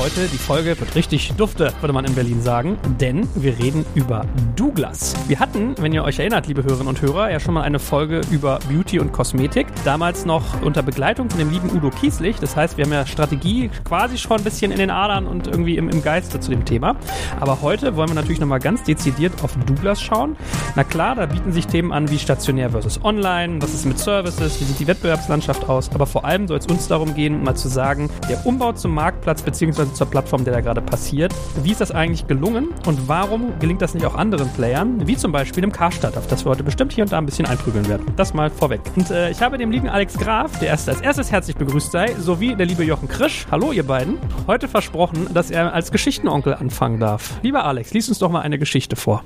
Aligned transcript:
Heute 0.00 0.28
die 0.28 0.38
Folge 0.38 0.78
wird 0.78 0.94
richtig 0.94 1.32
dufte, 1.36 1.72
würde 1.80 1.92
man 1.92 2.04
in 2.04 2.14
Berlin 2.14 2.40
sagen, 2.40 2.78
denn 3.00 3.28
wir 3.34 3.58
reden 3.58 3.84
über 3.96 4.24
Douglas. 4.54 5.16
Wir 5.26 5.40
hatten, 5.40 5.74
wenn 5.80 5.92
ihr 5.92 6.04
euch 6.04 6.20
erinnert, 6.20 6.46
liebe 6.46 6.62
Hörerinnen 6.62 6.86
und 6.86 7.02
Hörer, 7.02 7.32
ja 7.32 7.40
schon 7.40 7.54
mal 7.54 7.62
eine 7.62 7.80
Folge 7.80 8.20
über 8.30 8.60
Beauty 8.70 9.00
und 9.00 9.10
Kosmetik. 9.10 9.66
Damals 9.84 10.24
noch 10.24 10.62
unter 10.62 10.84
Begleitung 10.84 11.28
von 11.28 11.40
dem 11.40 11.50
lieben 11.50 11.68
Udo 11.76 11.90
Kieslich. 11.90 12.36
Das 12.36 12.54
heißt, 12.54 12.76
wir 12.76 12.84
haben 12.84 12.92
ja 12.92 13.06
Strategie 13.06 13.70
quasi 13.82 14.18
schon 14.18 14.36
ein 14.36 14.44
bisschen 14.44 14.70
in 14.70 14.78
den 14.78 14.90
Adern 14.90 15.26
und 15.26 15.48
irgendwie 15.48 15.76
im, 15.76 15.88
im 15.88 16.00
Geiste 16.00 16.38
zu 16.38 16.52
dem 16.52 16.64
Thema. 16.64 16.94
Aber 17.40 17.60
heute 17.60 17.96
wollen 17.96 18.10
wir 18.10 18.14
natürlich 18.14 18.38
nochmal 18.38 18.60
ganz 18.60 18.84
dezidiert 18.84 19.32
auf 19.42 19.56
Douglas 19.66 20.00
schauen. 20.00 20.36
Na 20.76 20.84
klar, 20.84 21.16
da 21.16 21.26
bieten 21.26 21.52
sich 21.52 21.66
Themen 21.66 21.90
an 21.90 22.08
wie 22.08 22.20
stationär 22.20 22.70
versus 22.70 23.02
online, 23.02 23.60
was 23.60 23.74
ist 23.74 23.84
mit 23.84 23.98
Services, 23.98 24.60
wie 24.60 24.64
sieht 24.64 24.78
die 24.78 24.86
Wettbewerbslandschaft 24.86 25.68
aus. 25.68 25.90
Aber 25.92 26.06
vor 26.06 26.24
allem 26.24 26.46
soll 26.46 26.58
es 26.58 26.66
uns 26.66 26.86
darum 26.86 27.14
gehen, 27.16 27.42
mal 27.42 27.56
zu 27.56 27.66
sagen, 27.66 28.08
der 28.30 28.46
Umbau 28.46 28.72
zum 28.74 28.94
Marktplatz 28.94 29.42
bzw 29.42 29.87
zur 29.94 30.08
Plattform, 30.08 30.44
der 30.44 30.54
da 30.54 30.60
gerade 30.60 30.80
passiert. 30.80 31.34
Wie 31.62 31.72
ist 31.72 31.80
das 31.80 31.90
eigentlich 31.90 32.26
gelungen 32.26 32.68
und 32.86 33.08
warum 33.08 33.58
gelingt 33.58 33.82
das 33.82 33.94
nicht 33.94 34.06
auch 34.06 34.14
anderen 34.14 34.48
Playern, 34.50 35.06
wie 35.06 35.16
zum 35.16 35.32
Beispiel 35.32 35.60
dem 35.60 35.72
Karstadt, 35.72 36.16
auf 36.16 36.26
das 36.26 36.44
wir 36.44 36.50
heute 36.50 36.62
bestimmt 36.62 36.92
hier 36.92 37.04
und 37.04 37.12
da 37.12 37.18
ein 37.18 37.26
bisschen 37.26 37.46
einprügeln 37.46 37.88
werden. 37.88 38.06
Das 38.16 38.34
mal 38.34 38.50
vorweg. 38.50 38.80
Und 38.96 39.10
äh, 39.10 39.30
ich 39.30 39.42
habe 39.42 39.58
dem 39.58 39.70
lieben 39.70 39.88
Alex 39.88 40.18
Graf, 40.18 40.58
der 40.58 40.68
erst 40.68 40.88
als 40.88 41.00
erstes 41.00 41.30
herzlich 41.30 41.56
begrüßt 41.56 41.92
sei, 41.92 42.14
sowie 42.18 42.54
der 42.54 42.66
liebe 42.66 42.84
Jochen 42.84 43.08
Krisch, 43.08 43.46
hallo 43.50 43.72
ihr 43.72 43.86
beiden, 43.86 44.18
heute 44.46 44.68
versprochen, 44.68 45.28
dass 45.32 45.50
er 45.50 45.72
als 45.72 45.90
Geschichtenonkel 45.92 46.54
anfangen 46.54 47.00
darf. 47.00 47.38
Lieber 47.42 47.64
Alex, 47.64 47.92
lies 47.92 48.08
uns 48.08 48.18
doch 48.18 48.30
mal 48.30 48.40
eine 48.40 48.58
Geschichte 48.58 48.96
vor. 48.96 49.24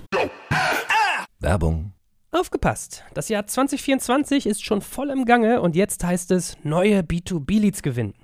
Werbung. 1.40 1.92
Aufgepasst! 2.34 3.04
Das 3.12 3.28
Jahr 3.28 3.46
2024 3.46 4.46
ist 4.46 4.64
schon 4.64 4.80
voll 4.80 5.10
im 5.10 5.26
Gange 5.26 5.60
und 5.60 5.76
jetzt 5.76 6.02
heißt 6.02 6.30
es 6.30 6.56
neue 6.62 7.00
B2B-Leads 7.00 7.82
gewinnen. 7.82 8.14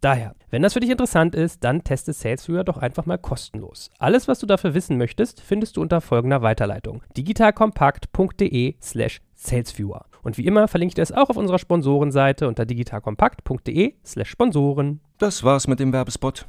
Daher, 0.00 0.34
wenn 0.50 0.62
das 0.62 0.74
für 0.74 0.80
dich 0.80 0.90
interessant 0.90 1.34
ist, 1.34 1.64
dann 1.64 1.82
teste 1.82 2.12
SalesViewer 2.12 2.64
doch 2.64 2.76
einfach 2.76 3.06
mal 3.06 3.18
kostenlos. 3.18 3.90
Alles, 3.98 4.28
was 4.28 4.38
du 4.38 4.46
dafür 4.46 4.74
wissen 4.74 4.98
möchtest, 4.98 5.40
findest 5.40 5.76
du 5.76 5.82
unter 5.82 6.00
folgender 6.00 6.42
Weiterleitung: 6.42 7.02
digitalkompakt.de 7.16 8.74
slash 8.80 9.20
salesviewer. 9.34 10.06
Und 10.22 10.38
wie 10.38 10.46
immer 10.46 10.68
verlinke 10.68 10.90
ich 10.90 10.94
dir 10.94 11.02
es 11.02 11.12
auch 11.12 11.30
auf 11.30 11.36
unserer 11.36 11.58
Sponsorenseite 11.58 12.48
unter 12.48 12.66
digitalkompakt.de 12.66 13.94
slash 14.04 14.28
Sponsoren. 14.28 15.00
Das 15.18 15.44
war's 15.44 15.66
mit 15.66 15.80
dem 15.80 15.92
Werbespot. 15.92 16.46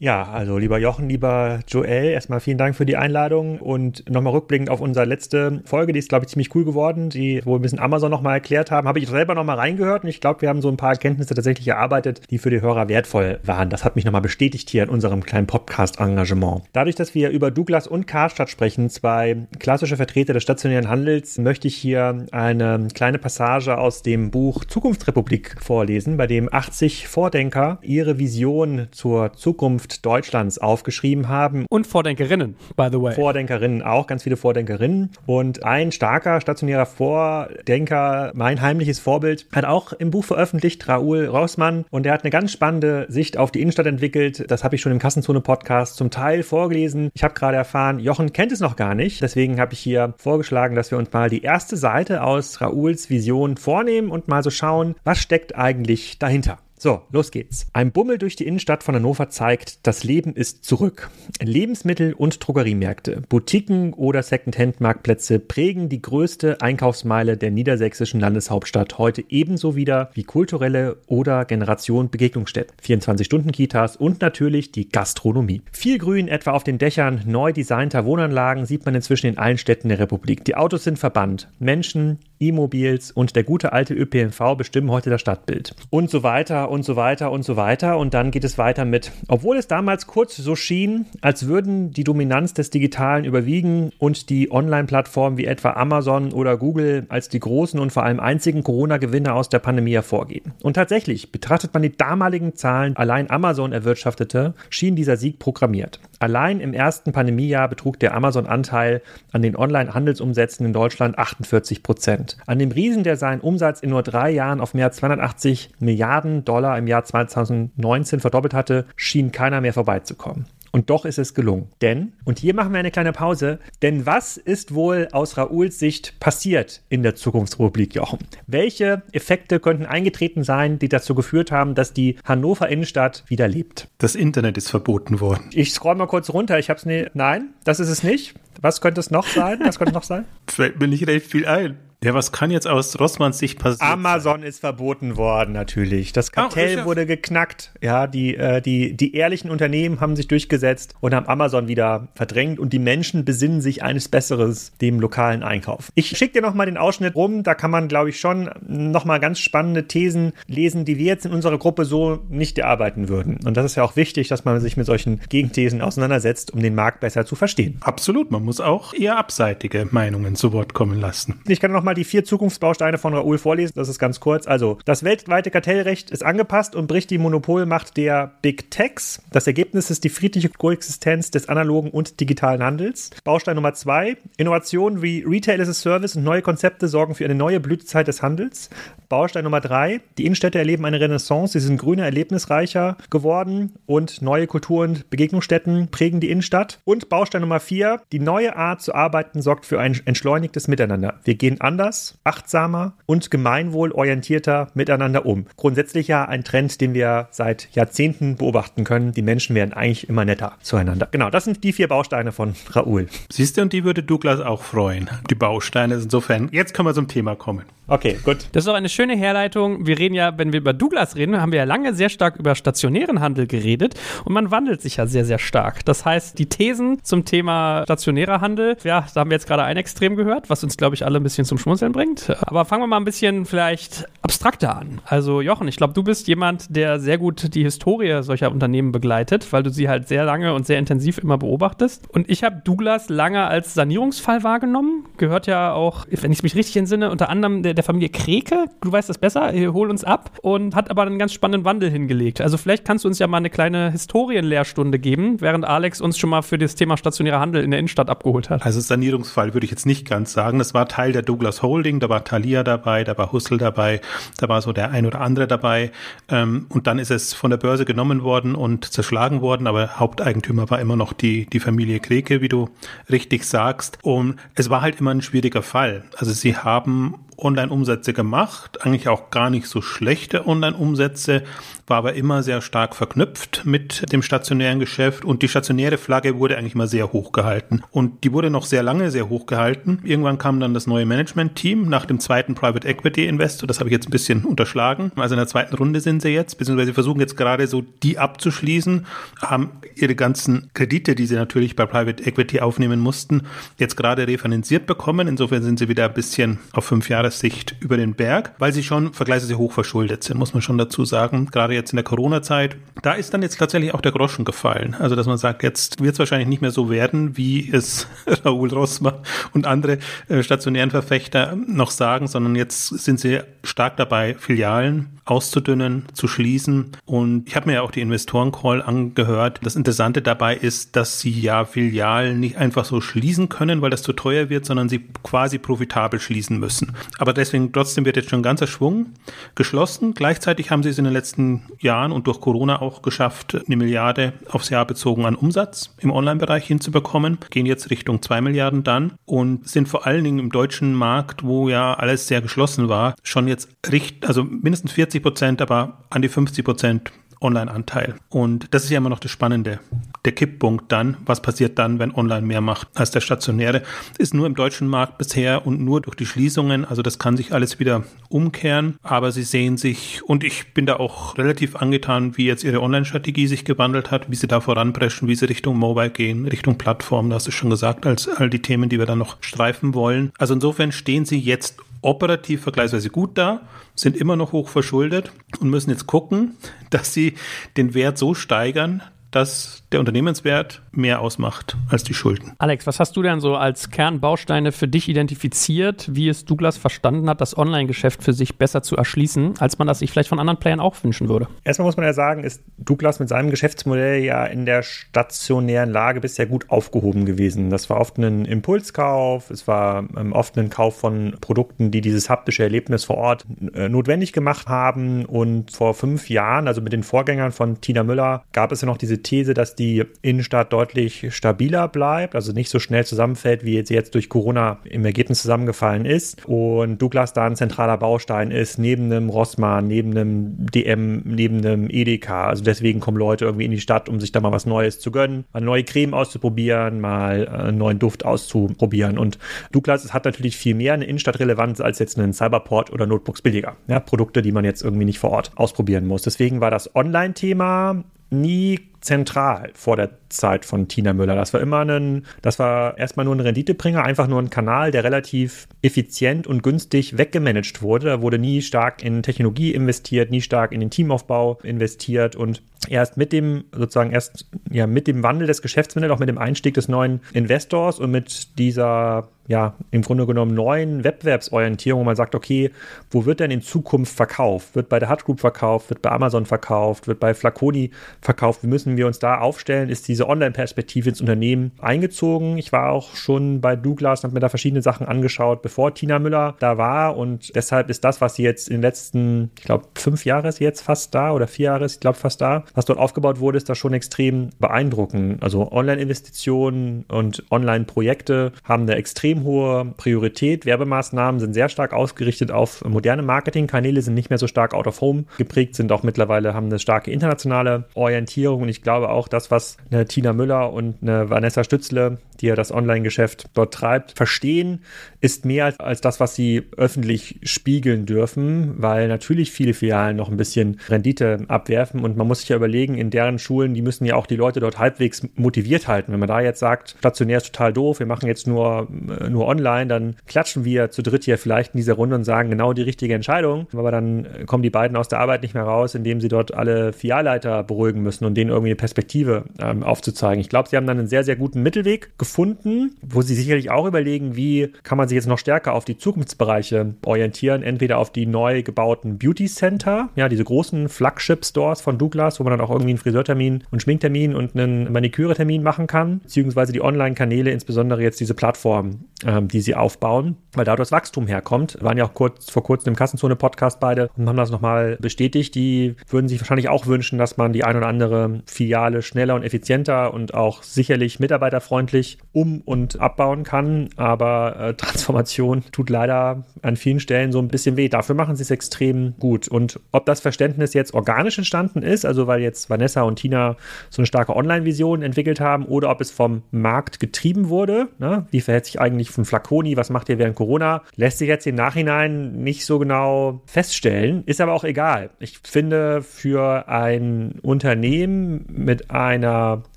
Ja, 0.00 0.22
also 0.30 0.58
lieber 0.58 0.78
Jochen, 0.78 1.08
lieber 1.08 1.58
Joel, 1.66 2.12
erstmal 2.12 2.38
vielen 2.38 2.56
Dank 2.56 2.76
für 2.76 2.86
die 2.86 2.96
Einladung 2.96 3.58
und 3.58 4.08
nochmal 4.08 4.32
rückblickend 4.32 4.70
auf 4.70 4.80
unsere 4.80 5.04
letzte 5.04 5.60
Folge, 5.64 5.92
die 5.92 5.98
ist, 5.98 6.08
glaube 6.08 6.24
ich, 6.24 6.30
ziemlich 6.30 6.54
cool 6.54 6.64
geworden, 6.64 7.10
die, 7.10 7.40
wo 7.44 7.54
wir 7.54 7.58
ein 7.58 7.62
bisschen 7.62 7.80
Amazon 7.80 8.08
nochmal 8.08 8.34
erklärt 8.34 8.70
haben, 8.70 8.86
habe 8.86 9.00
ich 9.00 9.08
selber 9.08 9.34
nochmal 9.34 9.56
reingehört 9.56 10.04
und 10.04 10.08
ich 10.08 10.20
glaube, 10.20 10.42
wir 10.42 10.50
haben 10.50 10.62
so 10.62 10.68
ein 10.68 10.76
paar 10.76 10.92
Erkenntnisse 10.92 11.34
tatsächlich 11.34 11.66
erarbeitet, 11.66 12.20
die 12.30 12.38
für 12.38 12.50
die 12.50 12.60
Hörer 12.60 12.88
wertvoll 12.88 13.40
waren. 13.42 13.70
Das 13.70 13.84
hat 13.84 13.96
mich 13.96 14.04
nochmal 14.04 14.20
bestätigt 14.20 14.70
hier 14.70 14.84
in 14.84 14.88
unserem 14.88 15.24
kleinen 15.24 15.48
Podcast-Engagement. 15.48 16.62
Dadurch, 16.72 16.94
dass 16.94 17.16
wir 17.16 17.30
über 17.30 17.50
Douglas 17.50 17.88
und 17.88 18.06
Karstadt 18.06 18.50
sprechen, 18.50 18.90
zwei 18.90 19.48
klassische 19.58 19.96
Vertreter 19.96 20.32
des 20.32 20.44
stationären 20.44 20.88
Handels, 20.88 21.38
möchte 21.38 21.66
ich 21.66 21.74
hier 21.74 22.24
eine 22.30 22.86
kleine 22.94 23.18
Passage 23.18 23.76
aus 23.76 24.02
dem 24.02 24.30
Buch 24.30 24.64
Zukunftsrepublik 24.64 25.56
vorlesen, 25.60 26.16
bei 26.16 26.28
dem 26.28 26.48
80 26.52 27.08
Vordenker 27.08 27.78
ihre 27.82 28.20
Vision 28.20 28.86
zur 28.92 29.32
Zukunft 29.32 29.87
Zukunft 29.88 30.06
Deutschlands 30.06 30.58
aufgeschrieben 30.58 31.28
haben. 31.28 31.66
Und 31.68 31.86
Vordenkerinnen, 31.86 32.56
by 32.76 32.88
the 32.90 33.00
way. 33.00 33.14
Vordenkerinnen 33.14 33.82
auch, 33.82 34.06
ganz 34.06 34.22
viele 34.22 34.36
Vordenkerinnen. 34.36 35.10
Und 35.26 35.64
ein 35.64 35.92
starker 35.92 36.40
stationärer 36.40 36.86
Vordenker, 36.86 38.32
mein 38.34 38.60
heimliches 38.60 38.98
Vorbild, 38.98 39.46
hat 39.54 39.64
auch 39.64 39.92
im 39.92 40.10
Buch 40.10 40.24
veröffentlicht, 40.24 40.88
Raoul 40.88 41.26
Rossmann. 41.26 41.84
Und 41.90 42.04
der 42.04 42.12
hat 42.12 42.24
eine 42.24 42.30
ganz 42.30 42.52
spannende 42.52 43.06
Sicht 43.08 43.36
auf 43.36 43.50
die 43.50 43.60
Innenstadt 43.60 43.86
entwickelt. 43.86 44.50
Das 44.50 44.64
habe 44.64 44.76
ich 44.76 44.80
schon 44.80 44.92
im 44.92 44.98
Kassenzone-Podcast 44.98 45.96
zum 45.96 46.10
Teil 46.10 46.42
vorgelesen. 46.42 47.10
Ich 47.14 47.24
habe 47.24 47.34
gerade 47.34 47.56
erfahren, 47.56 47.98
Jochen 47.98 48.32
kennt 48.32 48.52
es 48.52 48.60
noch 48.60 48.76
gar 48.76 48.94
nicht. 48.94 49.22
Deswegen 49.22 49.60
habe 49.60 49.72
ich 49.72 49.80
hier 49.80 50.14
vorgeschlagen, 50.18 50.74
dass 50.74 50.90
wir 50.90 50.98
uns 50.98 51.12
mal 51.12 51.30
die 51.30 51.42
erste 51.42 51.76
Seite 51.76 52.22
aus 52.22 52.60
Raouls 52.60 53.10
Vision 53.10 53.56
vornehmen 53.56 54.10
und 54.10 54.28
mal 54.28 54.42
so 54.42 54.50
schauen, 54.50 54.94
was 55.04 55.18
steckt 55.18 55.56
eigentlich 55.56 56.18
dahinter. 56.18 56.58
So, 56.80 57.02
los 57.10 57.32
geht's. 57.32 57.66
Ein 57.72 57.90
Bummel 57.90 58.18
durch 58.18 58.36
die 58.36 58.46
Innenstadt 58.46 58.84
von 58.84 58.94
Hannover 58.94 59.28
zeigt, 59.30 59.84
das 59.84 60.04
Leben 60.04 60.34
ist 60.34 60.64
zurück. 60.64 61.10
Lebensmittel- 61.42 62.12
und 62.12 62.38
Drogeriemärkte, 62.46 63.22
Boutiquen 63.28 63.92
oder 63.94 64.22
Second-Hand-Marktplätze 64.22 65.40
prägen 65.40 65.88
die 65.88 66.00
größte 66.00 66.60
Einkaufsmeile 66.60 67.36
der 67.36 67.50
niedersächsischen 67.50 68.20
Landeshauptstadt 68.20 68.96
heute 68.96 69.24
ebenso 69.28 69.74
wieder 69.74 70.10
wie 70.14 70.22
kulturelle 70.22 70.98
oder 71.08 71.44
Generation 71.46 72.10
Begegnungsstätten, 72.10 72.76
24-Stunden-Kitas 72.80 73.96
und 73.96 74.20
natürlich 74.20 74.70
die 74.70 74.88
Gastronomie. 74.88 75.62
Viel 75.72 75.98
Grün 75.98 76.28
etwa 76.28 76.52
auf 76.52 76.62
den 76.62 76.78
Dächern 76.78 77.22
neu 77.26 77.52
designter 77.52 78.04
Wohnanlagen 78.04 78.66
sieht 78.66 78.84
man 78.84 78.94
inzwischen 78.94 79.26
in 79.26 79.38
allen 79.38 79.58
Städten 79.58 79.88
der 79.88 79.98
Republik. 79.98 80.44
Die 80.44 80.54
Autos 80.54 80.84
sind 80.84 81.00
verbannt. 81.00 81.48
Menschen, 81.58 82.20
E-Mobils 82.38 83.10
und 83.10 83.34
der 83.34 83.42
gute 83.42 83.72
alte 83.72 83.94
ÖPNV 83.94 84.56
bestimmen 84.56 84.90
heute 84.90 85.10
das 85.10 85.20
Stadtbild. 85.20 85.74
Und 85.90 86.08
so 86.08 86.22
weiter 86.22 86.67
und 86.70 86.84
so 86.84 86.96
weiter 86.96 87.30
und 87.30 87.44
so 87.44 87.56
weiter. 87.56 87.98
Und 87.98 88.14
dann 88.14 88.30
geht 88.30 88.44
es 88.44 88.58
weiter 88.58 88.84
mit, 88.84 89.12
obwohl 89.28 89.56
es 89.56 89.66
damals 89.66 90.06
kurz 90.06 90.36
so 90.36 90.56
schien, 90.56 91.06
als 91.20 91.46
würden 91.46 91.92
die 91.92 92.04
Dominanz 92.04 92.54
des 92.54 92.70
Digitalen 92.70 93.24
überwiegen 93.24 93.90
und 93.98 94.30
die 94.30 94.50
Online-Plattformen 94.50 95.38
wie 95.38 95.46
etwa 95.46 95.70
Amazon 95.72 96.32
oder 96.32 96.56
Google 96.56 97.06
als 97.08 97.28
die 97.28 97.40
großen 97.40 97.78
und 97.78 97.92
vor 97.92 98.04
allem 98.04 98.20
einzigen 98.20 98.62
Corona-Gewinner 98.62 99.34
aus 99.34 99.48
der 99.48 99.58
Pandemie 99.58 99.92
hervorgehen. 99.92 100.52
Und 100.62 100.74
tatsächlich, 100.74 101.32
betrachtet 101.32 101.74
man 101.74 101.82
die 101.82 101.96
damaligen 101.96 102.54
Zahlen, 102.54 102.96
allein 102.96 103.30
Amazon 103.30 103.72
erwirtschaftete, 103.72 104.54
schien 104.70 104.96
dieser 104.96 105.16
Sieg 105.16 105.38
programmiert. 105.38 106.00
Allein 106.18 106.60
im 106.60 106.74
ersten 106.74 107.12
Pandemiejahr 107.12 107.68
betrug 107.68 107.98
der 108.00 108.14
Amazon-Anteil 108.14 109.02
an 109.32 109.42
den 109.42 109.56
Online-Handelsumsätzen 109.56 110.66
in 110.66 110.72
Deutschland 110.72 111.18
48 111.18 111.82
Prozent. 111.82 112.36
An 112.46 112.58
dem 112.58 112.72
Riesen, 112.72 113.04
der 113.04 113.16
seinen 113.16 113.40
Umsatz 113.40 113.80
in 113.80 113.90
nur 113.90 114.02
drei 114.02 114.30
Jahren 114.30 114.60
auf 114.60 114.74
mehr 114.74 114.86
als 114.86 114.96
280 114.96 115.70
Milliarden 115.78 116.44
Dollar 116.44 116.76
im 116.76 116.86
Jahr 116.86 117.04
2019 117.04 118.20
verdoppelt 118.20 118.54
hatte, 118.54 118.86
schien 118.96 119.30
keiner 119.32 119.60
mehr 119.60 119.72
vorbeizukommen. 119.72 120.46
Und 120.72 120.90
doch 120.90 121.04
ist 121.04 121.18
es 121.18 121.34
gelungen. 121.34 121.68
Denn, 121.80 122.12
und 122.24 122.38
hier 122.38 122.54
machen 122.54 122.72
wir 122.72 122.78
eine 122.78 122.90
kleine 122.90 123.12
Pause, 123.12 123.58
denn 123.82 124.06
was 124.06 124.36
ist 124.36 124.74
wohl 124.74 125.08
aus 125.12 125.36
Raouls 125.36 125.78
Sicht 125.78 126.20
passiert 126.20 126.82
in 126.88 127.02
der 127.02 127.14
Zukunftsrepublik 127.14 127.94
Jochen? 127.94 128.18
Welche 128.46 129.02
Effekte 129.12 129.60
könnten 129.60 129.86
eingetreten 129.86 130.44
sein, 130.44 130.78
die 130.78 130.88
dazu 130.88 131.14
geführt 131.14 131.50
haben, 131.50 131.74
dass 131.74 131.92
die 131.92 132.16
Hannover 132.24 132.68
Innenstadt 132.68 133.24
wieder 133.28 133.48
lebt? 133.48 133.88
Das 133.98 134.14
Internet 134.14 134.56
ist 134.56 134.70
verboten 134.70 135.20
worden. 135.20 135.50
Ich 135.52 135.72
scroll 135.72 135.94
mal 135.94 136.06
kurz 136.06 136.30
runter. 136.30 136.58
Ich 136.58 136.70
hab's 136.70 136.86
ne. 136.86 137.10
Nein, 137.14 137.50
das 137.64 137.80
ist 137.80 137.88
es 137.88 138.02
nicht. 138.02 138.34
Was 138.60 138.80
könnte 138.80 139.00
es 139.00 139.10
noch 139.10 139.26
sein? 139.26 139.60
Was 139.64 139.78
könnte 139.78 139.90
es 139.90 139.94
noch 139.94 140.02
sein? 140.02 140.24
Fällt 140.48 140.80
mir 140.80 140.88
nicht 140.88 141.06
recht 141.06 141.26
viel 141.26 141.46
ein. 141.46 141.78
Ja, 142.02 142.14
was 142.14 142.30
kann 142.30 142.52
jetzt 142.52 142.68
aus 142.68 143.00
Rossmanns 143.00 143.38
Sicht 143.38 143.58
passieren? 143.58 143.90
Amazon 143.90 144.44
ist 144.44 144.60
verboten 144.60 145.16
worden, 145.16 145.52
natürlich. 145.52 146.12
Das 146.12 146.30
Kartell 146.30 146.76
oh, 146.76 146.78
ja 146.78 146.84
wurde 146.84 147.06
geknackt. 147.06 147.72
Ja, 147.82 148.06
die, 148.06 148.36
äh, 148.36 148.62
die, 148.62 148.96
die 148.96 149.16
ehrlichen 149.16 149.50
Unternehmen 149.50 150.00
haben 150.00 150.14
sich 150.14 150.28
durchgesetzt 150.28 150.94
und 151.00 151.12
haben 151.12 151.26
Amazon 151.26 151.66
wieder 151.66 152.06
verdrängt 152.14 152.60
und 152.60 152.72
die 152.72 152.78
Menschen 152.78 153.24
besinnen 153.24 153.60
sich 153.60 153.82
eines 153.82 154.08
Besseres, 154.08 154.72
dem 154.80 155.00
lokalen 155.00 155.42
Einkauf. 155.42 155.90
Ich 155.96 156.16
schicke 156.16 156.34
dir 156.34 156.42
nochmal 156.42 156.66
den 156.66 156.76
Ausschnitt 156.76 157.16
rum. 157.16 157.42
Da 157.42 157.56
kann 157.56 157.72
man, 157.72 157.88
glaube 157.88 158.10
ich, 158.10 158.20
schon 158.20 158.48
nochmal 158.68 159.18
ganz 159.18 159.40
spannende 159.40 159.88
Thesen 159.88 160.34
lesen, 160.46 160.84
die 160.84 160.98
wir 160.98 161.06
jetzt 161.06 161.26
in 161.26 161.32
unserer 161.32 161.58
Gruppe 161.58 161.84
so 161.84 162.20
nicht 162.28 162.58
erarbeiten 162.58 163.08
würden. 163.08 163.40
Und 163.44 163.56
das 163.56 163.64
ist 163.64 163.74
ja 163.74 163.82
auch 163.82 163.96
wichtig, 163.96 164.28
dass 164.28 164.44
man 164.44 164.60
sich 164.60 164.76
mit 164.76 164.86
solchen 164.86 165.20
Gegenthesen 165.28 165.82
auseinandersetzt, 165.82 166.52
um 166.52 166.60
den 166.60 166.76
Markt 166.76 167.00
besser 167.00 167.26
zu 167.26 167.34
verstehen. 167.34 167.78
Absolut. 167.80 168.30
Man 168.30 168.44
muss 168.44 168.60
auch 168.60 168.94
eher 168.94 169.18
abseitige 169.18 169.88
Meinungen 169.90 170.36
zu 170.36 170.52
Wort 170.52 170.74
kommen 170.74 171.00
lassen. 171.00 171.40
Ich 171.48 171.58
kann 171.58 171.72
noch 171.72 171.87
mal 171.88 171.94
die 171.94 172.04
vier 172.04 172.22
Zukunftsbausteine 172.22 172.98
von 172.98 173.14
Raoul 173.14 173.38
vorlesen. 173.38 173.72
Das 173.76 173.88
ist 173.88 173.98
ganz 173.98 174.20
kurz. 174.20 174.46
Also, 174.46 174.76
das 174.84 175.04
weltweite 175.04 175.50
Kartellrecht 175.50 176.10
ist 176.10 176.22
angepasst 176.22 176.76
und 176.76 176.86
bricht 176.86 177.08
die 177.08 177.16
Monopolmacht 177.16 177.96
der 177.96 178.32
Big 178.42 178.70
Techs. 178.70 179.22
Das 179.32 179.46
Ergebnis 179.46 179.90
ist 179.90 180.04
die 180.04 180.10
friedliche 180.10 180.50
Koexistenz 180.50 181.30
des 181.30 181.48
analogen 181.48 181.90
und 181.90 182.20
digitalen 182.20 182.62
Handels. 182.62 183.10
Baustein 183.24 183.54
Nummer 183.54 183.72
zwei. 183.72 184.18
Innovationen 184.36 185.00
wie 185.00 185.24
Retail 185.26 185.62
as 185.62 185.68
a 185.70 185.72
Service 185.72 186.14
und 186.14 186.24
neue 186.24 186.42
Konzepte 186.42 186.88
sorgen 186.88 187.14
für 187.14 187.24
eine 187.24 187.34
neue 187.34 187.58
Blütezeit 187.58 188.06
des 188.06 188.20
Handels. 188.20 188.68
Baustein 189.08 189.44
Nummer 189.44 189.62
drei. 189.62 190.02
Die 190.18 190.26
Innenstädte 190.26 190.58
erleben 190.58 190.84
eine 190.84 191.00
Renaissance. 191.00 191.58
Sie 191.58 191.66
sind 191.66 191.78
grüner, 191.78 192.04
erlebnisreicher 192.04 192.98
geworden 193.08 193.72
und 193.86 194.20
neue 194.20 194.46
Kultur- 194.46 194.84
und 194.84 195.08
Begegnungsstätten 195.08 195.88
prägen 195.88 196.20
die 196.20 196.28
Innenstadt. 196.28 196.80
Und 196.84 197.08
Baustein 197.08 197.40
Nummer 197.40 197.60
vier. 197.60 198.02
Die 198.12 198.20
neue 198.20 198.56
Art 198.56 198.82
zu 198.82 198.94
arbeiten 198.94 199.40
sorgt 199.40 199.64
für 199.64 199.80
ein 199.80 199.98
entschleunigtes 200.04 200.68
Miteinander. 200.68 201.20
Wir 201.24 201.34
gehen 201.34 201.62
anders, 201.78 202.18
achtsamer 202.24 202.94
und 203.06 203.30
gemeinwohlorientierter 203.30 204.68
miteinander 204.74 205.24
um. 205.24 205.46
Grundsätzlich 205.56 206.08
ja 206.08 206.24
ein 206.24 206.42
Trend, 206.42 206.80
den 206.80 206.92
wir 206.92 207.28
seit 207.30 207.68
Jahrzehnten 207.72 208.36
beobachten 208.36 208.82
können. 208.82 209.12
Die 209.12 209.22
Menschen 209.22 209.54
werden 209.54 209.72
eigentlich 209.72 210.08
immer 210.08 210.24
netter 210.24 210.54
zueinander. 210.60 211.08
Genau, 211.12 211.30
das 211.30 211.44
sind 211.44 211.62
die 211.62 211.72
vier 211.72 211.86
Bausteine 211.86 212.32
von 212.32 212.54
Raoul. 212.70 213.06
Siehst 213.30 213.56
du, 213.56 213.62
und 213.62 213.72
die 213.72 213.84
würde 213.84 214.02
Douglas 214.02 214.40
auch 214.40 214.62
freuen. 214.62 215.08
Die 215.30 215.36
Bausteine. 215.36 215.94
Insofern, 215.94 216.48
jetzt 216.50 216.74
können 216.74 216.88
wir 216.88 216.94
zum 216.94 217.06
Thema 217.06 217.36
kommen. 217.36 217.62
Okay, 217.90 218.18
gut. 218.22 218.48
Das 218.52 218.64
ist 218.64 218.68
auch 218.68 218.74
eine 218.74 218.90
schöne 218.90 219.16
Herleitung. 219.16 219.86
Wir 219.86 219.98
reden 219.98 220.14
ja, 220.14 220.36
wenn 220.36 220.52
wir 220.52 220.60
über 220.60 220.74
Douglas 220.74 221.16
reden, 221.16 221.40
haben 221.40 221.52
wir 221.52 221.60
ja 221.60 221.64
lange 221.64 221.94
sehr 221.94 222.10
stark 222.10 222.36
über 222.36 222.54
stationären 222.54 223.20
Handel 223.20 223.46
geredet 223.46 223.94
und 224.26 224.34
man 224.34 224.50
wandelt 224.50 224.82
sich 224.82 224.98
ja 224.98 225.06
sehr, 225.06 225.24
sehr 225.24 225.38
stark. 225.38 225.86
Das 225.86 226.04
heißt, 226.04 226.38
die 226.38 226.50
Thesen 226.50 227.02
zum 227.02 227.24
Thema 227.24 227.84
stationärer 227.84 228.42
Handel, 228.42 228.76
ja, 228.84 229.06
da 229.14 229.20
haben 229.20 229.30
wir 229.30 229.36
jetzt 229.36 229.46
gerade 229.46 229.62
ein 229.62 229.78
Extrem 229.78 230.16
gehört, 230.16 230.50
was 230.50 230.62
uns, 230.62 230.76
glaube 230.76 230.96
ich, 230.96 231.06
alle 231.06 231.18
ein 231.18 231.22
bisschen 231.22 231.46
zum 231.46 231.56
Schmunzeln 231.68 231.92
bringt. 231.92 232.34
Aber 232.40 232.64
fangen 232.64 232.82
wir 232.82 232.86
mal 232.86 232.96
ein 232.96 233.04
bisschen 233.04 233.44
vielleicht 233.44 234.06
abstrakter 234.22 234.76
an. 234.76 235.02
Also, 235.04 235.42
Jochen, 235.42 235.68
ich 235.68 235.76
glaube, 235.76 235.92
du 235.92 236.02
bist 236.02 236.26
jemand, 236.26 236.74
der 236.74 236.98
sehr 236.98 237.18
gut 237.18 237.54
die 237.54 237.62
Historie 237.62 238.22
solcher 238.22 238.50
Unternehmen 238.50 238.90
begleitet, 238.90 239.52
weil 239.52 239.62
du 239.62 239.70
sie 239.70 239.88
halt 239.88 240.08
sehr 240.08 240.24
lange 240.24 240.54
und 240.54 240.66
sehr 240.66 240.78
intensiv 240.78 241.18
immer 241.18 241.36
beobachtest. 241.36 242.08
Und 242.10 242.30
ich 242.30 242.42
habe 242.42 242.62
Douglas 242.64 243.10
lange 243.10 243.46
als 243.46 243.74
Sanierungsfall 243.74 244.42
wahrgenommen. 244.44 245.04
Gehört 245.18 245.46
ja 245.46 245.72
auch, 245.72 246.06
wenn 246.10 246.32
ich 246.32 246.42
mich 246.42 246.54
richtig 246.54 246.76
entsinne, 246.78 247.10
unter 247.10 247.28
anderem 247.28 247.62
der 247.62 247.74
der 247.74 247.84
Familie 247.84 248.08
Kreke, 248.08 248.64
du 248.80 248.90
weißt 248.90 249.08
das 249.08 249.18
besser, 249.18 249.52
hol 249.52 249.90
uns 249.90 250.04
ab 250.04 250.30
und 250.40 250.74
hat 250.74 250.90
aber 250.90 251.02
einen 251.02 251.18
ganz 251.18 251.34
spannenden 251.34 251.66
Wandel 251.66 251.90
hingelegt. 251.90 252.40
Also 252.40 252.56
vielleicht 252.56 252.86
kannst 252.86 253.04
du 253.04 253.08
uns 253.08 253.18
ja 253.18 253.26
mal 253.26 253.36
eine 253.36 253.50
kleine 253.50 253.90
Historienlehrstunde 253.90 254.98
geben, 254.98 255.40
während 255.40 255.66
Alex 255.66 256.00
uns 256.00 256.16
schon 256.18 256.30
mal 256.30 256.42
für 256.42 256.56
das 256.56 256.74
Thema 256.76 256.96
stationärer 256.96 257.40
Handel 257.40 257.62
in 257.62 257.70
der 257.70 257.78
Innenstadt 257.78 258.08
abgeholt 258.08 258.48
hat. 258.48 258.64
Also 258.64 258.80
Sanierungsfall 258.80 259.52
würde 259.54 259.64
ich 259.64 259.70
jetzt 259.70 259.86
nicht 259.86 260.08
ganz 260.08 260.32
sagen. 260.32 260.58
Das 260.58 260.72
war 260.74 260.88
Teil 260.88 261.12
der 261.12 261.22
Douglas 261.22 261.57
Holding, 261.62 262.00
da 262.00 262.08
war 262.08 262.24
Thalia 262.24 262.62
dabei, 262.62 263.04
da 263.04 263.16
war 263.18 263.32
Hussel 263.32 263.58
dabei, 263.58 264.00
da 264.38 264.48
war 264.48 264.62
so 264.62 264.72
der 264.72 264.90
ein 264.90 265.06
oder 265.06 265.20
andere 265.20 265.46
dabei. 265.46 265.90
Ähm, 266.28 266.66
und 266.68 266.86
dann 266.86 266.98
ist 266.98 267.10
es 267.10 267.34
von 267.34 267.50
der 267.50 267.58
Börse 267.58 267.84
genommen 267.84 268.22
worden 268.22 268.54
und 268.54 268.84
zerschlagen 268.84 269.40
worden, 269.40 269.66
aber 269.66 269.98
Haupteigentümer 269.98 270.70
war 270.70 270.80
immer 270.80 270.96
noch 270.96 271.12
die, 271.12 271.46
die 271.46 271.60
Familie 271.60 272.00
Kreke, 272.00 272.40
wie 272.40 272.48
du 272.48 272.68
richtig 273.10 273.44
sagst. 273.44 273.98
Und 274.02 274.36
es 274.54 274.70
war 274.70 274.82
halt 274.82 275.00
immer 275.00 275.12
ein 275.12 275.22
schwieriger 275.22 275.62
Fall. 275.62 276.04
Also 276.16 276.32
sie 276.32 276.56
haben 276.56 277.14
Online-Umsätze 277.38 278.12
gemacht, 278.12 278.84
eigentlich 278.84 279.08
auch 279.08 279.30
gar 279.30 279.50
nicht 279.50 279.68
so 279.68 279.80
schlechte 279.80 280.46
Online-Umsätze, 280.46 281.44
war 281.90 281.98
aber 281.98 282.14
immer 282.14 282.42
sehr 282.42 282.60
stark 282.60 282.94
verknüpft 282.94 283.62
mit 283.64 284.12
dem 284.12 284.22
stationären 284.22 284.80
Geschäft 284.80 285.24
und 285.24 285.42
die 285.42 285.48
stationäre 285.48 285.98
Flagge 285.98 286.38
wurde 286.38 286.56
eigentlich 286.56 286.74
immer 286.74 286.86
sehr 286.86 287.12
hoch 287.12 287.32
gehalten. 287.32 287.82
Und 287.90 288.24
die 288.24 288.32
wurde 288.32 288.50
noch 288.50 288.64
sehr 288.64 288.82
lange 288.82 289.10
sehr 289.10 289.28
hoch 289.28 289.46
gehalten. 289.46 290.00
Irgendwann 290.04 290.38
kam 290.38 290.60
dann 290.60 290.74
das 290.74 290.86
neue 290.86 291.06
Management-Team 291.06 291.88
nach 291.88 292.06
dem 292.06 292.20
zweiten 292.20 292.54
Private 292.54 292.86
Equity 292.86 293.26
Investor. 293.26 293.66
Das 293.66 293.80
habe 293.80 293.88
ich 293.88 293.92
jetzt 293.92 294.08
ein 294.08 294.10
bisschen 294.12 294.44
unterschlagen. 294.44 295.12
Also 295.16 295.34
in 295.34 295.38
der 295.38 295.46
zweiten 295.46 295.74
Runde 295.76 296.00
sind 296.00 296.22
sie 296.22 296.28
jetzt, 296.28 296.58
beziehungsweise 296.58 296.88
sie 296.88 296.94
versuchen 296.94 297.20
jetzt 297.20 297.36
gerade 297.36 297.66
so 297.66 297.82
die 298.02 298.18
abzuschließen, 298.18 299.06
haben 299.40 299.70
ihre 299.94 300.14
ganzen 300.14 300.70
Kredite, 300.74 301.14
die 301.14 301.26
sie 301.26 301.34
natürlich 301.34 301.76
bei 301.76 301.86
Private 301.86 302.24
Equity 302.24 302.60
aufnehmen 302.60 303.00
mussten, 303.00 303.42
jetzt 303.78 303.96
gerade 303.96 304.26
refinanziert 304.26 304.86
bekommen. 304.86 305.28
Insofern 305.28 305.62
sind 305.62 305.78
sie 305.78 305.88
wieder 305.88 306.06
ein 306.06 306.14
bisschen 306.14 306.58
auf 306.72 306.84
fünf 306.84 307.08
Jahressicht 307.08 307.76
über 307.80 307.96
den 307.96 308.14
Berg, 308.14 308.52
weil 308.58 308.72
sie 308.72 308.82
schon 308.82 309.12
vergleichsweise 309.12 309.58
hoch 309.58 309.72
verschuldet 309.72 310.24
sind, 310.24 310.38
muss 310.38 310.54
man 310.54 310.62
schon 310.62 310.78
dazu 310.78 311.04
sagen. 311.04 311.46
Gerade 311.50 311.74
jetzt 311.78 311.92
in 311.92 311.96
der 311.96 312.04
Corona-Zeit, 312.04 312.76
da 313.02 313.12
ist 313.12 313.32
dann 313.32 313.42
jetzt 313.42 313.58
tatsächlich 313.58 313.94
auch 313.94 314.00
der 314.00 314.12
Groschen 314.12 314.44
gefallen. 314.44 314.94
Also, 314.98 315.16
dass 315.16 315.26
man 315.26 315.38
sagt, 315.38 315.62
jetzt 315.62 316.02
wird 316.02 316.14
es 316.14 316.18
wahrscheinlich 316.18 316.48
nicht 316.48 316.62
mehr 316.62 316.70
so 316.70 316.90
werden, 316.90 317.36
wie 317.36 317.70
es 317.70 318.06
Raoul 318.44 318.70
Rossmann 318.70 319.14
und 319.52 319.66
andere 319.66 319.98
äh, 320.28 320.42
stationären 320.42 320.90
Verfechter 320.90 321.56
noch 321.66 321.90
sagen, 321.90 322.26
sondern 322.26 322.56
jetzt 322.56 322.88
sind 322.88 323.20
sie 323.20 323.40
stark 323.64 323.96
dabei, 323.96 324.34
Filialen 324.34 325.17
auszudünnen, 325.30 326.06
zu 326.12 326.28
schließen. 326.28 326.92
Und 327.04 327.48
ich 327.48 327.56
habe 327.56 327.66
mir 327.66 327.74
ja 327.74 327.82
auch 327.82 327.90
die 327.90 328.00
Investoren-Call 328.00 328.82
angehört. 328.82 329.60
Das 329.62 329.76
Interessante 329.76 330.22
dabei 330.22 330.56
ist, 330.56 330.96
dass 330.96 331.20
sie 331.20 331.38
ja 331.38 331.64
Filialen 331.64 332.40
nicht 332.40 332.56
einfach 332.56 332.84
so 332.84 333.00
schließen 333.00 333.48
können, 333.48 333.82
weil 333.82 333.90
das 333.90 334.02
zu 334.02 334.12
teuer 334.12 334.48
wird, 334.48 334.64
sondern 334.64 334.88
sie 334.88 335.04
quasi 335.22 335.58
profitabel 335.58 336.20
schließen 336.20 336.58
müssen. 336.58 336.94
Aber 337.18 337.32
deswegen 337.32 337.72
trotzdem 337.72 338.04
wird 338.04 338.16
jetzt 338.16 338.30
schon 338.30 338.40
ein 338.40 338.44
ganzer 338.44 338.66
Schwung 338.66 339.06
geschlossen. 339.54 340.14
Gleichzeitig 340.14 340.70
haben 340.70 340.82
sie 340.82 340.88
es 340.90 340.98
in 340.98 341.04
den 341.04 341.12
letzten 341.12 341.64
Jahren 341.78 342.12
und 342.12 342.26
durch 342.26 342.40
Corona 342.40 342.80
auch 342.80 343.02
geschafft, 343.02 343.54
eine 343.54 343.76
Milliarde 343.76 344.32
aufs 344.48 344.70
Jahr 344.70 344.86
bezogen 344.86 345.26
an 345.26 345.34
Umsatz 345.34 345.94
im 345.98 346.10
Online-Bereich 346.10 346.66
hinzubekommen. 346.66 347.38
Gehen 347.50 347.66
jetzt 347.66 347.90
Richtung 347.90 348.22
zwei 348.22 348.40
Milliarden 348.40 348.84
dann 348.84 349.12
und 349.26 349.68
sind 349.68 349.88
vor 349.88 350.06
allen 350.06 350.24
Dingen 350.24 350.38
im 350.38 350.50
deutschen 350.50 350.94
Markt, 350.94 351.42
wo 351.42 351.68
ja 351.68 351.94
alles 351.94 352.26
sehr 352.28 352.40
geschlossen 352.40 352.88
war, 352.88 353.14
schon 353.22 353.48
jetzt 353.48 353.68
richt, 353.90 354.26
also 354.26 354.44
mindestens 354.44 354.92
40 354.92 355.17
Prozent, 355.22 355.60
aber 355.62 356.04
an 356.10 356.22
die 356.22 356.28
50 356.28 356.64
Prozent 356.64 357.12
Online-Anteil. 357.40 358.14
Und 358.28 358.72
das 358.72 358.84
ist 358.84 358.90
ja 358.90 358.98
immer 358.98 359.10
noch 359.10 359.20
das 359.20 359.30
Spannende. 359.30 359.80
Der 360.24 360.32
Kipppunkt 360.32 360.90
dann, 360.90 361.16
was 361.24 361.40
passiert 361.40 361.78
dann, 361.78 361.98
wenn 361.98 362.14
Online 362.14 362.46
mehr 362.46 362.60
macht 362.60 362.88
als 362.94 363.10
der 363.10 363.20
stationäre, 363.20 363.82
ist 364.18 364.34
nur 364.34 364.46
im 364.46 364.54
deutschen 364.54 364.88
Markt 364.88 365.18
bisher 365.18 365.66
und 365.66 365.80
nur 365.80 366.00
durch 366.00 366.16
die 366.16 366.26
Schließungen. 366.26 366.84
Also 366.84 367.02
das 367.02 367.18
kann 367.18 367.36
sich 367.36 367.52
alles 367.52 367.78
wieder 367.78 368.04
umkehren. 368.28 368.98
Aber 369.02 369.32
sie 369.32 369.42
sehen 369.42 369.76
sich, 369.76 370.22
und 370.24 370.44
ich 370.44 370.74
bin 370.74 370.86
da 370.86 370.96
auch 370.96 371.38
relativ 371.38 371.76
angetan, 371.76 372.36
wie 372.36 372.46
jetzt 372.46 372.64
ihre 372.64 372.82
Online-Strategie 372.82 373.46
sich 373.46 373.64
gewandelt 373.64 374.10
hat, 374.10 374.30
wie 374.30 374.36
sie 374.36 374.48
da 374.48 374.60
voranpreschen, 374.60 375.28
wie 375.28 375.34
sie 375.34 375.46
Richtung 375.46 375.78
Mobile 375.78 376.10
gehen, 376.10 376.46
Richtung 376.46 376.76
Plattform, 376.78 377.30
das 377.30 377.46
ist 377.46 377.54
schon 377.54 377.70
gesagt, 377.70 378.06
als 378.06 378.28
all 378.28 378.50
die 378.50 378.62
Themen, 378.62 378.88
die 378.88 378.98
wir 378.98 379.06
da 379.06 379.16
noch 379.16 379.36
streifen 379.40 379.94
wollen. 379.94 380.32
Also 380.38 380.54
insofern 380.54 380.92
stehen 380.92 381.24
sie 381.24 381.38
jetzt 381.38 381.76
operativ 382.00 382.62
vergleichsweise 382.62 383.10
gut 383.10 383.36
da, 383.36 383.62
sind 383.94 384.16
immer 384.16 384.36
noch 384.36 384.52
hoch 384.52 384.68
verschuldet 384.68 385.32
und 385.60 385.70
müssen 385.70 385.90
jetzt 385.90 386.06
gucken, 386.06 386.56
dass 386.90 387.12
sie 387.12 387.34
den 387.76 387.94
Wert 387.94 388.18
so 388.18 388.34
steigern, 388.34 389.02
dass 389.30 389.82
der 389.92 390.00
Unternehmenswert 390.00 390.82
mehr 390.90 391.20
ausmacht 391.20 391.76
als 391.88 392.02
die 392.02 392.14
Schulden. 392.14 392.52
Alex, 392.58 392.86
was 392.86 393.00
hast 393.00 393.16
du 393.16 393.22
denn 393.22 393.40
so 393.40 393.56
als 393.56 393.90
Kernbausteine 393.90 394.72
für 394.72 394.88
dich 394.88 395.08
identifiziert, 395.08 396.08
wie 396.12 396.28
es 396.28 396.44
Douglas 396.44 396.76
verstanden 396.76 397.28
hat, 397.28 397.40
das 397.40 397.56
Online-Geschäft 397.56 398.22
für 398.22 398.32
sich 398.32 398.56
besser 398.56 398.82
zu 398.82 398.96
erschließen, 398.96 399.54
als 399.58 399.78
man 399.78 399.86
das 399.86 400.00
sich 400.00 400.10
vielleicht 400.10 400.28
von 400.28 400.38
anderen 400.38 400.58
Playern 400.58 400.80
auch 400.80 400.96
wünschen 401.02 401.28
würde? 401.28 401.48
Erstmal 401.64 401.86
muss 401.86 401.96
man 401.96 402.06
ja 402.06 402.12
sagen, 402.12 402.44
ist 402.44 402.62
Douglas 402.78 403.20
mit 403.20 403.28
seinem 403.28 403.50
Geschäftsmodell 403.50 404.22
ja 404.22 404.44
in 404.44 404.66
der 404.66 404.82
stationären 404.82 405.90
Lage 405.90 406.20
bisher 406.20 406.46
gut 406.46 406.70
aufgehoben 406.70 407.24
gewesen. 407.24 407.70
Das 407.70 407.88
war 407.90 408.00
oft 408.00 408.18
ein 408.18 408.44
Impulskauf, 408.44 409.50
es 409.50 409.66
war 409.68 410.04
ähm, 410.16 410.32
oft 410.32 410.58
ein 410.58 410.70
Kauf 410.70 410.98
von 410.98 411.36
Produkten, 411.40 411.90
die 411.90 412.00
dieses 412.00 412.28
haptische 412.28 412.62
Erlebnis 412.62 413.04
vor 413.04 413.16
Ort 413.16 413.46
äh, 413.74 413.88
notwendig 413.88 414.32
gemacht 414.32 414.68
haben. 414.68 415.24
Und 415.24 415.72
vor 415.72 415.94
fünf 415.94 416.28
Jahren, 416.28 416.68
also 416.68 416.80
mit 416.80 416.92
den 416.92 417.02
Vorgängern 417.02 417.52
von 417.52 417.80
Tina 417.80 418.02
Müller, 418.02 418.44
gab 418.52 418.72
es 418.72 418.80
ja 418.80 418.86
noch 418.86 418.96
diese 418.96 419.17
These, 419.22 419.54
dass 419.54 419.74
die 419.74 420.04
Innenstadt 420.22 420.72
deutlich 420.72 421.34
stabiler 421.34 421.88
bleibt, 421.88 422.34
also 422.34 422.52
nicht 422.52 422.70
so 422.70 422.78
schnell 422.78 423.04
zusammenfällt, 423.04 423.64
wie 423.64 423.84
sie 423.84 423.94
jetzt 423.94 424.14
durch 424.14 424.28
Corona 424.28 424.78
im 424.84 425.04
Ergebnis 425.04 425.42
zusammengefallen 425.42 426.04
ist. 426.04 426.44
Und 426.46 427.00
Douglas 427.00 427.32
da 427.32 427.46
ein 427.46 427.56
zentraler 427.56 427.96
Baustein 427.96 428.50
ist, 428.50 428.78
neben 428.78 429.04
einem 429.04 429.28
Rossmann, 429.28 429.86
neben 429.86 430.10
einem 430.10 430.66
DM, 430.66 431.22
neben 431.24 431.58
einem 431.58 431.88
Edeka. 431.90 432.48
Also 432.48 432.64
deswegen 432.64 433.00
kommen 433.00 433.16
Leute 433.16 433.44
irgendwie 433.44 433.64
in 433.64 433.70
die 433.70 433.80
Stadt, 433.80 434.08
um 434.08 434.20
sich 434.20 434.32
da 434.32 434.40
mal 434.40 434.52
was 434.52 434.66
Neues 434.66 435.00
zu 435.00 435.10
gönnen, 435.10 435.44
mal 435.52 435.60
neue 435.60 435.84
Creme 435.84 436.14
auszuprobieren, 436.14 437.00
mal 437.00 437.44
äh, 437.44 437.68
einen 437.68 437.78
neuen 437.78 437.98
Duft 437.98 438.24
auszuprobieren. 438.24 439.18
Und 439.18 439.38
Douglas 439.72 440.12
hat 440.12 440.24
natürlich 440.24 440.56
viel 440.56 440.74
mehr 440.74 440.94
eine 440.94 441.04
Innenstadtrelevanz 441.04 441.80
als 441.80 441.98
jetzt 441.98 442.18
ein 442.18 442.32
Cyberport 442.32 442.92
oder 442.92 443.06
Notebooks 443.06 443.42
billiger. 443.42 443.76
Ja, 443.86 444.00
Produkte, 444.00 444.42
die 444.42 444.52
man 444.52 444.64
jetzt 444.64 444.82
irgendwie 444.82 445.04
nicht 445.04 445.18
vor 445.18 445.30
Ort 445.30 445.52
ausprobieren 445.56 446.06
muss. 446.06 446.22
Deswegen 446.22 446.60
war 446.60 446.70
das 446.70 446.94
Online-Thema 446.94 448.04
nie 448.30 448.80
zentral 449.00 449.70
vor 449.74 449.96
der 449.96 450.10
Zeit 450.28 450.64
von 450.64 450.88
Tina 450.88 451.12
Müller. 451.12 451.34
Das 451.34 451.54
war 451.54 451.60
immer 451.60 451.84
ein, 451.84 452.26
das 452.42 452.58
war 452.58 452.98
erstmal 452.98 453.24
nur 453.24 453.34
ein 453.36 453.40
Renditebringer, 453.40 454.04
einfach 454.04 454.26
nur 454.26 454.40
ein 454.40 454.50
Kanal, 454.50 454.90
der 454.90 455.04
relativ 455.04 455.68
effizient 455.82 456.46
und 456.46 456.62
günstig 456.62 457.16
weggemanagt 457.16 457.82
wurde. 457.82 458.06
Da 458.06 458.22
wurde 458.22 458.38
nie 458.38 458.62
stark 458.62 459.02
in 459.04 459.22
Technologie 459.22 459.72
investiert, 459.74 460.30
nie 460.30 460.40
stark 460.40 460.72
in 460.72 460.80
den 460.80 460.90
Teamaufbau 460.90 461.58
investiert 461.62 462.36
und 462.36 462.62
erst 462.88 463.16
mit 463.16 463.32
dem, 463.32 463.64
sozusagen 463.72 464.12
erst, 464.12 464.46
ja, 464.70 464.86
mit 464.86 465.06
dem 465.06 465.22
Wandel 465.22 465.46
des 465.46 465.62
Geschäftsmodells, 465.62 466.12
auch 466.12 466.18
mit 466.18 466.28
dem 466.28 466.38
Einstieg 466.38 466.74
des 466.74 466.88
neuen 466.88 467.20
Investors 467.32 467.98
und 467.98 468.10
mit 468.10 468.58
dieser 468.58 469.28
ja, 469.48 469.74
im 469.90 470.02
Grunde 470.02 470.26
genommen 470.26 470.54
neuen 470.54 471.04
Wettbewerbsorientierung, 471.04 472.02
wo 472.02 472.04
man 472.04 472.16
sagt, 472.16 472.34
okay, 472.34 472.70
wo 473.10 473.24
wird 473.24 473.40
denn 473.40 473.50
in 473.50 473.62
Zukunft 473.62 474.14
verkauft? 474.14 474.76
Wird 474.76 474.90
bei 474.90 474.98
der 474.98 475.08
Hut 475.08 475.24
Group 475.24 475.40
verkauft? 475.40 475.88
Wird 475.88 476.02
bei 476.02 476.10
Amazon 476.10 476.44
verkauft? 476.44 477.08
Wird 477.08 477.18
bei 477.18 477.32
Flaconi 477.32 477.90
verkauft? 478.20 478.62
Wir 478.62 478.68
müssen 478.68 478.97
wir 478.98 479.06
uns 479.06 479.18
da 479.18 479.38
aufstellen? 479.38 479.88
Ist 479.88 480.08
diese 480.08 480.28
Online-Perspektive 480.28 481.08
ins 481.08 481.22
Unternehmen 481.22 481.72
eingezogen? 481.80 482.58
Ich 482.58 482.72
war 482.72 482.90
auch 482.90 483.14
schon 483.14 483.62
bei 483.62 483.76
Douglas, 483.76 484.24
habe 484.24 484.34
mir 484.34 484.40
da 484.40 484.50
verschiedene 484.50 484.82
Sachen 484.82 485.06
angeschaut, 485.06 485.62
bevor 485.62 485.94
Tina 485.94 486.18
Müller 486.18 486.56
da 486.58 486.76
war 486.76 487.16
und 487.16 487.54
deshalb 487.54 487.88
ist 487.88 488.04
das, 488.04 488.20
was 488.20 488.34
sie 488.34 488.42
jetzt 488.42 488.68
in 488.68 488.74
den 488.74 488.82
letzten, 488.82 489.50
ich 489.56 489.64
glaube, 489.64 489.86
fünf 489.94 490.24
Jahre 490.24 490.48
ist 490.48 490.60
jetzt 490.60 490.82
fast 490.82 491.14
da 491.14 491.32
oder 491.32 491.46
vier 491.46 491.66
Jahre 491.66 491.84
ist, 491.84 491.94
ich 491.94 492.00
glaube, 492.00 492.18
fast 492.18 492.40
da, 492.40 492.64
was 492.74 492.84
dort 492.84 492.98
aufgebaut 492.98 493.40
wurde, 493.40 493.56
ist 493.56 493.68
da 493.68 493.74
schon 493.74 493.94
extrem 493.94 494.50
beeindruckend. 494.58 495.42
Also 495.42 495.70
Online-Investitionen 495.72 497.04
und 497.08 497.44
Online-Projekte 497.50 498.52
haben 498.64 498.82
eine 498.82 498.96
extrem 498.96 499.44
hohe 499.44 499.94
Priorität. 499.96 500.66
Werbemaßnahmen 500.66 501.40
sind 501.40 501.54
sehr 501.54 501.68
stark 501.68 501.92
ausgerichtet 501.92 502.50
auf 502.50 502.84
moderne 502.84 503.22
Marketingkanäle, 503.22 504.02
sind 504.02 504.14
nicht 504.14 504.30
mehr 504.30 504.38
so 504.38 504.46
stark 504.46 504.74
out 504.74 504.86
of 504.86 505.00
home 505.00 505.24
geprägt, 505.36 505.74
sind 505.74 505.92
auch 505.92 506.02
mittlerweile, 506.02 506.54
haben 506.54 506.66
eine 506.66 506.78
starke 506.78 507.10
internationale 507.10 507.84
Orientierung 507.94 508.62
und 508.62 508.68
ich 508.68 508.77
glaube 508.82 509.10
auch, 509.10 509.28
das, 509.28 509.50
was 509.50 509.76
eine 509.90 510.06
Tina 510.06 510.32
Müller 510.32 510.72
und 510.72 510.96
eine 511.02 511.30
Vanessa 511.30 511.64
Stützle 511.64 512.18
die 512.40 512.46
ja 512.46 512.54
das 512.54 512.72
Online-Geschäft 512.72 513.46
dort 513.54 513.74
treibt, 513.74 514.12
verstehen, 514.12 514.80
ist 515.20 515.44
mehr 515.44 515.66
als, 515.66 515.80
als 515.80 516.00
das, 516.00 516.20
was 516.20 516.34
sie 516.34 516.64
öffentlich 516.76 517.40
spiegeln 517.42 518.06
dürfen, 518.06 518.74
weil 518.78 519.08
natürlich 519.08 519.50
viele 519.50 519.74
Filialen 519.74 520.16
noch 520.16 520.30
ein 520.30 520.36
bisschen 520.36 520.80
Rendite 520.88 521.44
abwerfen 521.48 522.04
und 522.04 522.16
man 522.16 522.26
muss 522.26 522.40
sich 522.40 522.48
ja 522.48 522.56
überlegen, 522.56 522.94
in 522.94 523.10
deren 523.10 523.38
Schulen, 523.38 523.74
die 523.74 523.82
müssen 523.82 524.04
ja 524.04 524.14
auch 524.14 524.26
die 524.26 524.36
Leute 524.36 524.60
dort 524.60 524.78
halbwegs 524.78 525.26
motiviert 525.34 525.88
halten. 525.88 526.12
Wenn 526.12 526.20
man 526.20 526.28
da 526.28 526.40
jetzt 526.40 526.60
sagt, 526.60 526.96
stationär 526.98 527.38
ist 527.38 527.52
total 527.52 527.72
doof, 527.72 527.98
wir 527.98 528.06
machen 528.06 528.26
jetzt 528.26 528.46
nur, 528.46 528.88
äh, 529.20 529.28
nur 529.28 529.46
online, 529.46 529.86
dann 529.86 530.16
klatschen 530.26 530.64
wir 530.64 530.90
zu 530.90 531.02
dritt 531.02 531.24
hier 531.24 531.38
vielleicht 531.38 531.74
in 531.74 531.78
dieser 531.78 531.94
Runde 531.94 532.16
und 532.16 532.24
sagen 532.24 532.50
genau 532.50 532.72
die 532.72 532.82
richtige 532.82 533.14
Entscheidung, 533.14 533.66
aber 533.72 533.90
dann 533.90 534.26
kommen 534.46 534.62
die 534.62 534.70
beiden 534.70 534.96
aus 534.96 535.08
der 535.08 535.20
Arbeit 535.20 535.42
nicht 535.42 535.54
mehr 535.54 535.64
raus, 535.64 535.94
indem 535.94 536.20
sie 536.20 536.28
dort 536.28 536.54
alle 536.54 536.92
Filialleiter 536.92 537.64
beruhigen 537.64 538.02
müssen 538.02 538.24
und 538.24 538.34
denen 538.34 538.50
irgendwie 538.50 538.67
eine 538.68 538.76
Perspektive 538.76 539.44
ähm, 539.60 539.82
aufzuzeigen. 539.82 540.40
Ich 540.40 540.48
glaube, 540.48 540.68
sie 540.68 540.76
haben 540.76 540.86
dann 540.86 540.98
einen 540.98 541.08
sehr, 541.08 541.24
sehr 541.24 541.36
guten 541.36 541.62
Mittelweg 541.62 542.16
gefunden 542.18 542.38
gefunden, 542.38 542.96
wo 543.02 543.22
sie 543.22 543.34
sicherlich 543.34 543.70
auch 543.70 543.86
überlegen, 543.86 544.36
wie 544.36 544.72
kann 544.82 544.98
man 544.98 545.08
sich 545.08 545.16
jetzt 545.16 545.26
noch 545.26 545.38
stärker 545.38 545.72
auf 545.74 545.84
die 545.84 545.98
Zukunftsbereiche 545.98 546.94
orientieren, 547.04 547.62
entweder 547.62 547.98
auf 547.98 548.12
die 548.12 548.26
neu 548.26 548.62
gebauten 548.62 549.18
Beauty 549.18 549.46
Center, 549.46 550.10
ja, 550.14 550.28
diese 550.28 550.44
großen 550.44 550.88
Flagship-Stores 550.88 551.80
von 551.80 551.98
Douglas, 551.98 552.38
wo 552.38 552.44
man 552.44 552.52
dann 552.52 552.60
auch 552.60 552.70
irgendwie 552.70 552.90
einen 552.90 552.98
Friseurtermin 552.98 553.64
und 553.70 553.82
Schminktermin 553.82 554.34
und 554.34 554.54
einen 554.54 554.92
Maniküre-Termin 554.92 555.62
machen 555.62 555.86
kann, 555.86 556.20
beziehungsweise 556.20 556.72
die 556.72 556.82
Online-Kanäle, 556.82 557.50
insbesondere 557.50 558.02
jetzt 558.02 558.20
diese 558.20 558.34
Plattform, 558.34 559.00
ähm, 559.24 559.48
die 559.48 559.60
sie 559.60 559.74
aufbauen, 559.74 560.36
weil 560.52 560.64
da 560.64 560.76
das 560.76 560.92
Wachstum 560.92 561.26
herkommt. 561.26 561.74
Wir 561.74 561.82
waren 561.82 561.98
ja 561.98 562.04
auch 562.04 562.14
kurz, 562.14 562.50
vor 562.50 562.62
kurzem 562.62 562.92
im 562.92 562.96
Kassenzone-Podcast 562.96 563.80
beide 563.80 564.10
und 564.16 564.28
haben 564.28 564.36
das 564.36 564.50
nochmal 564.50 564.96
bestätigt. 565.00 565.54
Die 565.54 565.96
würden 566.08 566.28
sich 566.28 566.40
wahrscheinlich 566.40 566.68
auch 566.68 566.86
wünschen, 566.86 567.18
dass 567.18 567.36
man 567.36 567.52
die 567.52 567.64
ein 567.64 567.76
oder 567.76 567.86
andere 567.86 568.42
Filiale 568.46 569.02
schneller 569.02 569.34
und 569.34 569.42
effizienter 569.42 570.14
und 570.14 570.34
auch 570.34 570.62
sicherlich 570.62 571.20
mitarbeiterfreundlich 571.20 572.18
um- 572.32 572.62
und 572.64 573.00
abbauen 573.00 573.42
kann. 573.42 573.88
Aber 573.96 574.56
äh, 574.58 574.74
Transformation 574.74 575.64
tut 575.72 575.90
leider 575.90 576.44
an 576.62 576.76
vielen 576.76 577.00
Stellen 577.00 577.32
so 577.32 577.40
ein 577.40 577.48
bisschen 577.48 577.76
weh. 577.76 577.88
Dafür 577.88 578.14
machen 578.14 578.36
sie 578.36 578.42
es 578.42 578.50
extrem 578.50 579.14
gut. 579.18 579.48
Und 579.48 579.80
ob 579.92 580.06
das 580.06 580.20
Verständnis 580.20 580.74
jetzt 580.74 580.94
organisch 580.94 581.38
entstanden 581.38 581.82
ist, 581.82 582.06
also 582.06 582.26
weil 582.26 582.40
jetzt 582.40 582.70
Vanessa 582.70 583.02
und 583.02 583.16
Tina 583.16 583.56
so 583.90 584.00
eine 584.00 584.06
starke 584.06 584.34
Online-Vision 584.34 585.02
entwickelt 585.02 585.40
haben, 585.40 585.64
oder 585.64 585.90
ob 585.90 586.00
es 586.00 586.10
vom 586.10 586.42
Markt 586.50 587.00
getrieben 587.00 587.48
wurde, 587.48 587.88
ne? 587.98 588.26
wie 588.30 588.40
verhält 588.40 588.66
sich 588.66 588.80
eigentlich 588.80 589.07
von 589.08 589.24
Flaconi, 589.24 589.76
was 589.76 589.90
macht 589.90 590.08
ihr 590.08 590.18
während 590.18 590.36
Corona, 590.36 590.82
lässt 590.96 591.18
sich 591.18 591.28
jetzt 591.28 591.46
im 591.46 591.54
Nachhinein 591.54 592.32
nicht 592.42 592.64
so 592.64 592.78
genau 592.78 593.42
feststellen, 593.46 594.22
ist 594.26 594.40
aber 594.40 594.52
auch 594.52 594.64
egal. 594.64 595.10
Ich 595.18 595.38
finde, 595.44 596.02
für 596.02 596.68
ein 596.68 597.38
Unternehmen 597.42 598.44
mit 598.48 598.90
einer 598.90 599.62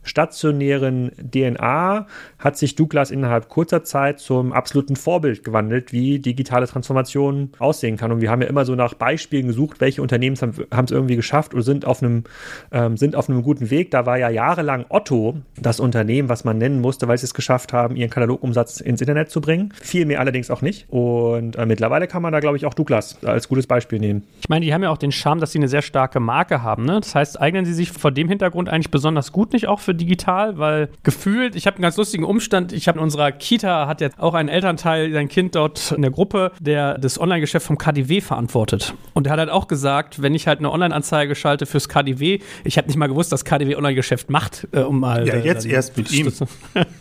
stationären 0.04 1.12
DNA 1.18 2.08
hat 2.40 2.58
sich 2.58 2.76
Douglas 2.76 3.12
innerhalb 3.12 3.50
kurzer 3.50 3.84
Zeit 3.84 4.20
zum 4.20 4.54
absoluten 4.54 4.96
Vorbild 4.96 5.44
gewandelt, 5.44 5.92
wie 5.92 6.20
digitale 6.20 6.68
Transformation 6.68 7.52
aussehen 7.60 7.98
kann. 7.98 8.12
Und 8.12 8.22
wir 8.22 8.32
haben 8.32 8.42
ja 8.42 8.48
immer 8.48 8.66
so 8.66 8.76
nach 8.76 8.94
Beispielen 8.94 9.48
gesucht, 9.48 9.82
welche 9.82 10.02
Unternehmen 10.02 10.38
haben 10.38 10.86
es 10.86 10.92
irgendwie 10.92 11.16
geschafft 11.16 11.54
oder 11.54 11.64
sind 11.64 11.86
auf 11.86 12.02
einem 12.02 12.24
ähm, 12.72 12.98
sind 12.98 13.16
auf 13.16 13.30
einem 13.30 13.44
guten 13.44 13.70
Weg. 13.70 13.92
Da 13.92 14.06
war 14.06 14.18
ja 14.18 14.30
jahrelang 14.30 14.86
Otto 14.90 15.38
das 15.60 15.80
Unternehmen, 15.80 16.30
was 16.30 16.44
man 16.44 16.58
nennen 16.58 16.82
musste, 16.82 17.08
weil 17.08 17.18
sie 17.18 17.26
es 17.26 17.34
geschafft 17.34 17.74
haben, 17.74 17.96
ihren 17.96 18.10
Katalogumsatz 18.10 18.82
ins 18.82 19.02
Internet 19.02 19.30
zu 19.30 19.42
bringen. 19.42 19.74
Viel 19.82 20.06
mehr 20.06 20.20
allerdings 20.20 20.50
auch 20.50 20.62
nicht. 20.62 20.88
Und 20.90 21.56
äh, 21.56 21.66
mittlerweile 21.66 22.08
kann 22.08 22.22
man 22.22 22.34
da, 22.34 22.40
glaube 22.40 22.58
ich, 22.58 22.66
auch 22.66 22.74
Douglas 22.74 23.24
als 23.24 23.48
gutes 23.48 23.68
Beispiel 23.68 24.00
nehmen. 24.00 24.24
Ich 24.42 24.50
meine, 24.50 24.66
die 24.66 24.74
haben 24.74 24.84
ja 24.84 24.90
auch 24.90 24.98
den 24.98 25.12
Charme, 25.12 25.40
dass 25.40 25.52
sie 25.52 25.60
eine 25.60 25.68
sehr 25.68 25.82
starke 25.82 26.20
Marke 26.20 26.64
haben. 26.64 26.86
Ne? 26.86 27.00
Das 27.00 27.16
heißt, 27.16 27.40
eignen 27.40 27.66
sie 27.66 27.74
sich 27.74 27.92
vor 27.92 28.12
dem 28.12 28.28
Hintergrund 28.28 28.70
eigentlich 28.70 28.92
besonders 28.92 29.32
gut 29.32 29.54
nicht 29.54 29.68
auch 29.68 29.80
für 29.80 29.91
digital, 29.94 30.58
weil 30.58 30.90
gefühlt, 31.04 31.56
ich 31.56 31.68
habe 31.68 31.78
einen 31.78 31.84
ganz 31.84 31.98
lustigen 31.98 32.24
Umstand, 32.24 32.74
ich 32.74 32.88
habe 32.88 33.00
in 33.00 33.04
unserer 33.04 33.32
Kita 33.32 33.88
hat 33.88 34.02
jetzt 34.02 34.20
auch 34.20 34.34
ein 34.34 34.50
Elternteil 34.50 35.12
sein 35.12 35.30
Kind 35.30 35.56
dort 35.56 35.92
in 35.92 36.02
der 36.02 36.12
Gruppe, 36.12 36.52
der 36.60 36.98
das 36.98 37.20
Online-Geschäft 37.20 37.66
vom 37.66 37.78
KDW 37.78 38.22
verantwortet. 38.22 38.94
Und 39.14 39.26
der 39.26 39.34
hat 39.34 39.40
halt 39.40 39.50
auch 39.50 39.68
gesagt, 39.68 40.22
wenn 40.22 40.36
ich 40.36 40.48
halt 40.48 40.60
eine 40.60 40.72
Online-Anzeige 40.72 41.36
schalte 41.36 41.66
fürs 41.66 41.90
KDW, 41.90 42.40
ich 42.64 42.78
habe 42.78 42.88
nicht 42.88 42.98
mal 42.98 43.08
gewusst, 43.08 43.32
dass 43.32 43.46
KDW 43.46 43.76
Online-Geschäft 43.76 44.30
macht, 44.30 44.68
äh, 44.72 44.82
um 44.82 45.00
mal. 45.00 45.28
Ja, 45.28 45.36
jetzt 45.36 45.66
erst 45.66 45.98
mit 45.98 46.12
ihm. 46.12 46.32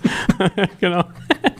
genau. 0.80 1.04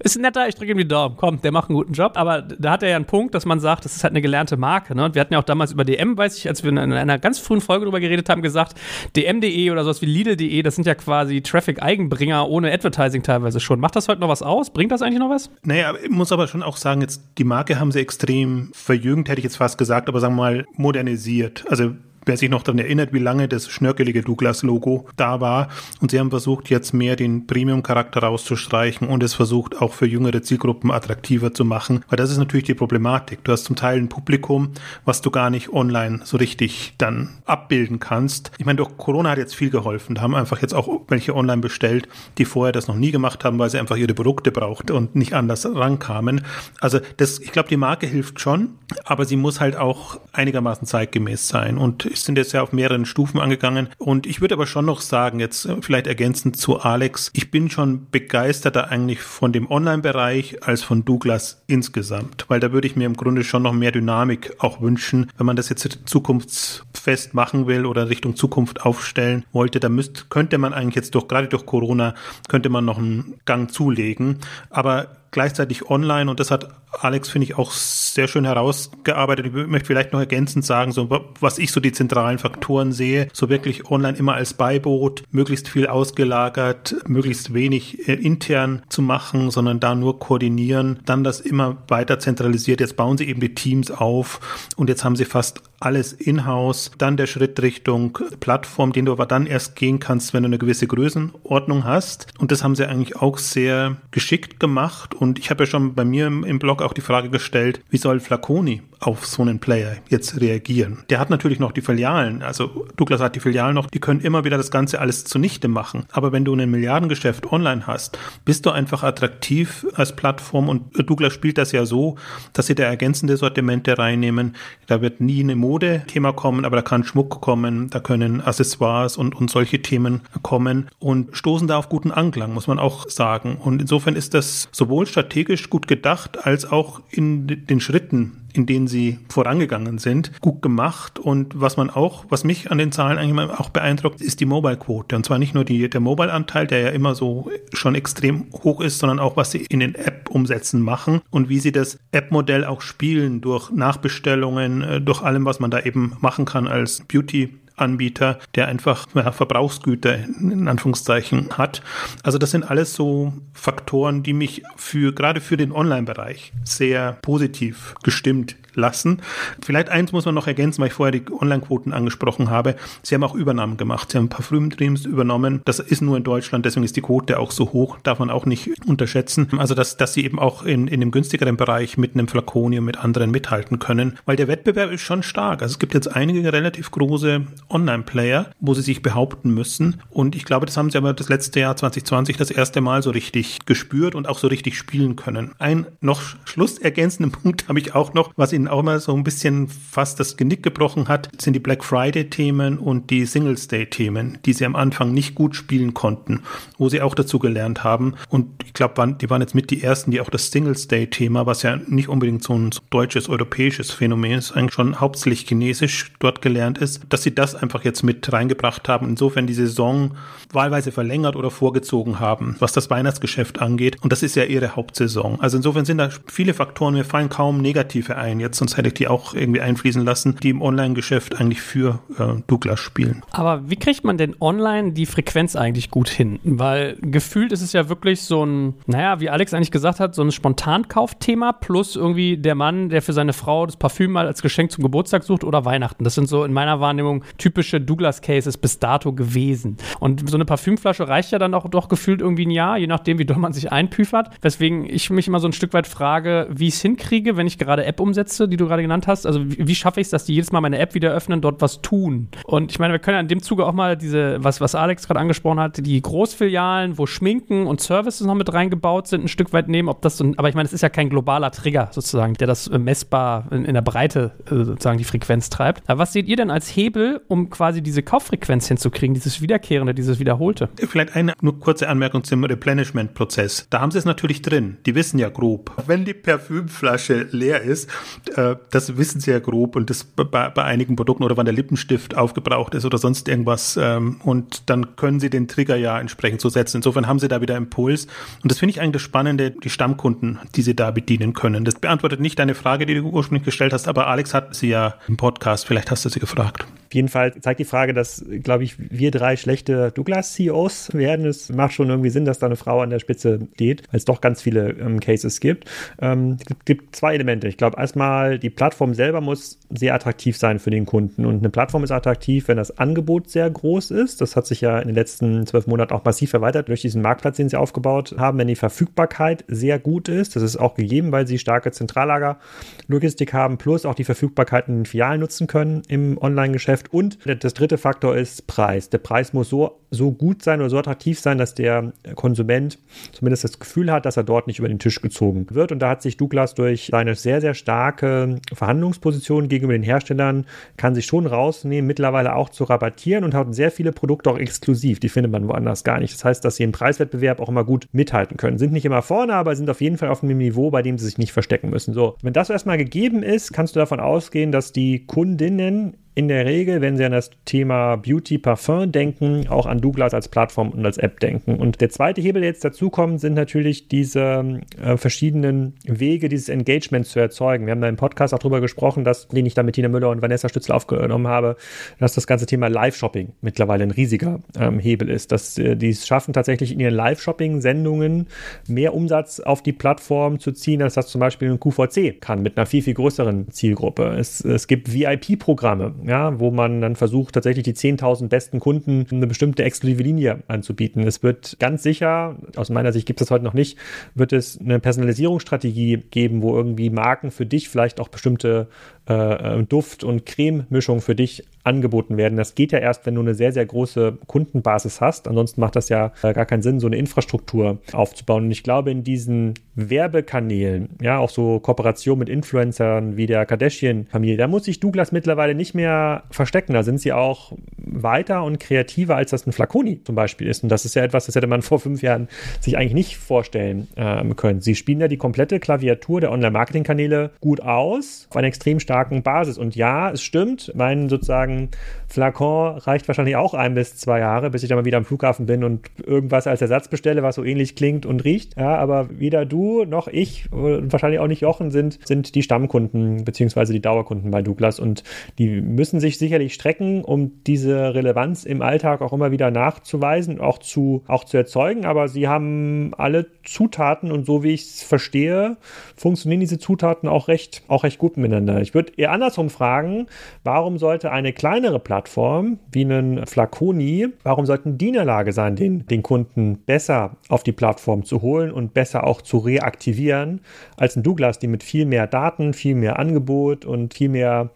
Ist 0.03 0.19
netter, 0.19 0.49
ich 0.49 0.55
drücke 0.55 0.73
ihm 0.73 0.79
die 0.79 0.89
Daumen. 0.89 1.17
Komm, 1.17 1.41
der 1.43 1.53
macht 1.53 1.69
einen 1.69 1.77
guten 1.77 1.93
Job. 1.93 2.13
Aber 2.15 2.43
da 2.43 2.73
hat 2.73 2.83
er 2.83 2.91
ja 2.91 2.97
einen 2.97 3.05
Punkt, 3.05 3.35
dass 3.35 3.45
man 3.45 3.61
sagt, 3.61 3.85
das 3.85 3.97
ist 3.97 4.03
halt 4.03 4.13
eine 4.13 4.23
gelernte 4.23 4.57
Marke. 4.57 4.95
Ne? 4.95 5.05
Und 5.05 5.15
wir 5.15 5.21
hatten 5.21 5.35
ja 5.35 5.39
auch 5.39 5.45
damals 5.45 5.73
über 5.73 5.85
DM, 5.85 6.17
weiß 6.17 6.39
ich, 6.39 6.49
als 6.49 6.65
wir 6.65 6.71
in 6.71 6.79
einer 6.79 7.19
ganz 7.19 7.39
frühen 7.39 7.61
Folge 7.61 7.85
darüber 7.85 8.01
geredet 8.01 8.29
haben, 8.29 8.43
gesagt, 8.43 8.75
dm.de 9.15 9.71
oder 9.71 9.85
sowas 9.85 10.01
wie 10.01 10.07
Lidl.de, 10.07 10.63
das 10.63 10.75
sind 10.75 10.87
ja 10.87 10.95
quasi 10.95 11.20
Traffic-Eigenbringer 11.43 12.49
ohne 12.49 12.73
Advertising 12.73 13.23
teilweise 13.23 13.61
schon. 13.61 13.81
Macht 13.81 13.97
das 13.97 14.09
heute 14.09 14.21
noch 14.21 14.29
was 14.29 14.43
aus? 14.43 14.71
Bringt 14.71 14.93
das 14.93 15.03
eigentlich 15.03 15.21
noch 15.21 15.31
was? 15.31 15.51
Naja, 15.63 15.95
ich 16.03 16.11
muss 16.11 16.33
aber 16.33 16.49
schon 16.49 16.63
auch 16.63 16.77
sagen, 16.77 17.01
jetzt 17.01 17.23
die 17.39 17.45
Marke 17.45 17.79
haben 17.79 17.93
sie 17.93 18.01
extrem 18.01 18.71
verjüngt, 18.73 19.29
hätte 19.29 19.41
ich 19.41 19.45
jetzt 19.45 19.57
fast 19.57 19.79
gesagt, 19.79 20.09
aber 20.09 20.21
sagen 20.21 20.35
wir 20.35 20.43
mal 20.43 20.67
modernisiert. 20.77 21.65
Also 21.69 21.93
wer 22.27 22.37
sich 22.37 22.51
noch 22.51 22.63
daran 22.63 22.79
erinnert, 22.79 23.13
wie 23.13 23.19
lange 23.19 23.49
das 23.49 23.69
schnörkelige 23.69 24.23
Douglas-Logo 24.23 25.07
da 25.17 25.41
war. 25.41 25.69
Und 26.01 26.11
sie 26.11 26.19
haben 26.19 26.31
versucht, 26.31 26.71
jetzt 26.71 26.93
mehr 26.93 27.17
den 27.17 27.47
Premium-Charakter 27.47 28.21
rauszustreichen 28.21 29.09
und 29.09 29.23
es 29.23 29.35
versucht 29.35 29.81
auch 29.81 29.95
für 29.95 30.07
jüngere 30.07 30.43
Zielgruppen 30.43 30.91
attraktiver 30.91 31.53
zu 31.55 31.65
machen. 31.65 32.05
Weil 32.09 32.17
das 32.17 32.31
ist 32.31 32.39
natürlich 32.39 32.67
die 32.67 32.75
Problematik. 32.75 33.45
Du 33.45 33.53
hast 33.53 33.65
zum 33.65 33.77
Teil 33.77 33.99
ein 33.99 34.09
Publikum, 34.09 34.73
was 35.05 35.21
du 35.21 35.31
gar 35.31 35.51
nicht 35.51 35.73
online 35.73 36.21
so 36.25 36.37
richtig 36.37 36.95
dann 36.99 37.31
abbilden 37.47 38.01
kannst. 38.01 38.51
Ich 38.59 38.67
meine, 38.67 38.77
durch 38.77 38.97
Corona 38.97 39.31
hat 39.31 39.39
jetzt 39.39 39.55
viel 39.55 39.71
geholfen. 39.71 40.15
Da 40.15 40.23
haben 40.23 40.35
einfach 40.35 40.61
jetzt 40.61 40.75
auch 40.75 41.01
welche 41.09 41.35
online 41.35 41.61
bestellt, 41.61 42.09
die 42.39 42.45
vorher 42.45 42.73
das 42.73 42.89
noch 42.89 42.97
nie 42.97 43.11
gemacht 43.11 43.45
haben, 43.45 43.59
weil 43.59 43.71
sie 43.71 43.79
einfach 43.79 43.97
ihre 43.97 44.15
Produkte 44.15 44.53
braucht 44.53 44.91
und 44.91 45.15
nicht 45.15 45.35
anders 45.35 45.67
rankamen. 45.67 46.43
Also 46.81 47.01
das, 47.17 47.39
ich 47.39 47.53
glaube, 47.53 47.69
die 47.69 47.77
Marke 47.77 48.07
hilft 48.07 48.41
schon, 48.41 48.71
aber 49.05 49.25
sie 49.25 49.37
muss 49.37 49.61
halt 49.61 49.77
auch 49.77 50.21
einigermaßen 50.33 50.87
zeitgemäß 50.87 51.49
sein. 51.49 51.79
Und 51.79 52.05
sind 52.25 52.39
jetzt 52.39 52.53
ja 52.53 52.63
auf 52.63 52.73
mehreren 52.73 53.07
Stufen 53.07 53.41
angegangen. 53.41 53.89
Und 53.99 54.27
ich 54.27 54.41
würde 54.41 54.55
aber 54.55 54.67
schon 54.67 54.85
noch 54.85 55.01
sagen, 55.01 55.41
jetzt 55.41 55.67
äh, 55.67 55.77
vielleicht 55.81 56.07
ergänzend 56.07 56.57
zu 56.57 56.81
Alex, 56.81 57.31
ich 57.35 57.51
bin 57.51 57.71
schon 57.71 58.07
begeisterter 58.11 58.89
eigentlich 58.89 59.21
von 59.21 59.53
dem 59.53 59.71
Online-Bereich 59.71 60.63
als 60.63 60.83
von 60.83 61.05
Douglas 61.05 61.63
insgesamt, 61.67 62.47
weil 62.49 62.61
da 62.61 62.73
würde 62.73 62.87
ich 62.87 62.97
mir 62.97 63.07
im 63.07 63.17
Grunde 63.17 63.45
schon 63.45 63.63
noch 63.63 63.73
mehr 63.73 63.93
Dynamik 63.93 64.55
auch 64.59 64.81
wünschen, 64.81 65.31
wenn 65.37 65.47
man 65.47 65.57
das 65.57 65.69
jetzt 65.69 66.01
zukunftsfest 66.05 67.35
machen 67.35 67.67
will 67.67 67.87
oder 67.87 68.09
Richtung 68.09 68.37
Zukunft 68.37 68.83
aufstellen 68.83 69.45
wollte, 69.53 69.81
da 69.81 69.89
müsste, 69.89 70.25
könnte 70.29 70.59
man 70.59 70.73
eigentlich 70.73 70.97
jetzt 70.97 71.15
durch, 71.15 71.29
gerade 71.29 71.49
durch 71.49 71.67
Corona, 71.67 72.15
könnte 72.49 72.69
man 72.69 72.85
noch 72.85 72.99
einen 72.99 73.35
Gang 73.45 73.73
zulegen. 73.73 74.39
Aber 74.71 75.20
gleichzeitig 75.31 75.91
online 75.91 76.31
und 76.31 76.41
das 76.41 76.51
hat 76.51 76.69
Alex, 76.93 77.29
finde 77.29 77.45
ich, 77.45 77.57
auch 77.57 77.71
sehr 77.71 78.27
schön 78.27 78.45
herausgearbeitet. 78.45 79.47
Ich 79.47 79.53
möchte 79.53 79.87
vielleicht 79.87 80.13
noch 80.13 80.21
ergänzend 80.21 80.65
sagen, 80.65 80.93
so 80.93 81.09
was 81.41 81.59
ich 81.59 81.71
so 81.71 81.81
die 81.81 81.93
zentralen 81.93 82.39
Faktoren 82.39 82.93
sehe, 82.93 83.29
so 83.33 83.49
wirklich 83.49 83.91
online 83.91 84.19
immer 84.19 84.35
als 84.35 84.55
Beiboot, 84.55 85.23
möglichst 85.31 85.69
viel 85.69 85.87
ausgelagert, 85.87 86.97
möglichst 87.07 87.55
wenig 87.55 88.09
äh, 88.09 88.15
intern 88.15 88.83
zu 88.89 89.03
machen, 89.03 89.51
sondern 89.51 89.79
da 89.79 89.95
nur 89.95 90.19
koordinieren, 90.19 91.01
dann 91.07 91.23
das 91.23 91.41
immer 91.41 91.77
weiter 91.89 92.19
zentralisiert. 92.19 92.81
Jetzt 92.81 92.97
bauen 92.97 93.17
sie 93.17 93.29
eben 93.29 93.41
die 93.41 93.55
Teams 93.55 93.91
auf 93.91 94.41
und 94.77 94.89
jetzt 94.89 95.05
haben 95.05 95.17
sie 95.17 95.25
fast 95.25 95.63
alles 95.81 96.13
in-house. 96.13 96.93
Dann 96.99 97.17
der 97.17 97.27
Schritt 97.27 97.61
Richtung 97.61 98.19
Plattform, 98.39 98.93
den 98.93 99.07
du 99.07 99.13
aber 99.13 99.27
dann 99.27 99.47
erst 99.47 99.77
gehen 99.77 99.99
kannst, 99.99 100.33
wenn 100.33 100.43
du 100.43 100.49
eine 100.49 100.59
gewisse 100.59 100.87
Größenordnung 100.87 101.85
hast. 101.85 102.29
Und 102.39 102.53
das 102.53 102.63
haben 102.63 102.77
sie 102.77 102.89
eigentlich 102.89 103.17
auch 103.17 103.39
sehr 103.39 103.97
geschickt 104.11 104.61
gemacht. 104.61 105.15
Und 105.15 105.39
ich 105.39 105.51
habe 105.51 105.65
ja 105.65 105.67
schon 105.71 105.95
bei 105.95 106.05
mir 106.05 106.27
im, 106.27 106.61
Blog 106.61 106.83
auch 106.83 106.93
die 106.93 107.01
Frage 107.01 107.31
gestellt, 107.31 107.81
wie 107.89 107.97
soll 107.97 108.21
Flaconi 108.21 108.83
auf 109.01 109.27
so 109.27 109.43
einen 109.43 109.59
Player 109.59 109.97
jetzt 110.09 110.41
reagieren? 110.41 111.05
Der 111.11 111.19
hat 111.19 111.31
natürlich 111.31 111.59
noch 111.59 111.73
die 111.73 111.81
Filialen. 111.81 112.43
Also 112.43 112.87
Douglas 112.97 113.21
hat 113.21 113.35
die 113.35 113.41
Filialen 113.41 113.75
noch. 113.75 113.87
Die 113.87 113.99
können 113.99 114.21
immer 114.21 114.45
wieder 114.45 114.57
das 114.57 114.71
Ganze 114.71 115.01
alles 115.01 115.25
zunichte 115.25 115.69
machen. 115.69 116.05
Aber 116.13 116.33
wenn 116.33 116.45
du 116.45 116.55
ein 116.55 116.71
Milliardengeschäft 116.71 117.51
online 117.51 117.87
hast, 117.87 118.19
bist 118.45 118.67
du 118.67 118.71
einfach 118.71 119.03
attraktiv 119.03 119.87
als 119.95 120.15
Plattform. 120.15 120.69
Und 120.69 121.09
Douglas 121.09 121.33
spielt 121.33 121.59
das 121.59 121.73
ja 121.73 121.87
so, 121.87 122.17
dass 122.53 122.67
sie 122.67 122.75
da 122.75 122.85
ergänzende 122.85 123.37
Sortimente 123.37 123.99
reinnehmen. 123.99 124.57
Da 124.87 125.01
wird 125.01 125.21
nie 125.21 125.41
eine 125.41 125.57
Modethema 125.57 126.33
kommen, 126.33 126.65
aber 126.65 126.77
da 126.77 126.83
kann 126.83 127.05
Schmuck 127.05 127.41
kommen, 127.41 127.91
da 127.91 128.01
können 128.01 128.41
Accessoires 128.41 129.17
und, 129.17 129.35
und 129.35 129.51
solche 129.51 129.83
Themen 129.83 130.21
kommen 130.43 130.89
und 130.99 131.37
stoßen 131.37 131.67
da 131.67 131.79
auf 131.79 131.89
guten 131.89 132.11
Anklang, 132.11 132.53
muss 132.53 132.67
man 132.67 132.79
auch 132.79 133.09
sagen. 133.09 133.57
Und 133.57 133.81
insofern 133.81 134.17
ist 134.17 134.35
das 134.35 134.69
sowohl 134.73 135.07
strategisch 135.07 135.71
gut 135.71 135.89
gedacht 135.89 136.47
als 136.47 136.71
auch 136.71 137.01
in 137.11 137.47
den 137.47 137.81
Schritten, 137.81 138.41
in 138.53 138.67
denen 138.67 138.87
sie 138.87 139.19
vorangegangen 139.29 139.99
sind, 139.99 140.33
gut 140.41 140.63
gemacht. 140.63 141.19
Und 141.19 141.61
was 141.61 141.77
man 141.77 141.91
auch, 141.91 142.25
was 142.29 142.45
mich 142.45 142.71
an 142.71 142.79
den 142.79 142.93
Zahlen 142.93 143.19
eigentlich 143.19 143.51
auch 143.51 143.71
beeindruckt, 143.71 144.21
ist 144.21 144.41
die 144.41 144.47
Mobile-Quote. 144.47 145.17
Und 145.17 145.25
zwar 145.25 145.39
nicht 145.39 145.55
nur 145.55 145.65
die, 145.65 145.89
der 145.89 146.01
Mobile-Anteil, 146.01 146.67
der 146.67 146.81
ja 146.81 146.89
immer 146.91 147.15
so 147.15 147.51
schon 147.73 147.95
extrem 147.95 148.47
hoch 148.53 148.81
ist, 148.81 148.99
sondern 148.99 149.19
auch, 149.19 149.37
was 149.37 149.51
sie 149.51 149.67
in 149.69 149.81
den 149.81 149.95
App-Umsätzen 149.95 150.81
machen 150.81 151.21
und 151.31 151.49
wie 151.49 151.61
sie 151.61 151.73
das 151.73 151.99
App-Modell 152.13 152.65
auch 152.65 152.81
spielen 152.81 153.41
durch 153.41 153.71
Nachbestellungen, 153.71 154.83
äh, 154.83 155.01
durch 155.01 155.23
allem, 155.23 155.45
was 155.45 155.61
man 155.61 155.71
da 155.71 155.81
eben 155.81 156.17
machen 156.21 156.45
kann 156.45 156.67
als 156.67 157.03
Beauty 157.07 157.60
Anbieter, 157.81 158.39
der 158.55 158.69
einfach 158.69 159.07
ja, 159.15 159.33
Verbrauchsgüter 159.33 160.17
in 160.19 160.69
Anführungszeichen 160.69 161.57
hat. 161.59 161.83
Also 162.23 162.39
das 162.39 162.51
sind 162.51 162.71
alles 162.71 162.95
so 162.95 163.33
Faktoren, 163.53 164.23
die 164.23 164.33
mich 164.33 164.63
für 164.77 165.13
gerade 165.13 165.41
für 165.41 165.57
den 165.57 165.73
Online-Bereich 165.73 166.53
sehr 166.65 167.19
positiv 167.23 167.95
gestimmt 168.03 168.57
lassen. 168.75 169.21
Vielleicht 169.63 169.89
eins 169.89 170.13
muss 170.13 170.25
man 170.25 170.35
noch 170.35 170.47
ergänzen, 170.47 170.81
weil 170.81 170.89
ich 170.89 170.95
vorher 170.95 171.13
die 171.13 171.25
Online-Quoten 171.31 171.93
angesprochen 171.93 172.51
habe. 172.51 172.77
Sie 173.03 173.15
haben 173.15 173.25
auch 173.25 173.35
Übernahmen 173.35 173.77
gemacht. 173.77 174.11
Sie 174.11 174.19
haben 174.19 174.29
Parfüm 174.29 174.71
Dreams 174.71 175.05
übernommen. 175.05 175.63
Das 175.65 175.79
ist 175.79 176.03
nur 176.03 176.17
in 176.17 176.25
Deutschland, 176.25 176.65
deswegen 176.65 176.85
ist 176.85 176.97
die 176.97 177.03
Quote 177.03 177.39
auch 177.39 177.51
so 177.51 177.73
hoch, 177.73 177.99
darf 178.03 178.19
man 178.19 178.31
auch 178.31 178.47
nicht 178.47 178.71
unterschätzen. 178.87 179.49
Also, 179.59 179.75
dass, 179.75 179.97
dass 179.97 180.15
sie 180.15 180.25
eben 180.25 180.39
auch 180.39 180.63
in, 180.65 180.89
in 180.89 181.01
dem 181.01 181.11
günstigeren 181.11 181.57
Bereich 181.57 181.99
mit 181.99 182.15
einem 182.15 182.29
Flaconium 182.29 182.85
mit 182.85 182.99
anderen 182.99 183.31
mithalten 183.31 183.79
können, 183.79 184.19
weil 184.27 184.37
der 184.37 184.49
Wettbewerb 184.49 184.91
ist 184.91 185.03
schon 185.03 185.23
stark. 185.23 185.63
Also 185.63 185.73
es 185.73 185.79
gibt 185.79 185.95
jetzt 185.95 186.15
einige 186.15 186.53
relativ 186.53 186.91
große 186.91 187.43
Online-Player, 187.69 188.51
wo 188.61 188.75
sie 188.75 188.83
sich 188.83 189.03
behaupten 189.03 189.53
müssen. 189.55 190.01
Und 190.11 190.37
ich 190.37 190.45
glaube, 190.45 190.67
das 190.67 190.77
haben 190.77 190.91
sie 190.91 190.99
aber 190.99 191.13
das 191.13 191.29
letzte 191.29 191.61
Jahr 191.61 191.77
2020 191.77 192.37
das 192.37 192.51
erste 192.51 192.81
Mal 192.81 193.03
so 193.03 193.11
richtig 193.11 193.67
gespürt 193.67 194.15
und 194.15 194.29
auch 194.29 194.39
so 194.39 194.49
richtig 194.49 194.77
spielen 194.77 195.17
können. 195.17 195.53
Ein 195.59 195.87
noch 196.01 196.23
schlussergänzenden 196.45 197.33
Punkt 197.43 197.69
habe 197.69 197.79
ich 197.79 197.95
auch 197.95 198.15
noch, 198.15 198.33
was 198.37 198.53
ihnen 198.61 198.69
auch 198.69 198.81
immer 198.81 199.01
so 199.01 199.15
ein 199.15 199.25
bisschen 199.25 199.69
fast 199.69 200.21
das 200.21 200.37
Genick 200.37 200.63
gebrochen 200.63 201.09
hat, 201.09 201.29
sind 201.41 201.55
die 201.55 201.61
Black 201.61 201.83
Friday-Themen 201.85 202.79
und 202.79 203.11
die 203.11 203.25
Singles 203.27 203.69
Day-Themen, 203.69 204.39
die 204.45 204.53
sie 204.53 204.65
am 204.65 204.77
Anfang 204.77 205.13
nicht 205.13 205.35
gut 205.35 205.57
spielen 205.57 205.95
konnten, 205.95 206.43
wo 206.79 206.89
sie 206.89 207.01
auch 207.03 207.15
dazu 207.15 207.39
gelernt 207.39 207.85
haben. 207.85 208.15
Und 208.29 208.49
ich 208.65 208.73
glaube, 208.73 209.17
die 209.21 209.31
waren 209.31 209.41
jetzt 209.41 209.55
mit 209.55 209.71
die 209.71 209.83
ersten, 209.83 210.11
die 210.11 210.21
auch 210.21 210.31
das 210.31 210.51
Singles 210.51 210.89
Day-Thema, 210.89 211.47
was 211.47 211.63
ja 211.63 211.77
nicht 211.87 212.09
unbedingt 212.09 212.45
so 212.45 212.55
ein 212.55 212.71
deutsches, 212.91 213.29
europäisches 213.29 213.91
Phänomen 213.91 214.39
ist, 214.39 214.53
eigentlich 214.53 214.75
schon 214.75 215.01
hauptsächlich 215.01 215.49
chinesisch 215.49 216.13
dort 216.19 216.43
gelernt 216.43 216.79
ist, 216.79 217.03
dass 217.09 217.23
sie 217.23 217.35
das 217.35 217.55
einfach 217.55 217.85
jetzt 217.85 218.03
mit 218.03 218.33
reingebracht 218.33 218.89
haben. 218.89 219.09
Insofern 219.09 219.47
die 219.47 219.55
Saison 219.55 220.13
wahlweise 220.53 220.93
verlängert 220.93 221.37
oder 221.37 221.51
vorgezogen 221.51 222.21
haben, 222.21 222.57
was 222.59 222.73
das 222.73 222.91
Weihnachtsgeschäft 222.91 223.61
angeht. 223.61 223.97
Und 224.03 224.13
das 224.13 224.23
ist 224.23 224.37
ja 224.37 224.45
ihre 224.45 224.77
Hauptsaison. 224.77 225.41
Also 225.41 225.57
insofern 225.57 225.85
sind 225.85 225.99
da 225.99 226.11
viele 226.27 226.55
Faktoren, 226.55 226.95
mir 226.95 227.05
fallen 227.05 227.29
kaum 227.29 227.63
negative 227.63 228.17
ein 228.17 228.41
jetzt, 228.41 228.50
sonst 228.59 228.77
hätte 228.77 228.89
ich 228.89 228.95
die 228.95 229.09
auch 229.09 229.35
irgendwie 229.35 229.61
einfließen 229.61 230.05
lassen, 230.05 230.37
die 230.43 230.51
im 230.51 230.63
Online-Geschäft 230.63 231.41
eigentlich 231.41 231.61
für 231.61 232.01
äh, 232.19 232.41
Douglas 232.47 232.81
spielen. 232.81 233.23
Aber 233.31 233.69
wie 233.69 233.77
kriegt 233.77 234.05
man 234.05 234.19
denn 234.19 234.37
online 234.41 234.93
die 234.93 235.07
Frequenz 235.07 235.57
eigentlich 235.57 235.91
gut 235.91 236.09
hin? 236.09 236.39
Weil 236.45 236.97
gefühlt 237.01 237.53
ist 237.53 237.63
es 237.63 237.73
ja 237.73 237.89
wirklich 237.89 238.23
so 238.23 238.45
ein, 238.45 238.75
naja, 238.87 239.21
wie 239.21 239.31
Alex 239.31 239.55
eigentlich 239.55 239.71
gesagt 239.71 240.01
hat, 240.01 240.15
so 240.15 240.23
ein 240.23 240.33
Spontankaufthema 240.33 241.53
plus 241.53 241.97
irgendwie 241.97 242.37
der 242.37 242.55
Mann, 242.55 242.89
der 242.89 243.03
für 243.03 243.13
seine 243.13 243.33
Frau 243.33 243.67
das 243.67 243.77
Parfüm 243.77 244.13
mal 244.13 244.27
als 244.27 244.43
Geschenk 244.43 244.73
zum 244.73 244.83
Geburtstag 244.83 245.25
sucht 245.25 245.45
oder 245.45 245.65
Weihnachten. 245.65 246.05
Das 246.05 246.15
sind 246.15 246.29
so 246.29 246.45
in 246.45 246.53
meiner 246.53 246.81
Wahrnehmung 246.81 247.25
typische 247.39 247.81
Douglas-Cases 247.81 248.57
bis 248.59 248.79
dato 248.79 249.13
gewesen. 249.13 249.77
Und 249.99 250.29
so 250.29 250.37
eine 250.37 250.45
Parfümflasche 250.45 251.09
reicht 251.09 251.33
ja 251.33 251.39
dann 251.39 251.55
auch 251.55 251.69
doch 251.69 251.89
gefühlt 251.89 252.21
irgendwie 252.21 252.47
ein 252.47 252.51
Jahr, 252.51 252.79
je 252.79 252.87
nachdem, 252.87 253.19
wie 253.19 253.25
doll 253.25 253.39
man 253.39 253.53
sich 253.53 253.73
einpüfert. 253.73 254.31
Weswegen 254.43 254.89
ich 254.89 255.11
mich 255.11 255.29
immer 255.29 255.41
so 255.41 255.49
ein 255.49 255.53
Stück 255.53 255.73
weit 255.73 255.87
frage, 255.87 256.49
wie 256.51 256.69
ich 256.69 256.75
es 256.75 256.83
hinkriege, 256.83 257.37
wenn 257.37 257.47
ich 257.47 257.59
gerade 257.59 257.85
App 257.85 258.01
umsetze, 258.01 258.40
die 258.47 258.57
du 258.57 258.67
gerade 258.67 258.83
genannt 258.83 259.07
hast. 259.07 259.27
Also 259.27 259.45
wie, 259.45 259.67
wie 259.67 259.75
schaffe 259.75 260.01
ich 260.01 260.07
es, 260.07 260.11
dass 260.11 260.25
die 260.25 260.35
jedes 260.35 260.53
Mal 260.53 260.61
meine 260.61 260.79
App 260.79 260.95
wieder 260.95 261.13
öffnen, 261.13 261.41
dort 261.41 261.61
was 261.61 261.83
tun? 261.83 262.29
Und 262.45 262.71
ich 262.71 262.79
meine, 262.79 262.93
wir 262.93 262.99
können 262.99 263.17
ja 263.17 263.21
in 263.21 263.29
dem 263.29 263.43
Zuge 263.43 263.67
auch 263.67 263.73
mal 263.73 263.97
diese, 263.97 264.43
was, 264.43 264.61
was 264.61 264.75
Alex 264.75 265.07
gerade 265.07 265.21
angesprochen 265.21 265.61
hat, 265.61 265.85
die 265.85 266.01
Großfilialen, 266.01 266.99
wo 266.99 267.07
Schminken 267.07 267.67
und 267.67 267.81
Services 267.81 268.27
noch 268.27 268.35
mit 268.35 268.53
reingebaut 268.53 269.09
sind, 269.09 269.25
ein 269.25 269.29
Stück 269.29 269.53
weit 269.53 269.69
nehmen, 269.69 269.89
ob 269.89 270.03
das 270.03 270.17
so, 270.17 270.33
aber 270.37 270.49
ich 270.49 270.55
meine, 270.55 270.67
es 270.67 270.73
ist 270.73 270.83
ja 270.83 270.89
kein 270.89 271.09
globaler 271.09 271.51
Trigger 271.51 271.89
sozusagen, 271.93 272.35
der 272.35 272.47
das 272.47 272.71
messbar 272.71 273.47
in, 273.51 273.65
in 273.65 273.75
der 273.75 273.83
Breite 273.83 274.33
äh, 274.47 274.65
sozusagen 274.65 274.99
die 274.99 275.05
Frequenz 275.05 275.51
treibt. 275.51 275.89
Aber 275.89 276.01
was 276.01 276.13
seht 276.13 276.29
ihr 276.29 276.37
denn 276.37 276.51
als 276.51 276.69
Hebel, 276.69 277.21
um 277.29 277.51
quasi 277.51 277.83
diese 277.83 278.03
Kauffrequenz 278.03 278.69
hinzukriegen, 278.69 279.15
dieses 279.15 279.41
Wiederkehrende, 279.41 279.95
dieses 279.95 280.21
Wiederholte? 280.21 280.69
Vielleicht 280.77 281.17
eine 281.17 281.35
nur 281.41 281.59
kurze 281.59 281.89
Anmerkung 281.89 282.25
zum 282.25 282.45
Replenishment-Prozess. 282.45 283.67
Da 283.71 283.81
haben 283.81 283.91
sie 283.91 283.99
es 283.99 284.05
natürlich 284.05 284.43
drin. 284.43 284.79
Die 284.87 284.95
wissen 284.95 285.19
ja 285.19 285.29
grob, 285.29 285.73
wenn 285.87 286.05
die 286.05 286.15
Parfümflasche 286.15 287.29
leer 287.31 287.63
ist, 287.63 287.91
äh, 288.37 288.57
das 288.71 288.97
wissen 288.97 289.21
sie 289.21 289.31
ja 289.31 289.39
grob 289.39 289.77
und 289.77 289.91
das 289.91 290.05
bei, 290.05 290.25
bei, 290.25 290.63
einigen 290.63 290.97
Produkten 290.97 291.23
oder 291.25 291.37
wann 291.37 291.47
der 291.47 291.55
Lippenstift 291.55 292.17
aufgebraucht 292.17 292.75
ist 292.75 292.85
oder 292.85 292.99
sonst 292.99 293.29
irgendwas. 293.29 293.79
Ähm, 293.81 294.21
und 294.25 294.69
dann 294.71 294.97
können 294.97 295.21
sie 295.21 295.31
den 295.31 295.49
Trigger 295.49 295.77
ja 295.77 295.99
entsprechend 295.99 296.41
so 296.41 296.49
setzen. 296.49 296.79
Insofern 296.79 297.07
haben 297.07 297.19
sie 297.19 297.29
da 297.29 297.41
wieder 297.41 297.57
Impuls. 297.57 298.07
Und 298.43 298.51
das 298.51 298.59
finde 298.59 298.71
ich 298.71 298.81
eigentlich 298.81 298.93
das 298.93 299.03
Spannende, 299.03 299.51
die 299.51 299.71
Stammkunden, 299.71 300.39
die 300.55 300.63
sie 300.63 300.75
da 300.75 300.91
bedienen 300.91 301.33
können. 301.33 301.65
Das 301.65 301.75
beantwortet 301.75 302.21
nicht 302.21 302.39
deine 302.39 302.55
Frage, 302.55 302.87
die 302.87 302.95
du 302.95 303.03
ursprünglich 303.03 303.45
gestellt 303.45 303.73
hast, 303.73 303.89
aber 303.89 304.07
Alex 304.07 304.35
hat 304.35 304.55
sie 304.55 304.69
ja 304.69 304.95
im 305.09 305.17
Podcast. 305.17 305.67
Vielleicht 305.67 305.91
hast 305.91 306.05
du 306.05 306.09
sie 306.09 306.21
gefragt. 306.21 306.67
Auf 306.91 306.95
jeden 306.95 307.07
Fall 307.07 307.33
zeigt 307.41 307.61
die 307.61 307.65
Frage, 307.65 307.95
dass, 307.95 308.25
glaube 308.43 308.65
ich, 308.65 308.75
wir 308.79 309.13
drei 309.13 309.37
schlechte 309.37 309.93
Douglas-CEOs 309.93 310.93
werden. 310.93 311.25
Es 311.25 311.49
macht 311.49 311.73
schon 311.73 311.89
irgendwie 311.89 312.11
Sinn, 312.11 312.25
dass 312.25 312.41
da 312.41 312.47
eine 312.47 312.57
Frau 312.57 312.81
an 312.81 312.91
der 312.91 312.99
Spitze 312.99 313.47
steht, 313.55 313.85
weil 313.93 313.99
es 313.99 314.05
doch 314.05 314.21
ganz 314.21 314.43
viele 314.43 314.71
ähm, 314.71 314.99
Cases 314.99 315.39
gibt. 315.39 315.71
Ähm, 316.01 316.39
es 316.41 316.65
gibt 316.65 316.97
zwei 316.97 317.15
Elemente. 317.15 317.47
Ich 317.47 317.57
glaube, 317.57 317.79
erstmal, 317.79 318.20
die 318.29 318.51
Plattform 318.51 318.95
selber 318.95 319.21
muss 319.21 319.59
sehr 319.71 319.95
attraktiv 319.95 320.37
sein 320.37 320.59
für 320.59 320.71
den 320.71 320.87
Kunden. 320.87 321.27
Und 321.27 321.39
eine 321.39 321.51
Plattform 321.51 321.85
ist 321.85 321.91
attraktiv, 321.91 322.49
wenn 322.49 322.57
das 322.57 322.79
Angebot 322.79 323.29
sehr 323.29 323.51
groß 323.51 323.91
ist. 323.91 324.21
Das 324.21 324.37
hat 324.37 324.47
sich 324.47 324.61
ja 324.61 324.79
in 324.79 324.89
den 324.89 324.95
letzten 324.95 325.47
zwölf 325.47 325.67
Monaten 325.67 325.93
auch 325.93 326.05
massiv 326.05 326.33
erweitert 326.33 326.69
durch 326.69 326.81
diesen 326.81 327.03
Marktplatz, 327.03 327.37
den 327.37 327.49
sie 327.49 327.57
aufgebaut 327.57 328.15
haben. 328.19 328.39
Wenn 328.39 328.49
die 328.49 328.57
Verfügbarkeit 328.57 329.45
sehr 329.49 329.79
gut 329.79 330.09
ist, 330.09 330.37
das 330.37 330.43
ist 330.43 330.57
auch 330.57 330.75
gegeben, 330.75 331.13
weil 331.13 331.27
sie 331.27 331.39
starke 331.39 331.73
Zentrallager-Logistik 331.73 333.33
haben, 333.33 333.59
plus 333.59 333.85
auch 333.85 333.95
die 333.95 334.05
Verfügbarkeit 334.05 334.69
in 334.69 334.79
den 334.79 334.87
Filialen 334.87 335.21
nutzen 335.21 335.47
können 335.47 335.83
im 335.89 336.17
Online-Geschäft 336.19 336.71
Geschäft. 336.71 336.93
Und 336.93 337.19
das 337.43 337.55
dritte 337.55 337.79
Faktor 337.79 338.17
ist 338.17 338.47
Preis. 338.47 338.91
Der 338.91 338.99
Preis 338.99 339.33
muss 339.33 339.49
so 339.49 339.80
so 339.91 340.13
gut 340.13 340.43
sein 340.43 340.61
oder 340.61 340.71
so 340.71 340.79
attraktiv 340.79 341.19
sein, 341.19 341.39
dass 341.39 341.55
der 341.55 341.93
Konsument 342.15 342.79
zumindest 343.13 343.45
das 343.45 343.59
Gefühl 343.59 343.91
hat, 343.91 344.07
dass 344.07 344.17
er 344.17 344.23
dort 344.23 344.47
nicht 344.47 344.59
über 344.59 344.69
den 344.69 344.79
Tisch 344.79 345.01
gezogen 345.03 345.47
wird. 345.51 345.73
Und 345.73 345.81
da 345.81 345.91
hat 345.91 346.03
sich 346.03 346.17
Douglas 346.17 346.55
durch 346.55 346.89
seine 346.91 347.15
sehr, 347.15 347.41
sehr 347.41 347.55
starke 347.55 348.41
Verhandlungsposition 348.53 349.49
gegenüber 349.49 349.73
den 349.73 349.83
Herstellern, 349.83 350.47
kann 350.77 350.95
sich 350.95 351.07
schon 351.07 351.27
rausnehmen, 351.27 351.87
mittlerweile 351.87 352.37
auch 352.37 352.49
zu 352.51 352.65
rabattieren 352.65 353.25
und 353.25 353.35
hat 353.35 353.55
sehr 353.55 353.71
viele 353.71 353.93
Produkte 353.93 354.31
auch 354.31 354.39
exklusiv. 354.39 355.01
Die 355.01 355.09
findet 355.09 355.33
man 355.33 355.49
woanders 355.49 355.85
gar 355.85 355.99
nicht. 355.99 356.15
Das 356.15 356.25
heißt, 356.25 356.45
dass 356.45 356.57
sie 356.57 356.63
im 356.63 356.73
Preiswettbewerb 356.73 357.41
auch 357.41 357.49
immer 357.49 357.65
gut 357.65 357.87
mithalten 357.93 358.37
können. 358.37 358.59
Sind 358.59 358.73
nicht 358.73 358.85
immer 358.85 359.03
vorne, 359.03 359.35
aber 359.35 359.57
sind 359.57 359.69
auf 359.71 359.81
jeden 359.81 359.99
Fall 359.99 360.09
auf 360.09 360.23
einem 360.23 360.39
Niveau, 360.39 360.71
bei 360.71 360.83
dem 360.83 360.99
sie 360.99 361.07
sich 361.07 361.19
nicht 361.19 361.33
verstecken 361.33 361.71
müssen. 361.71 361.95
So, 361.95 362.17
wenn 362.23 362.33
das 362.33 362.51
erstmal 362.51 362.79
gegeben 362.79 363.23
ist, 363.23 363.53
kannst 363.53 363.75
du 363.75 363.81
davon 363.81 364.01
ausgehen, 364.01 364.53
dass 364.53 364.73
die 364.73 365.07
Kundinnen 365.07 365.97
in 366.21 366.29
der 366.29 366.45
Regel, 366.45 366.83
wenn 366.83 366.99
Sie 366.99 367.05
an 367.07 367.13
das 367.13 367.31
Thema 367.47 367.97
Beauty 367.97 368.37
Parfum 368.37 368.93
denken, 368.93 369.47
auch 369.49 369.65
an 369.65 369.81
Douglas 369.81 370.13
als 370.13 370.29
Plattform 370.29 370.69
und 370.69 370.85
als 370.85 370.99
App 370.99 371.19
denken. 371.19 371.55
Und 371.55 371.81
der 371.81 371.89
zweite 371.89 372.21
Hebel, 372.21 372.43
der 372.43 372.51
jetzt 372.51 372.63
dazukommt, 372.63 373.23
sind 373.23 373.33
natürlich 373.33 373.89
diese 373.89 374.61
äh, 374.83 374.99
verschiedenen 374.99 375.77
Wege, 375.87 376.29
dieses 376.29 376.51
Engagement 376.51 377.07
zu 377.07 377.21
erzeugen. 377.21 377.65
Wir 377.65 377.71
haben 377.71 377.81
da 377.81 377.89
im 377.89 377.97
Podcast 377.97 378.35
auch 378.35 378.39
drüber 378.39 378.61
gesprochen, 378.61 379.03
dass, 379.03 379.29
den 379.29 379.47
ich 379.47 379.55
da 379.55 379.63
mit 379.63 379.77
Tina 379.77 379.89
Müller 379.89 380.11
und 380.11 380.21
Vanessa 380.21 380.51
Stützel 380.51 380.73
aufgenommen 380.73 381.27
habe, 381.27 381.57
dass 381.99 382.13
das 382.13 382.27
ganze 382.27 382.45
Thema 382.45 382.69
Live-Shopping 382.69 383.33
mittlerweile 383.41 383.85
ein 383.85 383.91
riesiger 383.91 384.41
ähm, 384.59 384.79
Hebel 384.79 385.09
ist. 385.09 385.33
Dass 385.33 385.57
äh, 385.57 385.75
die 385.75 385.89
es 385.89 386.07
schaffen, 386.07 386.35
tatsächlich 386.35 386.71
in 386.71 386.81
ihren 386.81 386.95
Live-Shopping-Sendungen 386.95 388.27
mehr 388.69 388.93
Umsatz 388.93 389.41
auf 389.41 389.63
die 389.63 389.73
Plattform 389.73 390.39
zu 390.39 390.53
ziehen, 390.53 390.83
als 390.83 390.93
das 390.93 391.07
zum 391.07 391.21
Beispiel 391.21 391.51
ein 391.51 391.59
QVC 391.59 392.21
kann, 392.21 392.43
mit 392.43 392.59
einer 392.59 392.67
viel, 392.67 392.83
viel 392.83 392.93
größeren 392.93 393.51
Zielgruppe. 393.53 394.17
Es, 394.19 394.45
es 394.45 394.67
gibt 394.67 394.93
VIP-Programme 394.93 395.95
ja, 396.11 396.41
wo 396.41 396.51
man 396.51 396.81
dann 396.81 396.97
versucht, 396.97 397.35
tatsächlich 397.35 397.63
die 397.63 397.73
10.000 397.73 398.27
besten 398.27 398.59
Kunden 398.59 399.07
eine 399.13 399.29
bestimmte 399.29 399.63
exklusive 399.63 400.03
Linie 400.03 400.43
anzubieten. 400.49 401.07
Es 401.07 401.23
wird 401.23 401.57
ganz 401.61 401.85
sicher, 401.85 402.35
aus 402.57 402.69
meiner 402.69 402.93
Sicht 402.93 403.07
gibt 403.07 403.21
es 403.21 403.29
das 403.29 403.31
heute 403.31 403.45
noch 403.45 403.55
nicht, 403.55 403.79
wird 404.17 404.33
es 404.33 404.59
eine 404.59 404.81
Personalisierungsstrategie 404.81 405.99
geben, 406.11 406.43
wo 406.43 406.57
irgendwie 406.57 406.91
Marken 406.91 407.31
für 407.31 407.47
dich 407.47 407.69
vielleicht 407.69 408.01
auch 408.01 408.09
bestimmte 408.09 408.67
äh, 409.11 409.59
äh 409.59 409.63
Duft- 409.65 410.05
und 410.05 410.25
Creme-Mischungen 410.25 411.03
für 411.03 411.15
dich 411.15 411.45
angeboten 411.63 412.17
werden. 412.17 412.37
Das 412.37 412.55
geht 412.55 412.73
ja 412.73 412.79
erst, 412.79 413.05
wenn 413.07 413.15
du 413.15 413.21
eine 413.21 413.35
sehr, 413.35 413.53
sehr 413.53 413.67
große 413.67 414.19
Kundenbasis 414.27 415.01
hast. 415.01 415.29
Ansonsten 415.29 415.61
macht 415.61 415.77
das 415.77 415.89
ja 415.89 416.13
äh, 416.23 416.33
gar 416.33 416.47
keinen 416.47 416.63
Sinn, 416.63 416.81
so 416.81 416.87
eine 416.87 416.97
Infrastruktur 416.97 417.79
aufzubauen. 417.93 418.45
Und 418.45 418.51
ich 418.51 418.63
glaube, 418.63 418.91
in 418.91 419.05
diesen 419.05 419.55
Werbekanälen, 419.75 420.91
ja, 421.01 421.19
auch 421.19 421.31
so 421.31 421.61
Kooperation 421.61 422.19
mit 422.19 422.29
Influencern 422.29 423.17
wie 423.17 423.27
der 423.27 423.45
Kardashian-Familie, 423.45 424.37
da 424.37 424.49
muss 424.49 424.65
sich 424.65 424.81
Douglas 424.81 425.13
mittlerweile 425.13 425.55
nicht 425.55 425.75
mehr 425.75 426.25
verstecken. 426.31 426.73
Da 426.73 426.83
sind 426.83 426.99
sie 427.01 427.13
auch 427.13 427.53
weiter 427.77 428.43
und 428.45 428.59
kreativer, 428.59 429.17
als 429.17 429.31
das 429.31 429.47
ein 429.47 429.53
Flaconi 429.53 430.03
zum 430.03 430.15
Beispiel 430.15 430.49
ist. 430.49 430.63
Und 430.63 430.71
das 430.71 430.85
ist 430.85 430.95
ja 430.95 431.03
etwas, 431.03 431.27
das 431.27 431.35
hätte 431.35 431.47
man 431.47 431.63
vor 431.71 431.79
fünf 431.79 432.03
Jahren 432.03 432.29
sich 432.61 432.79
eigentlich 432.79 432.95
nicht 432.95 433.17
vorstellen 433.19 433.89
ähm, 433.97 434.35
können. 434.37 434.61
Sie 434.61 434.75
spielen 434.75 435.01
ja 435.01 435.09
die 435.09 435.19
komplette 435.19 435.61
Klaviatur 435.61 436.23
der 436.23 436.33
Online-Marketing-Kanäle 436.33 437.31
gut 437.41 437.61
aus, 437.61 438.27
auf 438.31 438.37
einer 438.37 438.49
extrem 438.49 438.81
starken 438.81 439.00
Basis. 439.09 439.59
Und 439.59 439.77
ja, 439.77 440.11
es 440.11 440.23
stimmt, 440.23 440.73
mein 440.75 441.09
sozusagen 441.09 441.51
sagen, 441.51 441.69
Flakon 442.09 442.79
reicht 442.79 443.07
wahrscheinlich 443.07 443.37
auch 443.37 443.55
ein 443.55 443.75
bis 443.75 443.97
zwei 443.97 444.19
Jahre, 444.19 444.51
bis 444.51 444.65
ich 444.65 444.69
dann 444.69 444.79
mal 444.79 444.85
wieder 444.85 444.99
am 444.99 445.05
Flughafen 445.05 445.47
bin 445.47 445.63
und 445.63 445.89
irgendwas 446.05 446.49
als 446.49 446.61
Ersatz 446.61 446.89
bestelle, 446.89 447.23
was 447.23 447.37
so 447.37 447.45
ähnlich 447.45 447.77
klingt 447.77 448.05
und 448.05 448.25
riecht. 448.25 448.57
Ja, 448.59 448.77
aber 448.77 449.09
weder 449.11 449.45
du 449.45 449.85
noch 449.85 450.09
ich 450.09 450.51
und 450.53 450.93
wahrscheinlich 450.93 451.21
auch 451.21 451.29
nicht 451.29 451.43
Jochen 451.43 451.71
sind, 451.71 452.01
sind 452.05 452.35
die 452.35 452.43
Stammkunden 452.43 453.25
beziehungsweise 453.25 453.73
die 453.73 453.81
Dauerkunden 453.81 454.31
bei 454.33 454.43
Douglas 454.43 454.81
und 454.81 455.05
die 455.39 455.61
müssen 455.61 456.01
sich 456.01 456.19
sicherlich 456.19 456.55
strecken, 456.55 457.05
um 457.05 457.45
diese 457.47 457.95
Relevanz 457.95 458.45
im 458.45 458.61
Alltag 458.61 459.03
auch 459.03 459.13
immer 459.13 459.31
wieder 459.31 459.53
nachzuweisen, 459.53 460.41
auch 460.41 460.59
zu, 460.59 461.05
auch 461.07 461.23
zu 461.23 461.37
erzeugen. 461.37 461.85
Aber 461.85 462.09
sie 462.09 462.27
haben 462.27 462.93
alle 462.97 463.27
Zutaten 463.45 464.11
und 464.11 464.27
so 464.27 464.43
wie 464.43 464.53
ich 464.55 464.63
es 464.63 464.83
verstehe, 464.83 465.57
funktionieren 465.97 466.41
diese 466.41 466.59
Zutaten 466.59 467.09
auch 467.09 467.29
recht, 467.29 467.63
auch 467.69 467.85
recht 467.85 467.99
gut 467.99 468.17
miteinander. 468.17 468.61
Ich 468.61 468.75
würde 468.75 468.90
eher 468.97 469.13
andersrum 469.13 469.51
fragen, 469.51 470.07
warum 470.45 470.79
sollte 470.79 471.13
eine 471.13 471.33
kleinere 471.33 471.79
Plattform 471.79 472.59
wie 472.73 472.85
einen 472.85 473.27
Flaconi, 473.27 474.09
warum 474.23 474.47
sollten 474.47 474.79
die 474.79 474.89
in 474.89 474.95
der 474.95 475.05
Lage 475.05 475.33
sein, 475.33 475.57
den, 475.57 475.87
den 475.87 476.03
Kunden 476.03 476.59
besser 476.59 477.17
auf 477.29 477.43
die 477.43 477.53
Plattform 477.53 478.05
zu 478.05 478.23
holen 478.23 478.53
und 478.53 478.75
besser 478.75 479.07
auch 479.07 479.23
zu 479.23 479.39
reaktivieren, 479.39 480.41
als 480.77 480.97
ein 480.97 481.03
Douglas, 481.03 481.39
die 481.39 481.49
mit 481.49 481.63
viel 481.63 481.87
mehr 481.87 482.07
Daten, 482.07 482.53
viel 482.53 482.75
mehr 482.75 482.99
Angebot 482.99 483.65
und 483.65 483.95
viel 483.95 484.09
mehr 484.09 484.51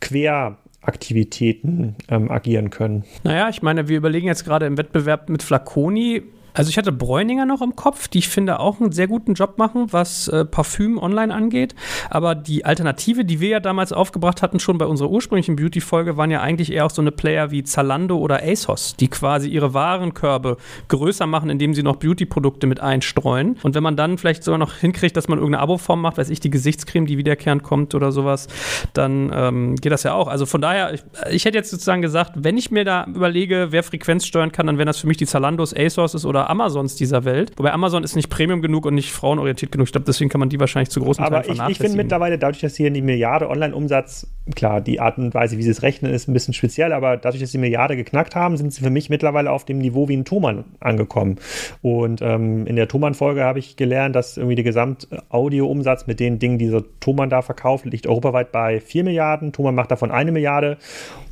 Quer 0.00 0.58
Aktivitäten 0.86 1.96
ähm, 2.08 2.30
agieren 2.30 2.70
können. 2.70 3.04
Naja, 3.24 3.48
ich 3.48 3.60
meine, 3.60 3.88
wir 3.88 3.96
überlegen 3.96 4.28
jetzt 4.28 4.44
gerade 4.44 4.66
im 4.66 4.78
Wettbewerb 4.78 5.28
mit 5.28 5.42
Flaconi, 5.42 6.22
also 6.56 6.70
ich 6.70 6.78
hatte 6.78 6.90
Bräuninger 6.90 7.44
noch 7.44 7.60
im 7.60 7.76
Kopf, 7.76 8.08
die 8.08 8.18
ich 8.18 8.28
finde 8.30 8.60
auch 8.60 8.80
einen 8.80 8.90
sehr 8.90 9.08
guten 9.08 9.34
Job 9.34 9.58
machen, 9.58 9.88
was 9.90 10.28
äh, 10.28 10.46
Parfüm 10.46 10.96
online 10.98 11.32
angeht. 11.32 11.74
Aber 12.08 12.34
die 12.34 12.64
Alternative, 12.64 13.26
die 13.26 13.40
wir 13.40 13.48
ja 13.50 13.60
damals 13.60 13.92
aufgebracht 13.92 14.40
hatten, 14.40 14.58
schon 14.58 14.78
bei 14.78 14.86
unserer 14.86 15.10
ursprünglichen 15.10 15.56
Beauty-Folge, 15.56 16.16
waren 16.16 16.30
ja 16.30 16.40
eigentlich 16.40 16.72
eher 16.72 16.86
auch 16.86 16.90
so 16.90 17.02
eine 17.02 17.12
Player 17.12 17.50
wie 17.50 17.62
Zalando 17.62 18.16
oder 18.16 18.42
ASOS, 18.42 18.96
die 18.96 19.08
quasi 19.08 19.50
ihre 19.50 19.74
Warenkörbe 19.74 20.56
größer 20.88 21.26
machen, 21.26 21.50
indem 21.50 21.74
sie 21.74 21.82
noch 21.82 21.96
Beauty-Produkte 21.96 22.66
mit 22.66 22.80
einstreuen. 22.80 23.58
Und 23.62 23.74
wenn 23.74 23.82
man 23.82 23.96
dann 23.96 24.16
vielleicht 24.16 24.42
sogar 24.42 24.56
noch 24.56 24.76
hinkriegt, 24.76 25.14
dass 25.14 25.28
man 25.28 25.38
irgendeine 25.38 25.62
Abo-Form 25.62 26.00
macht, 26.00 26.16
weiß 26.16 26.30
ich, 26.30 26.40
die 26.40 26.50
Gesichtscreme, 26.50 27.04
die 27.04 27.18
wiederkehrend 27.18 27.64
kommt 27.64 27.94
oder 27.94 28.12
sowas, 28.12 28.48
dann 28.94 29.30
ähm, 29.34 29.76
geht 29.76 29.92
das 29.92 30.04
ja 30.04 30.14
auch. 30.14 30.28
Also 30.28 30.46
von 30.46 30.62
daher, 30.62 30.94
ich, 30.94 31.02
ich 31.30 31.44
hätte 31.44 31.58
jetzt 31.58 31.70
sozusagen 31.70 32.00
gesagt, 32.00 32.32
wenn 32.36 32.56
ich 32.56 32.70
mir 32.70 32.86
da 32.86 33.04
überlege, 33.04 33.68
wer 33.72 33.82
Frequenz 33.82 34.24
steuern 34.24 34.52
kann, 34.52 34.66
dann 34.66 34.78
wären 34.78 34.86
das 34.86 34.96
für 34.96 35.06
mich 35.06 35.18
die 35.18 35.26
Zalandos, 35.26 35.76
ASOS 35.76 36.24
oder 36.24 36.45
Amazons 36.48 36.96
dieser 36.96 37.24
Welt. 37.24 37.52
Wobei 37.56 37.72
Amazon 37.72 38.04
ist 38.04 38.16
nicht 38.16 38.30
Premium 38.30 38.62
genug 38.62 38.86
und 38.86 38.94
nicht 38.94 39.12
frauenorientiert 39.12 39.72
genug. 39.72 39.86
Ich 39.86 39.92
glaube, 39.92 40.06
deswegen 40.06 40.30
kann 40.30 40.38
man 40.38 40.48
die 40.48 40.60
wahrscheinlich 40.60 40.90
zu 40.90 41.00
großen 41.00 41.22
Aber 41.24 41.42
Teilen 41.42 41.60
ich, 41.66 41.72
ich 41.72 41.78
finde 41.78 41.96
mittlerweile, 41.96 42.38
dadurch, 42.38 42.60
dass 42.60 42.76
hier 42.76 42.90
die 42.90 43.02
Milliarde 43.02 43.48
Online-Umsatz, 43.48 44.28
klar, 44.54 44.80
die 44.80 45.00
Art 45.00 45.18
und 45.18 45.34
Weise, 45.34 45.58
wie 45.58 45.62
sie 45.62 45.70
es 45.70 45.82
rechnen, 45.82 46.12
ist 46.12 46.28
ein 46.28 46.32
bisschen 46.32 46.54
speziell, 46.54 46.92
aber 46.92 47.16
dadurch, 47.16 47.40
dass 47.40 47.52
sie 47.52 47.58
Milliarde 47.58 47.96
geknackt 47.96 48.34
haben, 48.34 48.56
sind 48.56 48.72
sie 48.72 48.82
für 48.82 48.90
mich 48.90 49.10
mittlerweile 49.10 49.50
auf 49.50 49.64
dem 49.64 49.78
Niveau 49.78 50.08
wie 50.08 50.16
ein 50.16 50.24
Thomann 50.24 50.64
angekommen. 50.80 51.36
Und 51.82 52.22
ähm, 52.22 52.66
in 52.66 52.76
der 52.76 52.88
Thomann-Folge 52.88 53.42
habe 53.42 53.58
ich 53.58 53.76
gelernt, 53.76 54.14
dass 54.14 54.36
irgendwie 54.36 54.56
der 54.56 54.64
Gesamtaudio-Umsatz 54.64 56.06
mit 56.06 56.20
den 56.20 56.38
Dingen, 56.38 56.58
die 56.58 56.68
so 56.68 56.80
Thomann 57.00 57.30
da 57.30 57.42
verkauft, 57.42 57.84
liegt 57.86 58.06
europaweit 58.06 58.52
bei 58.52 58.80
4 58.80 59.04
Milliarden. 59.04 59.52
Thomann 59.52 59.74
macht 59.74 59.90
davon 59.90 60.10
eine 60.10 60.32
Milliarde 60.32 60.78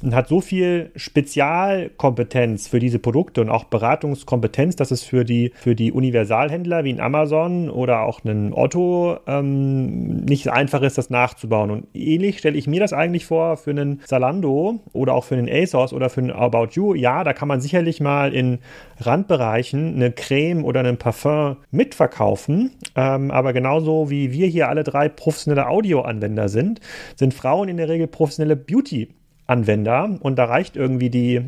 und 0.02 0.14
hat 0.14 0.28
so 0.28 0.40
viel 0.40 0.90
Spezialkompetenz 0.96 2.68
für 2.68 2.78
diese 2.78 2.98
Produkte 2.98 3.40
und 3.40 3.48
auch 3.48 3.64
Beratungskompetenz, 3.64 4.76
dass 4.76 4.90
es 4.90 5.03
für 5.04 5.24
die, 5.24 5.52
für 5.54 5.74
die 5.74 5.92
Universalhändler 5.92 6.84
wie 6.84 6.92
ein 6.92 7.00
Amazon 7.00 7.70
oder 7.70 8.02
auch 8.02 8.24
einen 8.24 8.52
Otto 8.52 9.18
ähm, 9.26 10.16
nicht 10.24 10.48
einfach 10.48 10.82
ist, 10.82 10.98
das 10.98 11.10
nachzubauen. 11.10 11.70
Und 11.70 11.86
ähnlich 11.94 12.38
stelle 12.38 12.56
ich 12.56 12.66
mir 12.66 12.80
das 12.80 12.92
eigentlich 12.92 13.26
vor 13.26 13.56
für 13.56 13.70
einen 13.70 14.00
Zalando 14.04 14.80
oder 14.92 15.14
auch 15.14 15.24
für 15.24 15.36
einen 15.36 15.48
ASOS 15.48 15.92
oder 15.92 16.10
für 16.10 16.20
einen 16.20 16.30
About 16.30 16.68
You. 16.72 16.94
Ja, 16.94 17.24
da 17.24 17.32
kann 17.32 17.48
man 17.48 17.60
sicherlich 17.60 18.00
mal 18.00 18.34
in 18.34 18.58
Randbereichen 19.00 19.94
eine 19.94 20.12
Creme 20.12 20.64
oder 20.64 20.80
einen 20.80 20.96
Parfum 20.96 21.56
mitverkaufen. 21.70 22.72
Ähm, 22.96 23.30
aber 23.30 23.52
genauso 23.52 24.10
wie 24.10 24.32
wir 24.32 24.46
hier 24.46 24.68
alle 24.68 24.84
drei 24.84 25.08
professionelle 25.08 25.68
Audioanwender 25.68 26.48
sind, 26.48 26.80
sind 27.16 27.34
Frauen 27.34 27.68
in 27.68 27.76
der 27.76 27.88
Regel 27.88 28.06
professionelle 28.06 28.56
Beauty 28.56 29.08
Anwender. 29.46 30.18
Und 30.20 30.36
da 30.36 30.46
reicht 30.46 30.76
irgendwie 30.76 31.10
die 31.10 31.42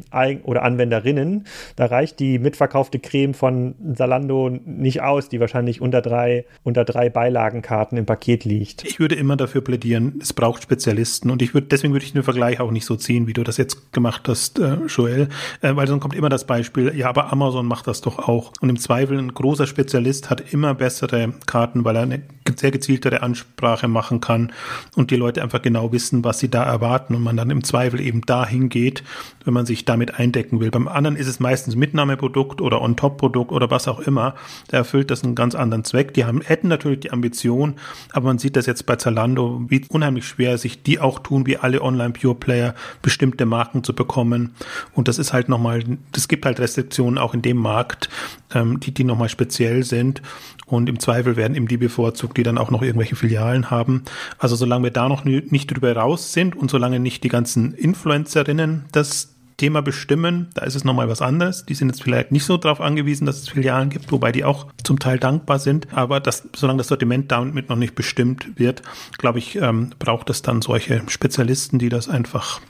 oder 0.44 0.62
Anwenderinnen, 0.62 1.44
da 1.76 1.86
reicht 1.86 2.20
die 2.20 2.38
mitverkaufte 2.38 2.98
Creme 2.98 3.34
von 3.34 3.74
Salando 3.94 4.50
nicht 4.64 5.02
aus, 5.02 5.28
die 5.28 5.40
wahrscheinlich 5.40 5.80
unter 5.80 6.02
drei, 6.02 6.44
unter 6.62 6.84
drei 6.84 7.10
Beilagenkarten 7.10 7.96
im 7.98 8.06
Paket 8.06 8.44
liegt. 8.44 8.84
Ich 8.84 9.00
würde 9.00 9.14
immer 9.14 9.36
dafür 9.36 9.62
plädieren, 9.62 10.18
es 10.20 10.32
braucht 10.32 10.62
Spezialisten. 10.62 11.30
Und 11.30 11.42
ich 11.42 11.54
würde, 11.54 11.68
deswegen 11.68 11.92
würde 11.92 12.04
ich 12.04 12.12
den 12.12 12.22
Vergleich 12.22 12.60
auch 12.60 12.70
nicht 12.70 12.84
so 12.84 12.96
ziehen, 12.96 13.26
wie 13.26 13.32
du 13.32 13.42
das 13.42 13.56
jetzt 13.56 13.92
gemacht 13.92 14.28
hast, 14.28 14.58
äh, 14.58 14.76
Joel, 14.86 15.28
äh, 15.62 15.74
weil 15.74 15.86
sonst 15.86 16.02
kommt 16.02 16.14
immer 16.14 16.28
das 16.28 16.44
Beispiel, 16.44 16.92
ja, 16.96 17.08
aber 17.08 17.32
Amazon 17.32 17.66
macht 17.66 17.86
das 17.86 18.00
doch 18.00 18.18
auch. 18.18 18.52
Und 18.60 18.68
im 18.68 18.78
Zweifel 18.78 19.18
ein 19.18 19.34
großer 19.34 19.66
Spezialist 19.66 20.30
hat 20.30 20.52
immer 20.52 20.74
bessere 20.74 21.32
Karten, 21.46 21.84
weil 21.84 21.96
er 21.96 22.02
eine 22.02 22.22
sehr 22.56 22.70
gezieltere 22.70 23.22
Ansprache 23.22 23.88
machen 23.88 24.20
kann 24.20 24.52
und 24.94 25.10
die 25.10 25.16
Leute 25.16 25.42
einfach 25.42 25.62
genau 25.62 25.92
wissen, 25.92 26.24
was 26.24 26.38
sie 26.38 26.48
da 26.48 26.62
erwarten. 26.64 27.14
Und 27.14 27.22
man 27.22 27.36
dann 27.36 27.50
im 27.50 27.64
Zweifel 27.64 27.85
Zweifel 27.86 28.00
eben 28.00 28.22
dahin 28.22 28.68
geht, 28.68 29.04
wenn 29.44 29.54
man 29.54 29.64
sich 29.64 29.84
damit 29.84 30.14
eindecken 30.14 30.60
will. 30.60 30.70
Beim 30.70 30.88
anderen 30.88 31.16
ist 31.16 31.28
es 31.28 31.38
meistens 31.38 31.76
Mitnahmeprodukt 31.76 32.60
oder 32.60 32.82
On-Top-Produkt 32.82 33.52
oder 33.52 33.70
was 33.70 33.86
auch 33.86 34.00
immer. 34.00 34.34
Da 34.68 34.78
erfüllt 34.78 35.10
das 35.10 35.22
einen 35.22 35.36
ganz 35.36 35.54
anderen 35.54 35.84
Zweck. 35.84 36.14
Die 36.14 36.24
haben, 36.24 36.40
hätten 36.40 36.68
natürlich 36.68 37.00
die 37.00 37.12
Ambition, 37.12 37.74
aber 38.12 38.26
man 38.26 38.38
sieht 38.38 38.56
das 38.56 38.66
jetzt 38.66 38.86
bei 38.86 38.96
Zalando, 38.96 39.62
wie 39.68 39.84
unheimlich 39.88 40.26
schwer 40.26 40.58
sich 40.58 40.82
die 40.82 40.98
auch 40.98 41.20
tun, 41.20 41.46
wie 41.46 41.58
alle 41.58 41.80
Online-Pure-Player, 41.80 42.74
bestimmte 43.02 43.46
Marken 43.46 43.84
zu 43.84 43.94
bekommen. 43.94 44.54
Und 44.92 45.06
das 45.06 45.18
ist 45.18 45.32
halt 45.32 45.48
nochmal, 45.48 45.84
es 46.14 46.26
gibt 46.26 46.44
halt 46.44 46.58
Restriktionen 46.58 47.18
auch 47.18 47.34
in 47.34 47.42
dem 47.42 47.58
Markt, 47.58 48.08
ähm, 48.52 48.80
die, 48.80 48.92
die 48.92 49.04
nochmal 49.04 49.28
speziell 49.28 49.84
sind. 49.84 50.22
Und 50.66 50.88
im 50.88 50.98
Zweifel 50.98 51.36
werden 51.36 51.54
eben 51.56 51.68
die 51.68 51.76
bevorzugt, 51.76 52.36
die 52.36 52.42
dann 52.42 52.58
auch 52.58 52.72
noch 52.72 52.82
irgendwelche 52.82 53.14
Filialen 53.14 53.70
haben. 53.70 54.02
Also 54.38 54.56
solange 54.56 54.84
wir 54.84 54.90
da 54.90 55.08
noch 55.08 55.24
nicht 55.24 55.68
drüber 55.68 55.94
raus 55.94 56.32
sind 56.32 56.56
und 56.56 56.70
solange 56.70 56.98
nicht 56.98 57.22
die 57.22 57.28
ganzen 57.28 57.75
Influencerinnen 57.76 58.86
das 58.92 59.36
Thema 59.56 59.80
bestimmen, 59.80 60.48
da 60.54 60.64
ist 60.64 60.74
es 60.74 60.84
nochmal 60.84 61.08
was 61.08 61.22
anderes. 61.22 61.64
Die 61.64 61.74
sind 61.74 61.88
jetzt 61.88 62.02
vielleicht 62.02 62.30
nicht 62.30 62.44
so 62.44 62.58
darauf 62.58 62.80
angewiesen, 62.80 63.26
dass 63.26 63.38
es 63.38 63.48
Filialen 63.48 63.88
gibt, 63.88 64.12
wobei 64.12 64.30
die 64.30 64.44
auch 64.44 64.66
zum 64.82 64.98
Teil 64.98 65.18
dankbar 65.18 65.58
sind. 65.58 65.88
Aber 65.92 66.20
das, 66.20 66.48
solange 66.54 66.78
das 66.78 66.88
Sortiment 66.88 67.32
damit 67.32 67.68
noch 67.68 67.76
nicht 67.76 67.94
bestimmt 67.94 68.58
wird, 68.58 68.82
glaube 69.16 69.38
ich, 69.38 69.56
ähm, 69.56 69.90
braucht 69.98 70.28
es 70.28 70.42
dann 70.42 70.60
solche 70.60 71.02
Spezialisten, 71.08 71.78
die 71.78 71.88
das 71.88 72.08
einfach 72.08 72.60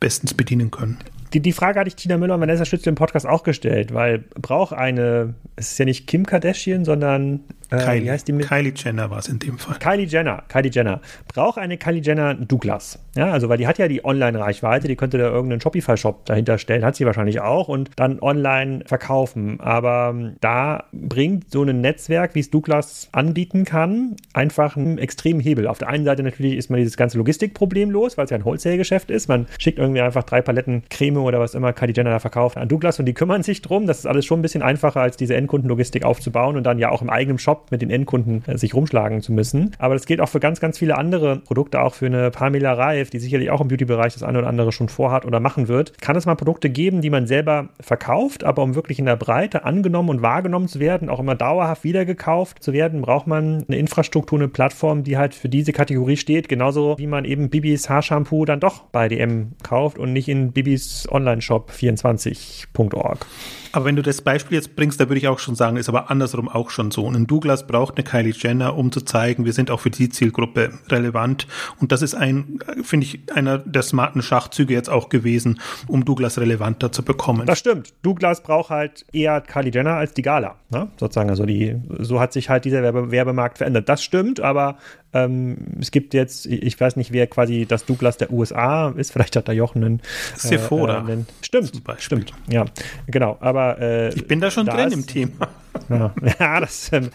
bestens 0.00 0.34
bedienen 0.34 0.70
können. 0.70 0.98
Die, 1.32 1.40
die 1.40 1.52
Frage 1.52 1.80
hatte 1.80 1.88
ich 1.88 1.96
Tina 1.96 2.16
Müller 2.16 2.34
und 2.34 2.40
Vanessa 2.40 2.64
Schützel 2.64 2.90
im 2.90 2.94
Podcast 2.94 3.26
auch 3.26 3.42
gestellt, 3.42 3.92
weil 3.92 4.18
braucht 4.40 4.72
eine, 4.72 5.34
es 5.56 5.72
ist 5.72 5.78
ja 5.78 5.84
nicht 5.84 6.06
Kim 6.06 6.24
Kardashian, 6.24 6.84
sondern 6.84 7.40
äh, 7.70 7.76
Kylie, 7.76 8.04
wie 8.04 8.10
heißt 8.10 8.26
die 8.28 8.32
mit? 8.32 8.48
Kylie 8.48 8.72
Jenner 8.74 9.10
war 9.10 9.18
es 9.18 9.28
in 9.28 9.38
dem 9.38 9.58
Fall. 9.58 9.78
Kylie 9.78 10.06
Jenner, 10.06 10.42
Kylie 10.48 10.70
Jenner. 10.70 11.00
Braucht 11.32 11.58
eine 11.58 11.76
Kylie 11.76 12.00
Jenner 12.00 12.34
Douglas? 12.34 12.98
Ja, 13.14 13.32
also 13.32 13.48
weil 13.48 13.58
die 13.58 13.66
hat 13.66 13.78
ja 13.78 13.88
die 13.88 14.04
Online-Reichweite, 14.04 14.88
die 14.88 14.96
könnte 14.96 15.18
da 15.18 15.24
irgendeinen 15.24 15.60
Shopify-Shop 15.60 16.24
dahinter 16.24 16.56
stellen, 16.58 16.84
hat 16.84 16.96
sie 16.96 17.04
wahrscheinlich 17.04 17.40
auch 17.40 17.68
und 17.68 17.90
dann 17.96 18.20
online 18.20 18.84
verkaufen. 18.86 19.60
Aber 19.60 20.14
ähm, 20.14 20.36
da 20.40 20.84
bringt 20.92 21.50
so 21.50 21.62
ein 21.62 21.80
Netzwerk, 21.80 22.34
wie 22.34 22.40
es 22.40 22.50
Douglas 22.50 23.08
anbieten 23.12 23.64
kann, 23.64 24.16
einfach 24.32 24.76
einen 24.76 24.98
extremen 24.98 25.40
Hebel. 25.40 25.66
Auf 25.66 25.78
der 25.78 25.88
einen 25.88 26.04
Seite 26.04 26.22
natürlich 26.22 26.56
ist 26.56 26.70
man 26.70 26.78
dieses 26.78 26.96
ganze 26.96 27.18
Logistikproblem 27.18 27.90
los, 27.90 28.16
weil 28.16 28.24
es 28.24 28.30
ja 28.30 28.36
ein 28.36 28.44
Wholesale-Geschäft 28.44 29.10
ist. 29.10 29.28
Man 29.28 29.46
schickt 29.58 29.78
irgendwie 29.78 30.00
einfach 30.00 30.22
drei 30.22 30.40
Paletten 30.40 30.84
Creme 30.88 31.18
oder 31.18 31.40
was 31.40 31.54
immer 31.54 31.72
Kylie 31.72 31.94
Jenner 31.94 32.10
da 32.10 32.18
verkauft 32.18 32.56
an 32.56 32.68
Douglas 32.68 32.98
und 32.98 33.06
die 33.06 33.14
kümmern 33.14 33.42
sich 33.42 33.60
drum. 33.60 33.86
Das 33.86 33.98
ist 33.98 34.06
alles 34.06 34.24
schon 34.24 34.38
ein 34.38 34.42
bisschen 34.42 34.62
einfacher, 34.62 35.00
als 35.00 35.16
diese 35.16 35.34
Endkundenlogistik 35.34 36.04
aufzubauen 36.04 36.56
und 36.56 36.64
dann 36.64 36.78
ja 36.78 36.90
auch 36.90 37.02
im 37.02 37.10
eigenen 37.10 37.38
Shop 37.38 37.57
mit 37.70 37.82
den 37.82 37.90
Endkunden 37.90 38.44
äh, 38.46 38.58
sich 38.58 38.74
rumschlagen 38.74 39.22
zu 39.22 39.32
müssen. 39.32 39.72
Aber 39.78 39.94
das 39.94 40.06
gilt 40.06 40.20
auch 40.20 40.28
für 40.28 40.40
ganz, 40.40 40.60
ganz 40.60 40.78
viele 40.78 40.96
andere 40.96 41.36
Produkte, 41.40 41.80
auch 41.80 41.94
für 41.94 42.06
eine 42.06 42.30
Pamela 42.30 42.72
Reif, 42.72 43.10
die 43.10 43.18
sicherlich 43.18 43.50
auch 43.50 43.60
im 43.60 43.68
Beauty-Bereich 43.68 44.14
das 44.14 44.22
eine 44.22 44.38
oder 44.38 44.48
andere 44.48 44.72
schon 44.72 44.88
vorhat 44.88 45.24
oder 45.24 45.40
machen 45.40 45.68
wird. 45.68 46.00
Kann 46.00 46.16
es 46.16 46.26
mal 46.26 46.34
Produkte 46.34 46.70
geben, 46.70 47.00
die 47.00 47.10
man 47.10 47.26
selber 47.26 47.68
verkauft, 47.80 48.44
aber 48.44 48.62
um 48.62 48.74
wirklich 48.74 48.98
in 48.98 49.06
der 49.06 49.16
Breite 49.16 49.64
angenommen 49.64 50.08
und 50.08 50.22
wahrgenommen 50.22 50.68
zu 50.68 50.80
werden, 50.80 51.08
auch 51.08 51.20
immer 51.20 51.34
dauerhaft 51.34 51.84
wiedergekauft 51.84 52.62
zu 52.62 52.72
werden, 52.72 53.02
braucht 53.02 53.26
man 53.26 53.64
eine 53.68 53.78
Infrastruktur, 53.78 54.38
eine 54.38 54.48
Plattform, 54.48 55.04
die 55.04 55.16
halt 55.16 55.34
für 55.34 55.48
diese 55.48 55.72
Kategorie 55.72 56.16
steht, 56.16 56.48
genauso 56.48 56.96
wie 56.98 57.06
man 57.06 57.24
eben 57.24 57.50
Bibis 57.50 57.88
Haarshampoo 57.88 58.44
dann 58.44 58.60
doch 58.60 58.84
bei 58.84 59.08
DM 59.08 59.52
kauft 59.62 59.98
und 59.98 60.12
nicht 60.12 60.28
in 60.28 60.52
Bibis 60.52 61.08
Online-Shop 61.10 61.70
24.org. 61.70 63.26
Aber 63.72 63.84
wenn 63.84 63.96
du 63.96 64.02
das 64.02 64.22
Beispiel 64.22 64.56
jetzt 64.56 64.76
bringst, 64.76 65.00
da 65.00 65.08
würde 65.08 65.18
ich 65.18 65.28
auch 65.28 65.38
schon 65.38 65.54
sagen, 65.54 65.76
ist 65.76 65.88
aber 65.88 66.10
andersrum 66.10 66.48
auch 66.48 66.70
schon 66.70 66.90
so. 66.90 67.08
ein 67.08 67.26
Douglas 67.26 67.47
braucht 67.66 67.96
eine 67.96 68.04
Kylie 68.04 68.32
Jenner, 68.36 68.76
um 68.76 68.92
zu 68.92 69.00
zeigen, 69.00 69.44
wir 69.44 69.52
sind 69.52 69.70
auch 69.70 69.80
für 69.80 69.90
die 69.90 70.08
Zielgruppe 70.08 70.72
relevant. 70.88 71.46
Und 71.80 71.92
das 71.92 72.02
ist 72.02 72.14
ein, 72.14 72.58
finde 72.82 73.06
ich, 73.06 73.20
einer 73.34 73.58
der 73.58 73.82
smarten 73.82 74.22
Schachzüge 74.22 74.74
jetzt 74.74 74.90
auch 74.90 75.08
gewesen, 75.08 75.60
um 75.86 76.04
Douglas 76.04 76.38
relevanter 76.38 76.92
zu 76.92 77.02
bekommen. 77.02 77.46
Das 77.46 77.58
stimmt. 77.58 77.94
Douglas 78.02 78.42
braucht 78.42 78.70
halt 78.70 79.06
eher 79.12 79.40
Kylie 79.40 79.72
Jenner 79.72 79.94
als 79.94 80.14
die 80.14 80.22
Gala, 80.22 80.56
ne? 80.70 80.88
sozusagen. 80.98 81.30
Also 81.30 81.46
die, 81.46 81.76
so 81.98 82.20
hat 82.20 82.32
sich 82.32 82.48
halt 82.48 82.64
dieser 82.64 82.82
Werbe 82.82 83.10
Werbemarkt 83.10 83.58
verändert. 83.58 83.88
Das 83.88 84.02
stimmt, 84.02 84.40
aber 84.40 84.78
ähm, 85.12 85.56
es 85.80 85.90
gibt 85.90 86.12
jetzt, 86.12 86.46
ich 86.46 86.78
weiß 86.78 86.96
nicht, 86.96 87.12
wer 87.12 87.26
quasi 87.26 87.66
das 87.66 87.86
Douglas 87.86 88.18
der 88.18 88.30
USA 88.30 88.90
ist. 88.90 89.12
Vielleicht 89.12 89.36
hat 89.36 89.48
da 89.48 89.52
Jochen 89.52 89.84
einen. 89.84 90.02
Sephora. 90.36 90.98
Äh, 90.98 91.12
einen, 91.12 91.26
stimmt, 91.40 91.72
stimmt. 91.98 92.32
Ja, 92.48 92.66
genau. 93.06 93.38
Aber 93.40 93.78
äh, 93.80 94.14
ich 94.14 94.26
bin 94.26 94.40
da 94.40 94.50
schon 94.50 94.66
da 94.66 94.76
drin 94.76 94.88
ist, 94.88 94.94
im 94.94 95.06
Thema. 95.06 95.48
Ja, 95.88 96.12
ja 96.40 96.60
das 96.60 96.90
ähm, 96.92 97.10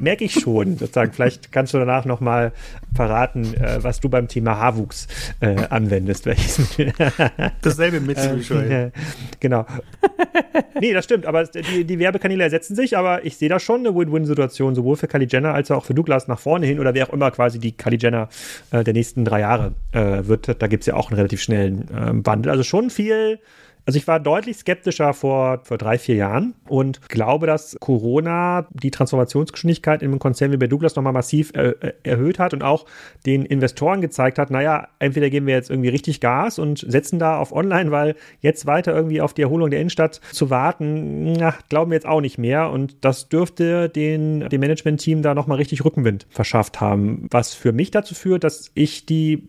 merke 0.00 0.24
ich 0.24 0.34
schon. 0.34 0.76
Sozusagen. 0.76 1.12
Vielleicht 1.12 1.50
kannst 1.50 1.72
du 1.72 1.78
danach 1.78 2.04
nochmal 2.04 2.52
verraten, 2.94 3.54
äh, 3.54 3.82
was 3.82 4.00
du 4.00 4.08
beim 4.08 4.28
Thema 4.28 4.58
Haarwuchs 4.58 5.08
äh, 5.40 5.56
anwendest. 5.70 6.26
Dasselbe 7.62 8.00
Mittel, 8.00 8.40
äh, 8.70 8.90
Genau. 9.40 9.66
nee, 10.80 10.92
das 10.92 11.04
stimmt. 11.04 11.26
Aber 11.26 11.44
die, 11.44 11.84
die 11.84 11.98
Werbekanäle 11.98 12.44
ersetzen 12.44 12.76
sich. 12.76 12.96
Aber 12.96 13.24
ich 13.24 13.36
sehe 13.36 13.48
da 13.48 13.58
schon 13.58 13.80
eine 13.80 13.94
Win-Win-Situation, 13.94 14.74
sowohl 14.74 14.96
für 14.96 15.08
Kylie 15.08 15.28
Jenner 15.30 15.54
als 15.54 15.70
auch 15.70 15.84
für 15.84 15.94
Douglas 15.94 16.28
nach 16.28 16.38
vorne 16.38 16.66
hin 16.66 16.80
oder 16.80 16.94
wer 16.94 17.08
auch 17.08 17.12
immer 17.16 17.30
quasi 17.30 17.58
die 17.58 17.72
Kylie 17.72 17.98
Jenner 17.98 18.28
äh, 18.70 18.84
der 18.84 18.94
nächsten 18.94 19.24
drei 19.24 19.40
Jahre 19.40 19.72
äh, 19.92 20.26
wird. 20.26 20.62
Da 20.62 20.66
gibt 20.66 20.82
es 20.82 20.86
ja 20.86 20.94
auch 20.94 21.10
einen 21.10 21.16
relativ 21.16 21.42
schnellen 21.42 21.88
äh, 21.88 22.26
Wandel. 22.26 22.50
Also 22.50 22.62
schon 22.62 22.90
viel 22.90 23.40
also 23.86 23.98
ich 23.98 24.08
war 24.08 24.18
deutlich 24.18 24.56
skeptischer 24.56 25.14
vor, 25.14 25.60
vor 25.62 25.78
drei, 25.78 25.96
vier 25.96 26.16
Jahren 26.16 26.54
und 26.68 27.08
glaube, 27.08 27.46
dass 27.46 27.76
Corona 27.78 28.66
die 28.72 28.90
Transformationsgeschwindigkeit 28.90 30.02
in 30.02 30.10
einem 30.10 30.18
Konzern 30.18 30.50
wie 30.50 30.56
bei 30.56 30.66
Douglas 30.66 30.96
nochmal 30.96 31.12
massiv 31.12 31.52
äh, 31.54 31.68
äh, 31.68 31.92
erhöht 32.02 32.40
hat 32.40 32.52
und 32.52 32.62
auch 32.62 32.86
den 33.26 33.44
Investoren 33.44 34.00
gezeigt 34.00 34.38
hat, 34.38 34.50
naja, 34.50 34.88
entweder 34.98 35.30
geben 35.30 35.46
wir 35.46 35.54
jetzt 35.54 35.70
irgendwie 35.70 35.88
richtig 35.90 36.20
Gas 36.20 36.58
und 36.58 36.84
setzen 36.86 37.20
da 37.20 37.38
auf 37.38 37.52
Online, 37.52 37.92
weil 37.92 38.16
jetzt 38.40 38.66
weiter 38.66 38.92
irgendwie 38.92 39.20
auf 39.20 39.34
die 39.34 39.42
Erholung 39.42 39.70
der 39.70 39.80
Innenstadt 39.80 40.20
zu 40.32 40.50
warten, 40.50 41.34
na, 41.34 41.54
glauben 41.68 41.92
wir 41.92 41.96
jetzt 41.96 42.06
auch 42.06 42.20
nicht 42.20 42.38
mehr. 42.38 42.70
Und 42.70 43.04
das 43.04 43.28
dürfte 43.28 43.88
den, 43.88 44.48
dem 44.48 44.60
Management-Team 44.60 45.22
da 45.22 45.34
nochmal 45.34 45.58
richtig 45.58 45.84
Rückenwind 45.84 46.26
verschafft 46.28 46.80
haben, 46.80 47.28
was 47.30 47.54
für 47.54 47.72
mich 47.72 47.92
dazu 47.92 48.16
führt, 48.16 48.42
dass 48.42 48.72
ich 48.74 49.06
die 49.06 49.48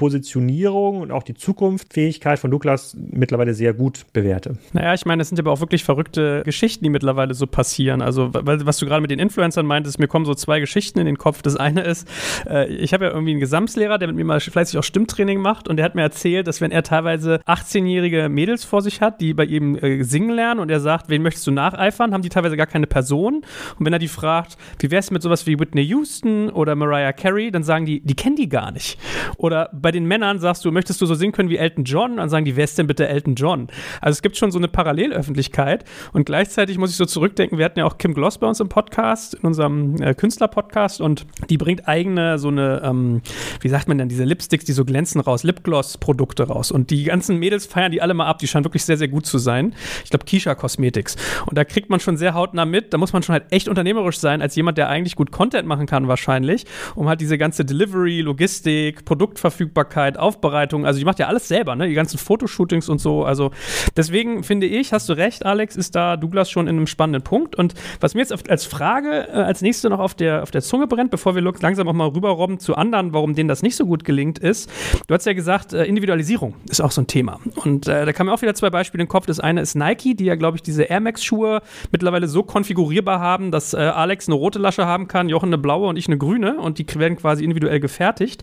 Positionierung 0.00 1.02
und 1.02 1.10
auch 1.10 1.22
die 1.22 1.34
Zukunftsfähigkeit 1.34 2.38
von 2.38 2.50
Douglas 2.50 2.96
mittlerweile 2.98 3.52
sehr 3.52 3.74
gut 3.74 4.06
bewerte. 4.14 4.56
Naja, 4.72 4.94
ich 4.94 5.04
meine, 5.04 5.20
es 5.20 5.28
sind 5.28 5.38
aber 5.38 5.52
auch 5.52 5.60
wirklich 5.60 5.84
verrückte 5.84 6.40
Geschichten, 6.42 6.82
die 6.84 6.88
mittlerweile 6.88 7.34
so 7.34 7.46
passieren. 7.46 8.00
Also, 8.00 8.30
was 8.32 8.78
du 8.78 8.86
gerade 8.86 9.02
mit 9.02 9.10
den 9.10 9.18
Influencern 9.18 9.66
meintest, 9.66 9.98
mir 9.98 10.08
kommen 10.08 10.24
so 10.24 10.34
zwei 10.34 10.58
Geschichten 10.58 11.00
in 11.00 11.04
den 11.04 11.18
Kopf. 11.18 11.42
Das 11.42 11.56
eine 11.56 11.82
ist, 11.82 12.08
äh, 12.48 12.66
ich 12.72 12.94
habe 12.94 13.04
ja 13.04 13.10
irgendwie 13.10 13.32
einen 13.32 13.40
Gesamtlehrer, 13.40 13.98
der 13.98 14.08
mit 14.08 14.16
mir 14.16 14.24
mal 14.24 14.40
fleißig 14.40 14.78
auch 14.78 14.82
Stimmtraining 14.82 15.38
macht 15.38 15.68
und 15.68 15.76
der 15.76 15.84
hat 15.84 15.94
mir 15.94 16.00
erzählt, 16.00 16.46
dass 16.46 16.62
wenn 16.62 16.70
er 16.70 16.82
teilweise 16.82 17.40
18-jährige 17.46 18.30
Mädels 18.30 18.64
vor 18.64 18.80
sich 18.80 19.02
hat, 19.02 19.20
die 19.20 19.34
bei 19.34 19.44
ihm 19.44 19.76
äh, 19.76 20.02
singen 20.02 20.30
lernen 20.30 20.60
und 20.60 20.70
er 20.70 20.80
sagt, 20.80 21.10
wen 21.10 21.20
möchtest 21.20 21.46
du 21.46 21.50
nacheifern, 21.50 22.14
haben 22.14 22.22
die 22.22 22.30
teilweise 22.30 22.56
gar 22.56 22.66
keine 22.66 22.86
Person. 22.86 23.42
Und 23.78 23.84
wenn 23.84 23.92
er 23.92 23.98
die 23.98 24.08
fragt, 24.08 24.56
wie 24.78 24.90
wär's 24.90 25.10
mit 25.10 25.20
sowas 25.20 25.46
wie 25.46 25.60
Whitney 25.60 25.82
Houston 25.82 26.48
oder 26.48 26.74
Mariah 26.74 27.12
Carey, 27.12 27.50
dann 27.50 27.64
sagen 27.64 27.84
die, 27.84 28.00
die 28.00 28.14
kennen 28.14 28.36
die 28.36 28.48
gar 28.48 28.72
nicht. 28.72 28.98
Oder 29.36 29.68
bei 29.74 29.89
bei 29.90 29.92
den 29.92 30.06
Männern 30.06 30.38
sagst 30.38 30.64
du, 30.64 30.70
möchtest 30.70 31.00
du 31.00 31.06
so 31.06 31.14
singen 31.16 31.32
können 31.32 31.48
wie 31.48 31.56
Elton 31.56 31.82
John? 31.82 32.18
Dann 32.18 32.28
sagen 32.28 32.44
die, 32.44 32.54
wer 32.54 32.62
ist 32.62 32.78
denn 32.78 32.86
bitte 32.86 33.08
Elton 33.08 33.34
John? 33.34 33.66
Also 34.00 34.12
es 34.12 34.22
gibt 34.22 34.36
schon 34.36 34.52
so 34.52 34.58
eine 34.58 34.68
Parallelöffentlichkeit. 34.68 35.84
Und 36.12 36.26
gleichzeitig 36.26 36.78
muss 36.78 36.90
ich 36.90 36.96
so 36.96 37.06
zurückdenken, 37.06 37.58
wir 37.58 37.64
hatten 37.64 37.80
ja 37.80 37.86
auch 37.86 37.98
Kim 37.98 38.14
Gloss 38.14 38.38
bei 38.38 38.46
uns 38.46 38.60
im 38.60 38.68
Podcast, 38.68 39.34
in 39.34 39.40
unserem 39.40 40.00
äh, 40.00 40.14
Künstler-Podcast. 40.14 41.00
Und 41.00 41.26
die 41.48 41.58
bringt 41.58 41.88
eigene 41.88 42.38
so 42.38 42.46
eine, 42.46 42.82
ähm, 42.84 43.22
wie 43.60 43.68
sagt 43.68 43.88
man 43.88 43.98
denn, 43.98 44.08
diese 44.08 44.22
Lipsticks, 44.22 44.64
die 44.64 44.70
so 44.70 44.84
glänzen 44.84 45.20
raus, 45.20 45.42
Lipgloss-Produkte 45.42 46.44
raus. 46.44 46.70
Und 46.70 46.90
die 46.90 47.02
ganzen 47.02 47.38
Mädels 47.38 47.66
feiern 47.66 47.90
die 47.90 48.00
alle 48.00 48.14
mal 48.14 48.26
ab, 48.26 48.38
die 48.38 48.46
scheinen 48.46 48.64
wirklich 48.64 48.84
sehr, 48.84 48.96
sehr 48.96 49.08
gut 49.08 49.26
zu 49.26 49.38
sein. 49.38 49.74
Ich 50.04 50.10
glaube, 50.10 50.24
Kisha 50.24 50.54
Cosmetics. 50.54 51.16
Und 51.46 51.58
da 51.58 51.64
kriegt 51.64 51.90
man 51.90 51.98
schon 51.98 52.16
sehr 52.16 52.34
hautnah 52.34 52.64
mit, 52.64 52.92
da 52.92 52.98
muss 52.98 53.12
man 53.12 53.24
schon 53.24 53.32
halt 53.32 53.46
echt 53.50 53.68
unternehmerisch 53.68 54.20
sein, 54.20 54.40
als 54.40 54.54
jemand, 54.54 54.78
der 54.78 54.88
eigentlich 54.88 55.16
gut 55.16 55.32
Content 55.32 55.66
machen 55.66 55.86
kann 55.86 56.06
wahrscheinlich, 56.06 56.64
um 56.94 57.08
halt 57.08 57.20
diese 57.20 57.38
ganze 57.38 57.64
Delivery, 57.64 58.20
Logistik, 58.20 59.04
Produktverfügbarkeit 59.04 59.79
Verfügbarkeit, 59.80 60.18
Aufbereitung, 60.18 60.86
also 60.86 60.98
die 60.98 61.04
macht 61.04 61.18
ja 61.18 61.26
alles 61.26 61.48
selber, 61.48 61.76
ne? 61.76 61.88
Die 61.88 61.94
ganzen 61.94 62.18
Fotoshootings 62.18 62.88
und 62.88 62.98
so. 63.00 63.24
Also 63.24 63.50
deswegen 63.96 64.42
finde 64.42 64.66
ich, 64.66 64.92
hast 64.92 65.08
du 65.08 65.14
recht, 65.14 65.46
Alex, 65.46 65.76
ist 65.76 65.94
da 65.94 66.16
Douglas 66.16 66.50
schon 66.50 66.66
in 66.66 66.76
einem 66.76 66.86
spannenden 66.86 67.22
Punkt. 67.22 67.56
Und 67.56 67.74
was 68.00 68.14
mir 68.14 68.20
jetzt 68.20 68.50
als 68.50 68.64
Frage 68.64 69.28
äh, 69.28 69.32
als 69.32 69.62
nächste 69.62 69.88
noch 69.90 69.98
auf 69.98 70.14
der, 70.14 70.42
auf 70.42 70.50
der 70.50 70.62
Zunge 70.62 70.86
brennt, 70.86 71.10
bevor 71.10 71.34
wir 71.34 71.42
langsam 71.42 71.88
auch 71.88 71.92
mal 71.92 72.08
rüberrobben 72.08 72.58
zu 72.58 72.74
anderen, 72.74 73.12
warum 73.12 73.34
denen 73.34 73.48
das 73.48 73.62
nicht 73.62 73.76
so 73.76 73.86
gut 73.86 74.04
gelingt, 74.04 74.38
ist, 74.38 74.70
du 75.06 75.14
hast 75.14 75.26
ja 75.26 75.32
gesagt, 75.32 75.72
äh, 75.72 75.84
Individualisierung 75.84 76.54
ist 76.68 76.80
auch 76.80 76.92
so 76.92 77.00
ein 77.00 77.06
Thema. 77.06 77.40
Und 77.64 77.88
äh, 77.88 78.04
da 78.04 78.12
kamen 78.12 78.30
auch 78.30 78.42
wieder 78.42 78.54
zwei 78.54 78.70
Beispiele 78.70 79.02
in 79.02 79.06
den 79.06 79.10
Kopf. 79.10 79.26
Das 79.26 79.40
eine 79.40 79.60
ist 79.60 79.74
Nike, 79.74 80.14
die 80.14 80.24
ja, 80.24 80.34
glaube 80.34 80.56
ich, 80.56 80.62
diese 80.62 80.84
Air 80.84 81.00
Max-Schuhe 81.00 81.62
mittlerweile 81.90 82.28
so 82.28 82.42
konfigurierbar 82.42 83.20
haben, 83.20 83.50
dass 83.50 83.74
äh, 83.74 83.78
Alex 83.78 84.28
eine 84.28 84.36
rote 84.36 84.58
Lasche 84.58 84.86
haben 84.86 85.08
kann, 85.08 85.28
Jochen 85.28 85.48
eine 85.48 85.58
blaue 85.58 85.88
und 85.88 85.96
ich 85.96 86.06
eine 86.06 86.18
grüne 86.18 86.58
und 86.58 86.78
die 86.78 86.86
werden 86.98 87.16
quasi 87.16 87.44
individuell 87.44 87.80
gefertigt. 87.80 88.42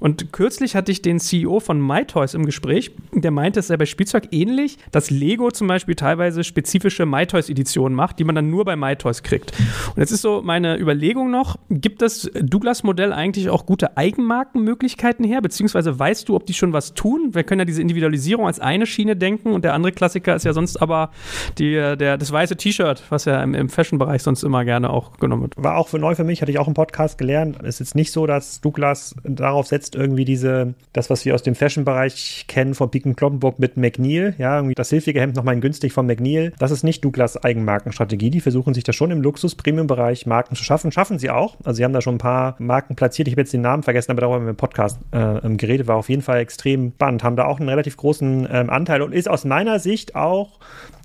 Und 0.00 0.32
kürzlich 0.32 0.75
hatte 0.76 0.92
ich 0.92 1.02
den 1.02 1.18
CEO 1.18 1.60
von 1.60 1.84
MyToys 1.84 2.34
im 2.34 2.46
Gespräch, 2.46 2.92
der 3.12 3.30
meinte, 3.30 3.60
es 3.60 3.68
sei 3.68 3.76
bei 3.76 3.86
Spielzeug 3.86 4.28
ähnlich, 4.30 4.78
dass 4.92 5.10
Lego 5.10 5.50
zum 5.50 5.66
Beispiel 5.66 5.94
teilweise 5.94 6.44
spezifische 6.44 7.06
MyToys-Editionen 7.06 7.96
macht, 7.96 8.18
die 8.18 8.24
man 8.24 8.34
dann 8.34 8.50
nur 8.50 8.64
bei 8.64 8.76
MyToys 8.76 9.22
kriegt. 9.22 9.52
Und 9.94 9.98
jetzt 9.98 10.12
ist 10.12 10.22
so 10.22 10.42
meine 10.42 10.78
Überlegung 10.78 11.30
noch, 11.30 11.56
gibt 11.70 12.02
das 12.02 12.30
Douglas-Modell 12.34 13.12
eigentlich 13.12 13.48
auch 13.50 13.66
gute 13.66 13.96
Eigenmarkenmöglichkeiten 13.96 15.24
her, 15.24 15.40
beziehungsweise 15.40 15.98
weißt 15.98 16.28
du, 16.28 16.36
ob 16.36 16.46
die 16.46 16.54
schon 16.54 16.72
was 16.72 16.94
tun? 16.94 17.30
Wir 17.32 17.44
können 17.44 17.60
ja 17.60 17.64
diese 17.64 17.82
Individualisierung 17.82 18.46
als 18.46 18.60
eine 18.60 18.86
Schiene 18.86 19.16
denken 19.16 19.52
und 19.52 19.64
der 19.64 19.74
andere 19.74 19.92
Klassiker 19.92 20.36
ist 20.36 20.44
ja 20.44 20.52
sonst 20.52 20.76
aber 20.76 21.10
die, 21.58 21.72
der, 21.72 22.18
das 22.18 22.30
weiße 22.30 22.56
T-Shirt, 22.56 23.02
was 23.08 23.24
ja 23.24 23.42
im, 23.42 23.54
im 23.54 23.68
Fashion-Bereich 23.68 24.22
sonst 24.22 24.42
immer 24.42 24.64
gerne 24.64 24.90
auch 24.90 25.18
genommen 25.18 25.42
wird. 25.42 25.54
War 25.56 25.76
auch 25.76 25.88
für 25.88 25.98
neu 25.98 26.14
für 26.14 26.24
mich, 26.24 26.42
hatte 26.42 26.50
ich 26.50 26.58
auch 26.58 26.68
im 26.68 26.74
Podcast 26.74 27.18
gelernt. 27.18 27.58
Es 27.62 27.76
ist 27.76 27.78
jetzt 27.80 27.94
nicht 27.94 28.12
so, 28.12 28.26
dass 28.26 28.60
Douglas 28.60 29.14
darauf 29.24 29.66
setzt, 29.66 29.94
irgendwie 29.94 30.24
diese 30.24 30.65
Sinne 30.66 30.74
das, 30.92 31.10
was 31.10 31.24
wir 31.24 31.34
aus 31.34 31.42
dem 31.42 31.54
Fashion-Bereich 31.54 32.46
kennen 32.48 32.74
von 32.74 32.90
Piken 32.90 33.16
Kloppenburg 33.16 33.58
mit 33.58 33.76
McNeil. 33.76 34.34
Ja, 34.38 34.56
irgendwie 34.56 34.74
das 34.74 34.90
hilfige 34.90 35.20
Hemd 35.20 35.36
nochmal 35.36 35.58
günstig 35.60 35.92
von 35.92 36.06
McNeil. 36.06 36.52
Das 36.58 36.70
ist 36.70 36.82
nicht 36.82 37.04
Douglas 37.04 37.42
Eigenmarkenstrategie. 37.42 38.30
Die 38.30 38.40
versuchen 38.40 38.74
sich 38.74 38.84
da 38.84 38.92
schon 38.92 39.10
im 39.10 39.22
Luxus-Premium-Bereich 39.22 40.26
Marken 40.26 40.56
zu 40.56 40.64
schaffen. 40.64 40.92
Schaffen 40.92 41.18
sie 41.18 41.30
auch. 41.30 41.56
Also 41.64 41.78
sie 41.78 41.84
haben 41.84 41.92
da 41.92 42.00
schon 42.00 42.16
ein 42.16 42.18
paar 42.18 42.56
Marken 42.58 42.96
platziert. 42.96 43.28
Ich 43.28 43.34
habe 43.34 43.42
jetzt 43.42 43.52
den 43.52 43.60
Namen 43.60 43.82
vergessen, 43.82 44.10
aber 44.10 44.20
darüber 44.22 44.36
haben 44.36 44.46
wir 44.46 44.50
im 44.50 44.56
Podcast 44.56 44.98
äh, 45.12 45.48
geredet. 45.56 45.86
War 45.86 45.96
auf 45.96 46.08
jeden 46.08 46.22
Fall 46.22 46.38
extrem 46.40 46.92
spannend. 46.92 47.22
Haben 47.22 47.36
da 47.36 47.44
auch 47.44 47.60
einen 47.60 47.68
relativ 47.68 47.96
großen 47.96 48.48
ähm, 48.50 48.70
Anteil 48.70 49.02
und 49.02 49.12
ist 49.12 49.28
aus 49.28 49.44
meiner 49.44 49.78
Sicht 49.78 50.14
auch 50.14 50.58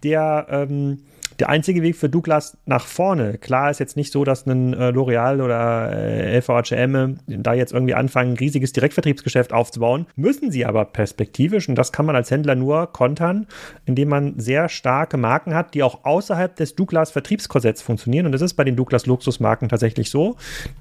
der 0.03 0.47
ähm, 0.49 0.99
der 1.41 1.49
einzige 1.49 1.81
Weg 1.81 1.95
für 1.95 2.07
Douglas 2.07 2.55
nach 2.65 2.85
vorne. 2.85 3.39
Klar 3.39 3.71
ist 3.71 3.79
jetzt 3.79 3.97
nicht 3.97 4.11
so, 4.11 4.23
dass 4.23 4.45
ein 4.45 4.73
äh, 4.73 4.89
L'Oreal 4.89 5.41
oder 5.41 5.91
äh, 5.91 6.37
LVHM 6.37 7.17
da 7.25 7.55
jetzt 7.55 7.73
irgendwie 7.73 7.95
anfangen, 7.95 8.33
ein 8.33 8.37
riesiges 8.37 8.73
Direktvertriebsgeschäft 8.73 9.51
aufzubauen. 9.51 10.05
Müssen 10.15 10.51
sie 10.51 10.65
aber 10.65 10.85
perspektivisch 10.85 11.67
und 11.67 11.75
das 11.75 11.91
kann 11.91 12.05
man 12.05 12.15
als 12.15 12.29
Händler 12.29 12.53
nur 12.53 12.93
kontern, 12.93 13.47
indem 13.85 14.09
man 14.09 14.39
sehr 14.39 14.69
starke 14.69 15.17
Marken 15.17 15.55
hat, 15.55 15.73
die 15.73 15.81
auch 15.81 16.05
außerhalb 16.05 16.55
des 16.55 16.75
Douglas 16.75 17.09
Vertriebskorsetts 17.09 17.81
funktionieren. 17.81 18.27
Und 18.27 18.33
das 18.33 18.41
ist 18.41 18.53
bei 18.53 18.63
den 18.63 18.75
Douglas 18.75 19.07
Luxusmarken 19.07 19.67
tatsächlich 19.67 20.11
so. 20.11 20.35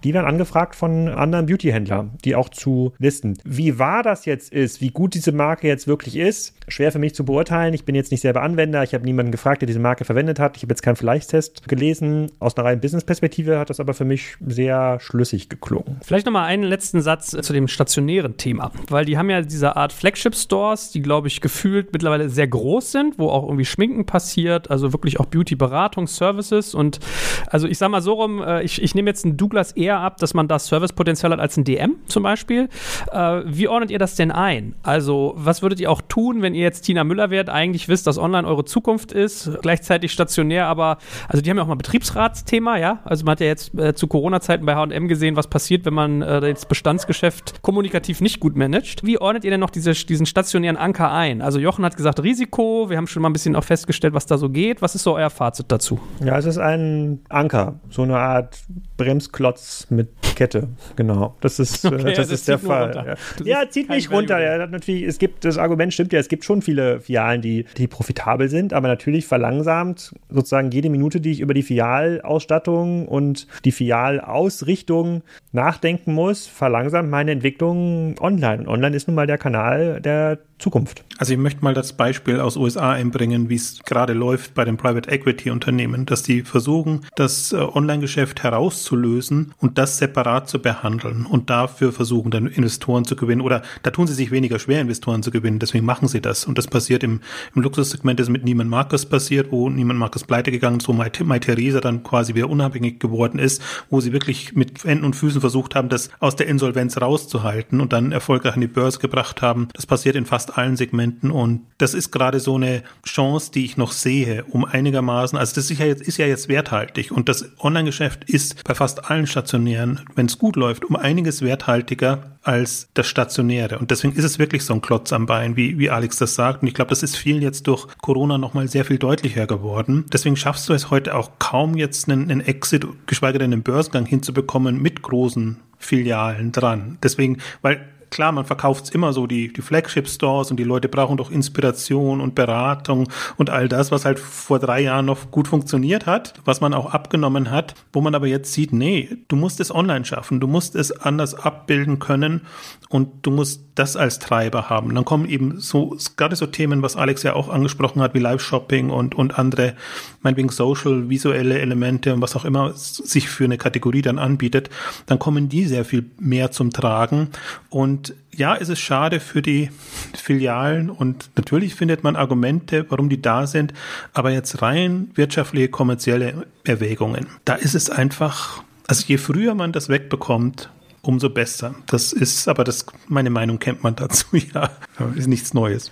Die 0.04 0.12
werden 0.12 0.26
angefragt 0.26 0.74
von 0.74 1.08
anderen 1.08 1.46
Beauty-Händlern, 1.46 2.18
die 2.22 2.34
auch 2.34 2.50
zu 2.50 2.92
listen. 2.98 3.38
Wie 3.44 3.78
wahr 3.78 4.02
das 4.02 4.26
jetzt 4.26 4.52
ist, 4.52 4.82
wie 4.82 4.90
gut 4.90 5.14
diese 5.14 5.32
Marke 5.32 5.68
jetzt 5.68 5.86
wirklich 5.86 6.16
ist, 6.16 6.54
schwer 6.68 6.92
für 6.92 6.98
mich 6.98 7.14
zu 7.14 7.24
beurteilen. 7.24 7.72
Ich 7.72 7.86
bin 7.86 7.94
jetzt 7.94 8.10
nicht 8.10 8.20
selber 8.20 8.42
Anwender. 8.42 8.82
Ich 8.82 8.92
habe 8.92 9.04
niemanden 9.04 9.32
gefragt, 9.32 9.62
der 9.62 9.66
diese 9.66 9.80
Marke 9.80 10.04
verwendet 10.04 10.38
hat 10.38 10.49
hat. 10.50 10.56
Ich 10.56 10.62
habe 10.62 10.72
jetzt 10.72 10.82
keinen 10.82 10.96
Vergleichstest 10.96 11.68
gelesen. 11.68 12.30
Aus 12.38 12.56
einer 12.56 12.66
reinen 12.66 12.80
Business-Perspektive 12.80 13.58
hat 13.58 13.70
das 13.70 13.80
aber 13.80 13.94
für 13.94 14.04
mich 14.04 14.36
sehr 14.46 14.98
schlüssig 15.00 15.48
geklungen. 15.48 16.00
Vielleicht 16.02 16.26
nochmal 16.26 16.46
einen 16.46 16.62
letzten 16.62 17.00
Satz 17.00 17.30
zu 17.30 17.52
dem 17.52 17.68
stationären 17.68 18.36
Thema, 18.36 18.72
weil 18.88 19.04
die 19.04 19.16
haben 19.16 19.30
ja 19.30 19.42
diese 19.42 19.76
Art 19.76 19.92
Flagship-Stores, 19.92 20.90
die, 20.90 21.02
glaube 21.02 21.28
ich, 21.28 21.40
gefühlt 21.40 21.92
mittlerweile 21.92 22.28
sehr 22.28 22.48
groß 22.48 22.92
sind, 22.92 23.18
wo 23.18 23.28
auch 23.28 23.44
irgendwie 23.44 23.64
Schminken 23.64 24.06
passiert, 24.06 24.70
also 24.70 24.92
wirklich 24.92 25.20
auch 25.20 25.26
Beauty-Beratung, 25.26 26.06
Services 26.06 26.74
und 26.74 27.00
also 27.48 27.66
ich 27.66 27.78
sage 27.78 27.90
mal 27.90 28.02
so 28.02 28.14
rum, 28.14 28.42
äh, 28.42 28.62
ich, 28.62 28.82
ich 28.82 28.94
nehme 28.94 29.10
jetzt 29.10 29.24
einen 29.24 29.36
Douglas 29.36 29.72
eher 29.72 29.98
ab, 29.98 30.18
dass 30.18 30.34
man 30.34 30.48
das 30.48 30.66
Servicepotenzial 30.66 31.32
hat 31.32 31.40
als 31.40 31.56
ein 31.56 31.64
DM 31.64 31.96
zum 32.06 32.22
Beispiel. 32.22 32.68
Äh, 33.12 33.42
wie 33.44 33.68
ordnet 33.68 33.90
ihr 33.90 33.98
das 33.98 34.14
denn 34.14 34.30
ein? 34.30 34.74
Also 34.82 35.34
was 35.36 35.62
würdet 35.62 35.80
ihr 35.80 35.90
auch 35.90 36.02
tun, 36.02 36.42
wenn 36.42 36.54
ihr 36.54 36.62
jetzt 36.62 36.82
Tina 36.82 37.04
Müller 37.04 37.30
wärt, 37.30 37.48
eigentlich 37.48 37.88
wisst, 37.88 38.06
dass 38.06 38.18
online 38.18 38.46
eure 38.46 38.64
Zukunft 38.64 39.12
ist, 39.12 39.50
gleichzeitig 39.62 40.12
stationär 40.12 40.39
stationär, 40.40 40.66
aber 40.66 40.98
also 41.28 41.42
die 41.42 41.50
haben 41.50 41.56
ja 41.56 41.62
auch 41.62 41.68
mal 41.68 41.76
Betriebsratsthema, 41.76 42.78
ja. 42.78 43.00
Also 43.04 43.24
man 43.24 43.32
hat 43.32 43.40
ja 43.40 43.46
jetzt 43.46 43.78
äh, 43.78 43.94
zu 43.94 44.06
Corona-Zeiten 44.06 44.64
bei 44.64 44.74
HM 44.74 45.08
gesehen, 45.08 45.36
was 45.36 45.48
passiert, 45.48 45.84
wenn 45.84 45.94
man 45.94 46.22
äh, 46.22 46.40
das 46.40 46.66
Bestandsgeschäft 46.66 47.62
kommunikativ 47.62 48.20
nicht 48.20 48.40
gut 48.40 48.56
managt. 48.56 49.04
Wie 49.04 49.20
ordnet 49.20 49.44
ihr 49.44 49.50
denn 49.50 49.60
noch 49.60 49.70
diese, 49.70 49.92
diesen 49.92 50.26
stationären 50.26 50.76
Anker 50.76 51.10
ein? 51.12 51.42
Also 51.42 51.58
Jochen 51.58 51.84
hat 51.84 51.96
gesagt 51.96 52.22
Risiko, 52.22 52.88
wir 52.88 52.96
haben 52.96 53.06
schon 53.06 53.22
mal 53.22 53.28
ein 53.28 53.32
bisschen 53.32 53.56
auch 53.56 53.64
festgestellt, 53.64 54.14
was 54.14 54.26
da 54.26 54.38
so 54.38 54.48
geht. 54.48 54.82
Was 54.82 54.94
ist 54.94 55.02
so 55.02 55.14
euer 55.14 55.30
Fazit 55.30 55.66
dazu? 55.68 56.00
Ja, 56.24 56.38
es 56.38 56.46
ist 56.46 56.58
ein 56.58 57.20
Anker, 57.28 57.80
so 57.90 58.02
eine 58.02 58.18
Art 58.18 58.58
Bremsklotz 58.96 59.86
mit 59.90 60.08
Kette, 60.36 60.68
genau. 60.96 61.36
Das 61.40 61.58
ist, 61.58 61.84
äh, 61.84 61.88
okay, 61.94 62.14
das 62.14 62.30
ist 62.30 62.48
der 62.48 62.58
Fall. 62.58 63.16
Ja, 63.44 63.60
ja 63.60 63.70
zieht 63.70 63.90
nicht 63.90 64.10
runter. 64.10 64.40
Ja, 64.40 64.66
natürlich, 64.66 65.02
es 65.02 65.18
gibt, 65.18 65.44
das 65.44 65.58
Argument 65.58 65.92
stimmt 65.92 66.12
ja, 66.12 66.18
es 66.18 66.28
gibt 66.28 66.44
schon 66.44 66.62
viele 66.62 67.00
Filialen, 67.00 67.42
die, 67.42 67.66
die 67.76 67.86
profitabel 67.86 68.48
sind, 68.48 68.72
aber 68.72 68.88
natürlich 68.88 69.26
verlangsamt 69.26 70.14
sozusagen 70.32 70.70
jede 70.70 70.90
Minute, 70.90 71.20
die 71.20 71.30
ich 71.30 71.40
über 71.40 71.54
die 71.54 71.62
Filialausstattung 71.62 73.06
und 73.06 73.46
die 73.64 73.72
Filialausrichtung 73.72 75.22
nachdenken 75.52 76.14
muss, 76.14 76.46
verlangsamt 76.46 77.10
meine 77.10 77.32
Entwicklung 77.32 78.16
online. 78.20 78.62
Und 78.62 78.68
online 78.68 78.96
ist 78.96 79.08
nun 79.08 79.14
mal 79.14 79.26
der 79.26 79.38
Kanal 79.38 80.00
der 80.00 80.38
Zukunft. 80.60 81.04
Also 81.18 81.32
ich 81.32 81.38
möchte 81.38 81.64
mal 81.64 81.74
das 81.74 81.94
Beispiel 81.94 82.40
aus 82.40 82.56
USA 82.56 82.92
einbringen, 82.92 83.48
wie 83.48 83.56
es 83.56 83.80
gerade 83.84 84.12
läuft 84.12 84.54
bei 84.54 84.64
den 84.64 84.76
Private 84.76 85.10
Equity 85.10 85.50
Unternehmen, 85.50 86.06
dass 86.06 86.22
die 86.22 86.42
versuchen, 86.42 87.00
das 87.16 87.52
äh, 87.52 87.56
Online-Geschäft 87.56 88.42
herauszulösen 88.42 89.54
und 89.58 89.78
das 89.78 89.98
separat 89.98 90.48
zu 90.48 90.60
behandeln 90.60 91.26
und 91.26 91.50
dafür 91.50 91.92
versuchen, 91.92 92.30
dann 92.30 92.46
Investoren 92.46 93.04
zu 93.04 93.16
gewinnen. 93.16 93.40
Oder 93.40 93.62
da 93.82 93.90
tun 93.90 94.06
sie 94.06 94.14
sich 94.14 94.30
weniger 94.30 94.58
schwer, 94.58 94.80
Investoren 94.80 95.22
zu 95.22 95.30
gewinnen. 95.30 95.58
Deswegen 95.58 95.84
machen 95.84 96.08
sie 96.08 96.20
das. 96.20 96.44
Und 96.44 96.58
das 96.58 96.66
passiert 96.66 97.02
im, 97.02 97.20
im 97.54 97.62
Luxussegment, 97.62 98.20
das 98.20 98.28
mit 98.28 98.44
Neiman 98.44 98.68
Marcus 98.68 99.06
passiert, 99.06 99.50
wo 99.50 99.68
Neiman 99.68 99.96
Marcus 99.96 100.24
pleite 100.24 100.50
gegangen 100.50 100.78
ist, 100.78 100.88
wo 100.88 100.92
Mai, 100.92 101.10
Mai 101.24 101.38
Theresa 101.38 101.80
dann 101.80 102.02
quasi 102.02 102.34
wieder 102.34 102.50
unabhängig 102.50 103.00
geworden 103.00 103.38
ist, 103.38 103.62
wo 103.88 104.00
sie 104.00 104.12
wirklich 104.12 104.54
mit 104.54 104.84
Händen 104.84 105.04
und 105.04 105.16
Füßen 105.16 105.40
versucht 105.40 105.74
haben, 105.74 105.88
das 105.88 106.10
aus 106.20 106.36
der 106.36 106.46
Insolvenz 106.46 107.00
rauszuhalten 107.00 107.80
und 107.80 107.92
dann 107.92 108.12
erfolgreich 108.12 108.54
an 108.54 108.60
die 108.60 108.66
Börse 108.66 108.98
gebracht 108.98 109.42
haben. 109.42 109.68
Das 109.74 109.86
passiert 109.86 110.16
in 110.16 110.26
fast 110.26 110.49
allen 110.56 110.76
Segmenten 110.76 111.30
und 111.30 111.62
das 111.78 111.94
ist 111.94 112.10
gerade 112.10 112.40
so 112.40 112.56
eine 112.56 112.82
Chance, 113.06 113.52
die 113.52 113.64
ich 113.64 113.76
noch 113.76 113.92
sehe, 113.92 114.44
um 114.44 114.64
einigermaßen, 114.64 115.38
also 115.38 115.54
das 115.54 115.70
ist 115.70 115.78
ja 115.78 115.86
jetzt, 115.86 116.02
ist 116.02 116.18
ja 116.18 116.26
jetzt 116.26 116.48
werthaltig 116.48 117.12
und 117.12 117.28
das 117.28 117.50
Online-Geschäft 117.58 118.24
ist 118.24 118.64
bei 118.64 118.74
fast 118.74 119.10
allen 119.10 119.26
Stationären, 119.26 120.00
wenn 120.14 120.26
es 120.26 120.38
gut 120.38 120.56
läuft, 120.56 120.84
um 120.84 120.96
einiges 120.96 121.42
werthaltiger 121.42 122.36
als 122.42 122.88
das 122.94 123.06
Stationäre 123.06 123.78
und 123.78 123.90
deswegen 123.90 124.14
ist 124.14 124.24
es 124.24 124.38
wirklich 124.38 124.64
so 124.64 124.74
ein 124.74 124.82
Klotz 124.82 125.12
am 125.12 125.26
Bein, 125.26 125.56
wie, 125.56 125.78
wie 125.78 125.90
Alex 125.90 126.18
das 126.18 126.34
sagt 126.34 126.62
und 126.62 126.68
ich 126.68 126.74
glaube, 126.74 126.90
das 126.90 127.02
ist 127.02 127.16
vielen 127.16 127.42
jetzt 127.42 127.66
durch 127.66 127.86
Corona 128.02 128.38
nochmal 128.38 128.68
sehr 128.68 128.84
viel 128.84 128.98
deutlicher 128.98 129.46
geworden. 129.46 130.04
Deswegen 130.12 130.36
schaffst 130.36 130.68
du 130.68 130.72
es 130.72 130.90
heute 130.90 131.14
auch 131.14 131.32
kaum 131.38 131.76
jetzt 131.76 132.08
einen, 132.08 132.30
einen 132.30 132.40
Exit, 132.40 132.86
geschweige 133.06 133.38
denn 133.38 133.52
einen 133.52 133.62
Börsengang 133.62 134.06
hinzubekommen 134.06 134.80
mit 134.80 135.02
großen 135.02 135.58
Filialen 135.78 136.52
dran. 136.52 136.98
Deswegen, 137.02 137.38
weil 137.62 137.84
klar, 138.10 138.32
man 138.32 138.44
verkauft 138.44 138.94
immer 138.94 139.12
so 139.12 139.26
die, 139.26 139.52
die 139.52 139.62
Flagship-Stores 139.62 140.50
und 140.50 140.56
die 140.58 140.64
Leute 140.64 140.88
brauchen 140.88 141.16
doch 141.16 141.30
Inspiration 141.30 142.20
und 142.20 142.34
Beratung 142.34 143.08
und 143.36 143.50
all 143.50 143.68
das, 143.68 143.90
was 143.90 144.04
halt 144.04 144.18
vor 144.18 144.58
drei 144.58 144.80
Jahren 144.80 145.06
noch 145.06 145.30
gut 145.30 145.48
funktioniert 145.48 146.06
hat, 146.06 146.34
was 146.44 146.60
man 146.60 146.74
auch 146.74 146.92
abgenommen 146.92 147.50
hat, 147.50 147.74
wo 147.92 148.00
man 148.00 148.14
aber 148.14 148.26
jetzt 148.26 148.52
sieht, 148.52 148.72
nee, 148.72 149.08
du 149.28 149.36
musst 149.36 149.60
es 149.60 149.74
online 149.74 150.04
schaffen, 150.04 150.40
du 150.40 150.46
musst 150.46 150.74
es 150.74 150.92
anders 150.92 151.34
abbilden 151.34 151.98
können 151.98 152.42
und 152.88 153.08
du 153.22 153.30
musst 153.30 153.62
das 153.76 153.96
als 153.96 154.18
Treiber 154.18 154.68
haben. 154.68 154.94
Dann 154.94 155.04
kommen 155.04 155.28
eben 155.28 155.60
so, 155.60 155.96
gerade 156.16 156.36
so 156.36 156.46
Themen, 156.46 156.82
was 156.82 156.96
Alex 156.96 157.22
ja 157.22 157.34
auch 157.34 157.48
angesprochen 157.48 158.02
hat, 158.02 158.14
wie 158.14 158.18
Live-Shopping 158.18 158.90
und, 158.90 159.14
und 159.14 159.38
andere, 159.38 159.74
meinetwegen 160.22 160.50
Social, 160.50 161.08
visuelle 161.08 161.58
Elemente 161.58 162.12
und 162.12 162.20
was 162.20 162.36
auch 162.36 162.44
immer 162.44 162.72
sich 162.74 163.28
für 163.28 163.44
eine 163.44 163.58
Kategorie 163.58 164.02
dann 164.02 164.18
anbietet, 164.18 164.70
dann 165.06 165.18
kommen 165.18 165.48
die 165.48 165.64
sehr 165.64 165.84
viel 165.84 166.10
mehr 166.18 166.50
zum 166.50 166.72
Tragen 166.72 167.28
und 167.70 167.99
und 168.00 168.14
ja, 168.34 168.56
es 168.56 168.70
ist 168.70 168.80
schade 168.80 169.20
für 169.20 169.42
die 169.42 169.70
Filialen 170.14 170.88
und 170.88 171.28
natürlich 171.36 171.74
findet 171.74 172.02
man 172.02 172.16
Argumente, 172.16 172.86
warum 172.88 173.10
die 173.10 173.20
da 173.20 173.46
sind, 173.46 173.74
aber 174.14 174.30
jetzt 174.30 174.62
rein 174.62 175.10
wirtschaftliche, 175.14 175.68
kommerzielle 175.68 176.46
Erwägungen. 176.64 177.26
Da 177.44 177.56
ist 177.56 177.74
es 177.74 177.90
einfach, 177.90 178.62
also 178.86 179.04
je 179.06 179.18
früher 179.18 179.54
man 179.54 179.72
das 179.72 179.90
wegbekommt, 179.90 180.70
umso 181.02 181.28
besser. 181.28 181.74
Das 181.88 182.14
ist, 182.14 182.48
aber 182.48 182.64
das, 182.64 182.86
meine 183.08 183.28
Meinung 183.28 183.58
kennt 183.58 183.82
man 183.82 183.96
dazu, 183.96 184.24
ja, 184.54 184.70
ist 185.14 185.28
nichts 185.28 185.52
Neues. 185.52 185.90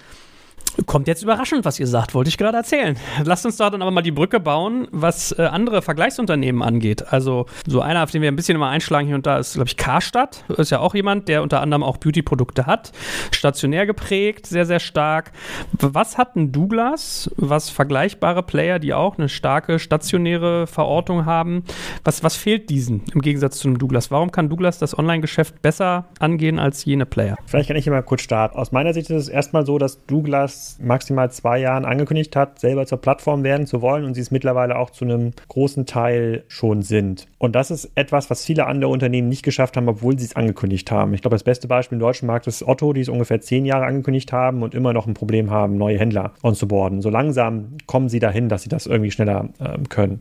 Kommt 0.86 1.08
jetzt 1.08 1.22
überraschend, 1.22 1.64
was 1.64 1.80
ihr 1.80 1.86
sagt, 1.86 2.14
wollte 2.14 2.28
ich 2.28 2.38
gerade 2.38 2.56
erzählen. 2.56 2.96
Lasst 3.24 3.44
uns 3.44 3.56
da 3.56 3.68
dann 3.68 3.82
aber 3.82 3.90
mal 3.90 4.02
die 4.02 4.12
Brücke 4.12 4.38
bauen, 4.38 4.86
was 4.92 5.32
äh, 5.32 5.42
andere 5.42 5.82
Vergleichsunternehmen 5.82 6.62
angeht. 6.62 7.12
Also 7.12 7.46
so 7.66 7.80
einer, 7.80 8.04
auf 8.04 8.10
den 8.10 8.22
wir 8.22 8.30
ein 8.30 8.36
bisschen 8.36 8.54
immer 8.54 8.68
einschlagen 8.68 9.06
hier 9.06 9.16
und 9.16 9.26
da, 9.26 9.38
ist, 9.38 9.54
glaube 9.54 9.68
ich, 9.68 9.76
Karstadt. 9.76 10.44
Ist 10.56 10.70
ja 10.70 10.78
auch 10.78 10.94
jemand, 10.94 11.28
der 11.28 11.42
unter 11.42 11.60
anderem 11.60 11.82
auch 11.82 11.96
Beauty-Produkte 11.96 12.66
hat. 12.66 12.92
Stationär 13.32 13.86
geprägt, 13.86 14.46
sehr, 14.46 14.66
sehr 14.66 14.78
stark. 14.78 15.32
Was 15.72 16.16
hat 16.16 16.36
ein 16.36 16.52
Douglas, 16.52 17.30
was 17.36 17.70
vergleichbare 17.70 18.42
Player, 18.42 18.78
die 18.78 18.94
auch 18.94 19.18
eine 19.18 19.28
starke 19.28 19.78
stationäre 19.78 20.66
Verortung 20.66 21.26
haben, 21.26 21.64
was, 22.04 22.22
was 22.22 22.36
fehlt 22.36 22.70
diesen 22.70 23.02
im 23.12 23.20
Gegensatz 23.20 23.58
zu 23.58 23.68
einem 23.68 23.78
Douglas? 23.78 24.10
Warum 24.10 24.30
kann 24.30 24.48
Douglas 24.48 24.78
das 24.78 24.96
Online-Geschäft 24.96 25.60
besser 25.60 26.06
angehen 26.20 26.58
als 26.58 26.84
jene 26.84 27.04
Player? 27.04 27.36
Vielleicht 27.46 27.68
kann 27.68 27.76
ich 27.76 27.84
hier 27.84 27.92
mal 27.92 28.02
kurz 28.02 28.22
starten. 28.22 28.56
Aus 28.56 28.70
meiner 28.72 28.94
Sicht 28.94 29.10
ist 29.10 29.16
es 29.16 29.28
erstmal 29.28 29.66
so, 29.66 29.78
dass 29.78 30.06
Douglas 30.06 30.67
maximal 30.80 31.30
zwei 31.30 31.58
Jahren 31.58 31.84
angekündigt 31.84 32.36
hat, 32.36 32.58
selber 32.58 32.86
zur 32.86 33.00
Plattform 33.00 33.44
werden 33.44 33.66
zu 33.66 33.80
wollen 33.82 34.04
und 34.04 34.14
sie 34.14 34.20
es 34.20 34.30
mittlerweile 34.30 34.76
auch 34.78 34.90
zu 34.90 35.04
einem 35.04 35.32
großen 35.48 35.86
Teil 35.86 36.44
schon 36.48 36.82
sind. 36.82 37.26
Und 37.38 37.54
das 37.54 37.70
ist 37.70 37.90
etwas, 37.94 38.30
was 38.30 38.44
viele 38.44 38.66
andere 38.66 38.90
Unternehmen 38.90 39.28
nicht 39.28 39.42
geschafft 39.42 39.76
haben, 39.76 39.88
obwohl 39.88 40.18
sie 40.18 40.24
es 40.26 40.36
angekündigt 40.36 40.90
haben. 40.90 41.14
Ich 41.14 41.22
glaube, 41.22 41.34
das 41.34 41.44
beste 41.44 41.68
Beispiel 41.68 41.96
im 41.96 42.00
deutschen 42.00 42.26
Markt 42.26 42.46
ist 42.46 42.66
Otto, 42.66 42.92
die 42.92 43.00
es 43.00 43.08
ungefähr 43.08 43.40
zehn 43.40 43.64
Jahre 43.64 43.86
angekündigt 43.86 44.32
haben 44.32 44.62
und 44.62 44.74
immer 44.74 44.92
noch 44.92 45.06
ein 45.06 45.14
Problem 45.14 45.50
haben, 45.50 45.76
neue 45.78 45.98
Händler 45.98 46.32
onzuboarden. 46.42 47.00
So 47.00 47.10
langsam 47.10 47.78
kommen 47.86 48.08
sie 48.08 48.18
dahin, 48.18 48.48
dass 48.48 48.62
sie 48.62 48.68
das 48.68 48.86
irgendwie 48.86 49.10
schneller 49.10 49.48
ähm, 49.60 49.88
können. 49.88 50.20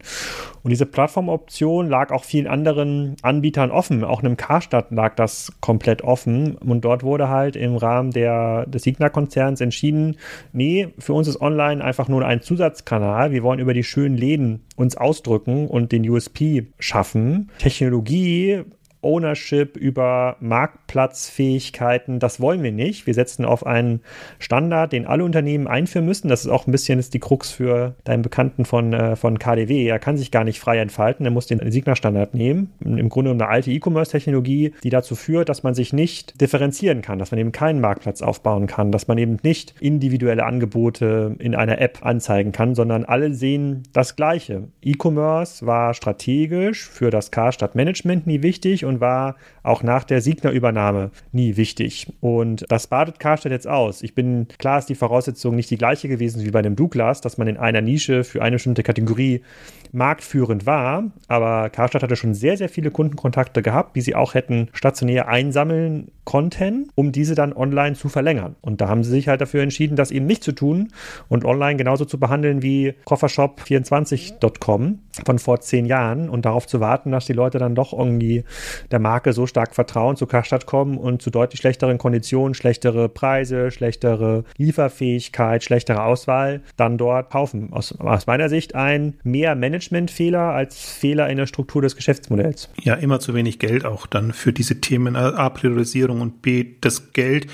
Und 0.64 0.72
diese 0.72 0.86
Plattformoption 0.86 1.90
lag 1.90 2.12
auch 2.12 2.24
vielen 2.24 2.48
anderen 2.48 3.16
Anbietern 3.22 3.72
offen. 3.72 4.04
Auch 4.04 4.22
einem 4.22 4.38
Karstadt 4.38 4.92
lag 4.92 5.16
das 5.16 5.54
komplett 5.62 6.02
offen. 6.04 6.56
Und 6.58 6.82
dort 6.82 7.04
wurde 7.04 7.30
halt 7.30 7.56
im 7.56 7.76
Rahmen 7.78 8.12
der, 8.12 8.66
des 8.66 8.84
Signa-Konzerns 8.84 9.62
entschieden, 9.62 10.18
nee, 10.54 10.89
für 11.00 11.13
uns 11.13 11.28
ist 11.28 11.41
online 11.41 11.84
einfach 11.84 12.08
nur 12.08 12.26
ein 12.26 12.41
Zusatzkanal. 12.41 13.32
Wir 13.32 13.43
wollen 13.43 13.60
über 13.60 13.73
die 13.73 13.84
schönen 13.84 14.17
Läden 14.17 14.65
uns 14.76 14.97
ausdrücken 14.97 15.67
und 15.67 15.91
den 15.91 16.08
USP 16.10 16.67
schaffen. 16.80 17.50
Technologie 17.60 18.63
Ownership, 19.08 19.78
über 19.78 20.36
Marktplatzfähigkeiten. 20.41 22.20
Das 22.20 22.41
wollen 22.41 22.62
wir 22.62 22.74
nicht. 22.74 23.08
Wir 23.08 23.13
setzen 23.13 23.46
auf 23.46 23.65
einen 23.65 24.02
Standard, 24.38 24.91
den 24.91 25.08
alle 25.08 25.24
Unternehmen 25.24 25.65
einführen 25.67 26.06
müssen. 26.06 26.28
Das 26.28 26.41
ist 26.41 26.52
auch 26.52 26.67
ein 26.67 26.72
bisschen 26.72 27.00
ist 27.00 27.13
die 27.13 27.20
Krux 27.20 27.50
für 27.50 27.96
deinen 28.04 28.22
Bekannten 28.22 28.65
von, 28.65 28.91
äh, 28.91 29.15
von 29.15 29.39
KDW. 29.39 29.88
Er 29.88 30.00
kann 30.00 30.17
sich 30.17 30.30
gar 30.30 30.43
nicht 30.43 30.60
frei 30.60 30.80
entfalten. 30.80 31.26
Er 31.26 31.32
muss 31.32 31.48
den 31.48 31.72
Signa-Standard 31.72 32.34
nehmen. 32.34 32.74
Im 32.84 33.08
Grunde 33.08 33.32
eine 33.32 33.48
alte 33.48 33.72
E-Commerce-Technologie, 33.72 34.74
die 34.84 34.89
dazu 34.89 35.15
führt, 35.15 35.48
dass 35.48 35.63
man 35.63 35.74
sich 35.74 35.93
nicht 35.93 36.41
differenzieren 36.41 37.02
kann, 37.02 37.17
dass 37.17 37.32
man 37.32 37.39
eben 37.39 37.54
keinen 37.54 37.80
Marktplatz 37.80 38.22
aufbauen 38.22 38.67
kann, 38.67 38.91
dass 38.91 39.08
man 39.08 39.17
eben 39.17 39.38
nicht 39.41 39.74
individuelle 39.80 40.46
Angebote 40.46 41.36
in 41.39 41.56
einer 41.56 41.80
App 41.80 42.00
anzeigen 42.06 42.52
kann, 42.52 42.76
sondern 42.76 43.06
alle 43.06 43.34
sehen 43.34 43.84
das 43.93 44.17
Gleiche. 44.17 44.67
E-Commerce 44.84 45.65
war 45.65 45.93
strategisch 45.93 46.89
für 46.89 47.10
das 47.10 47.32
Karstadt-Management 47.32 48.28
nie 48.28 48.41
wichtig 48.41 48.84
und 48.84 48.97
war 49.00 49.36
auch 49.64 49.84
nach 49.84 50.04
der 50.04 50.22
Signa-Übernahme 50.22 51.12
nie 51.32 51.58
wichtig. 51.58 52.14
Und 52.22 52.66
das 52.70 52.88
badet 52.88 53.20
Karstadt 53.20 53.52
jetzt 53.52 53.68
aus. 53.68 54.02
Ich 54.02 54.16
bin, 54.16 54.48
klar 54.58 54.80
ist 54.80 54.90
die 54.90 54.96
Voraussetzung 54.96 55.56
nicht 55.56 55.70
die 55.70 55.78
gleiche 55.78 56.08
gewesen 56.08 56.44
wie 56.44 56.52
bei 56.52 56.62
dem 56.62 56.76
Douglas, 56.76 57.22
dass 57.22 57.38
man 57.38 57.48
in 57.48 57.58
einer 57.58 57.82
Nische 57.82 58.24
für 58.24 58.42
eine 58.42 58.56
bestimmte 58.56 58.84
Kategorie 58.84 59.42
marktführend 59.91 60.65
war, 60.65 61.12
aber 61.28 61.69
Karstadt 61.69 62.04
hatte 62.04 62.15
schon 62.15 62.34
sehr, 62.34 62.58
sehr 62.58 62.69
viele 62.69 62.91
Kundenkontakte 62.91 63.62
gehabt, 63.62 63.95
die 63.95 64.02
sie 64.02 64.15
auch 64.15 64.34
hätten 64.34 64.69
stationär 64.73 65.28
einsammeln 65.28 66.12
konnten, 66.28 66.91
um 66.95 67.14
diese 67.14 67.36
dann 67.36 67.53
online 67.53 67.95
zu 67.95 68.09
verlängern. 68.09 68.57
Und 68.62 68.82
da 68.82 68.89
haben 68.89 69.03
sie 69.03 69.12
sich 69.12 69.30
halt 69.30 69.39
dafür 69.39 69.64
entschieden, 69.64 69.95
das 69.95 70.12
eben 70.12 70.26
nicht 70.26 70.43
zu 70.43 70.51
tun 70.51 70.91
und 71.30 71.45
online 71.45 71.78
genauso 71.78 72.03
zu 72.03 72.20
behandeln 72.20 72.62
wie 72.62 72.95
Koffershop24.com 73.05 74.99
von 75.26 75.39
vor 75.39 75.62
zehn 75.62 75.86
Jahren 75.86 76.30
und 76.30 76.45
darauf 76.45 76.68
zu 76.68 76.80
warten, 76.80 77.12
dass 77.12 77.26
die 77.26 77.34
Leute 77.34 77.59
dann 77.59 77.76
doch 77.76 77.93
irgendwie 77.93 78.43
der 78.91 78.99
Marke 78.99 79.32
so 79.32 79.47
stark 79.47 79.74
vertrauen, 79.74 80.18
zu 80.18 80.28
Karstadt 80.28 80.66
kommen 80.66 80.97
und 80.97 81.22
zu 81.22 81.30
deutlich 81.30 81.62
schlechteren 81.62 81.97
Konditionen, 81.97 82.53
schlechtere 82.53 83.07
Preise, 83.07 83.72
schlechtere 83.72 84.43
Lieferfähigkeit, 84.57 85.64
schlechtere 85.64 86.03
Auswahl 86.03 86.62
dann 86.76 86.97
dort 86.97 87.30
kaufen. 87.30 87.72
Aus, 87.72 87.97
aus 87.99 88.28
meiner 88.28 88.49
Sicht 88.49 88.76
ein 88.76 89.16
mehr 89.24 89.55
Managementfehler 89.92 90.54
als 90.54 90.90
Fehler 90.90 91.30
in 91.30 91.38
der 91.38 91.48
Struktur 91.48 91.82
des 91.82 91.96
Geschäftsmodells. 91.96 92.70
Ja, 92.82 92.96
immer 92.96 93.20
zu 93.20 93.34
wenig 93.34 93.60
Geld 93.60 93.86
auch 93.86 94.08
dann 94.08 94.34
für 94.34 94.54
diese 94.54 94.80
Themen 94.82 95.16
A, 95.16 95.50
Priorisierung 95.50 96.22
und 96.22 96.42
B, 96.42 96.66
das 96.82 97.14
Geld. 97.14 97.48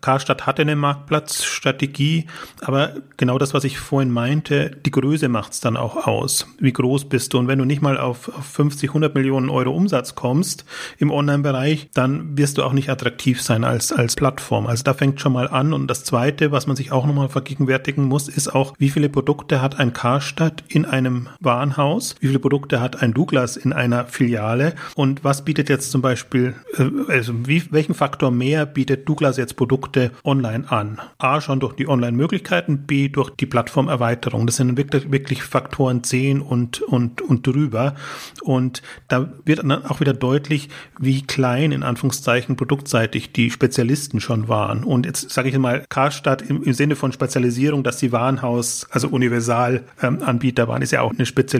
Karstadt 0.00 0.46
hatte 0.46 0.62
eine 0.62 0.76
Marktplatzstrategie, 0.76 2.26
aber 2.60 2.94
genau 3.16 3.38
das, 3.38 3.54
was 3.54 3.64
ich 3.64 3.78
vorhin 3.78 4.10
meinte, 4.10 4.70
die 4.84 4.90
Größe 4.90 5.28
macht 5.28 5.52
es 5.52 5.60
dann 5.60 5.76
auch 5.76 6.06
aus. 6.06 6.46
Wie 6.58 6.72
groß 6.72 7.08
bist 7.08 7.32
du? 7.32 7.38
Und 7.38 7.48
wenn 7.48 7.58
du 7.58 7.64
nicht 7.64 7.82
mal 7.82 7.98
auf 7.98 8.30
50, 8.40 8.90
100 8.90 9.14
Millionen 9.14 9.50
Euro 9.50 9.70
Umsatz 9.70 10.14
kommst 10.14 10.64
im 10.98 11.10
Online-Bereich, 11.10 11.90
dann 11.94 12.36
wirst 12.36 12.58
du 12.58 12.62
auch 12.62 12.72
nicht 12.72 12.88
attraktiv 12.88 13.42
sein 13.42 13.64
als, 13.64 13.92
als 13.92 14.16
Plattform. 14.16 14.66
Also 14.66 14.82
da 14.84 14.94
fängt 14.94 15.20
schon 15.20 15.32
mal 15.32 15.48
an. 15.48 15.72
Und 15.72 15.88
das 15.88 16.04
Zweite, 16.04 16.52
was 16.52 16.66
man 16.66 16.76
sich 16.76 16.92
auch 16.92 17.06
nochmal 17.06 17.28
vergegenwärtigen 17.28 18.04
muss, 18.04 18.28
ist 18.28 18.54
auch, 18.54 18.74
wie 18.78 18.90
viele 18.90 19.08
Produkte 19.08 19.60
hat 19.60 19.78
ein 19.78 19.92
Karstadt 19.92 20.64
in 20.68 20.84
einem 20.84 21.28
Warenhaus? 21.70 22.16
Wie 22.20 22.26
viele 22.26 22.38
Produkte 22.38 22.80
hat 22.80 23.02
ein 23.02 23.14
Douglas 23.14 23.56
in 23.56 23.72
einer 23.72 24.06
Filiale? 24.06 24.74
Und 24.94 25.24
was 25.24 25.44
bietet 25.44 25.68
jetzt 25.68 25.90
zum 25.90 26.02
Beispiel, 26.02 26.54
äh, 26.76 27.12
also 27.12 27.46
wie, 27.46 27.62
welchen 27.70 27.94
Faktor 27.94 28.30
mehr 28.30 28.66
bietet 28.66 29.08
Douglas 29.08 29.36
jetzt 29.36 29.56
Produkte 29.56 30.10
online 30.24 30.70
an? 30.70 31.00
A, 31.18 31.40
schon 31.40 31.60
durch 31.60 31.74
die 31.74 31.88
Online-Möglichkeiten, 31.88 32.86
B, 32.86 33.08
durch 33.08 33.30
die 33.30 33.46
Plattformerweiterung. 33.46 34.46
Das 34.46 34.56
sind 34.56 34.76
wirklich, 34.76 35.10
wirklich 35.10 35.42
Faktoren 35.42 36.02
10 36.02 36.40
und, 36.40 36.82
und 36.82 37.20
und, 37.22 37.46
drüber. 37.46 37.94
Und 38.42 38.82
da 39.08 39.32
wird 39.44 39.60
dann 39.60 39.84
auch 39.84 40.00
wieder 40.00 40.12
deutlich, 40.12 40.68
wie 40.98 41.22
klein 41.22 41.72
in 41.72 41.82
Anführungszeichen 41.82 42.56
produktseitig 42.56 43.32
die 43.32 43.50
Spezialisten 43.50 44.20
schon 44.20 44.48
waren. 44.48 44.84
Und 44.84 45.06
jetzt 45.06 45.30
sage 45.30 45.48
ich 45.48 45.58
mal, 45.58 45.84
Karstadt 45.88 46.42
im, 46.42 46.62
im, 46.62 46.72
Sinne 46.72 46.96
von 46.96 47.12
Spezialisierung, 47.12 47.82
dass 47.82 47.98
sie 47.98 48.12
Warenhaus, 48.12 48.86
also 48.90 49.08
Universalanbieter 49.08 50.62
ähm, 50.62 50.68
waren, 50.68 50.82
ist 50.82 50.92
ja 50.92 51.02
auch 51.02 51.12
eine 51.12 51.26
Spezialisierung, 51.26 51.59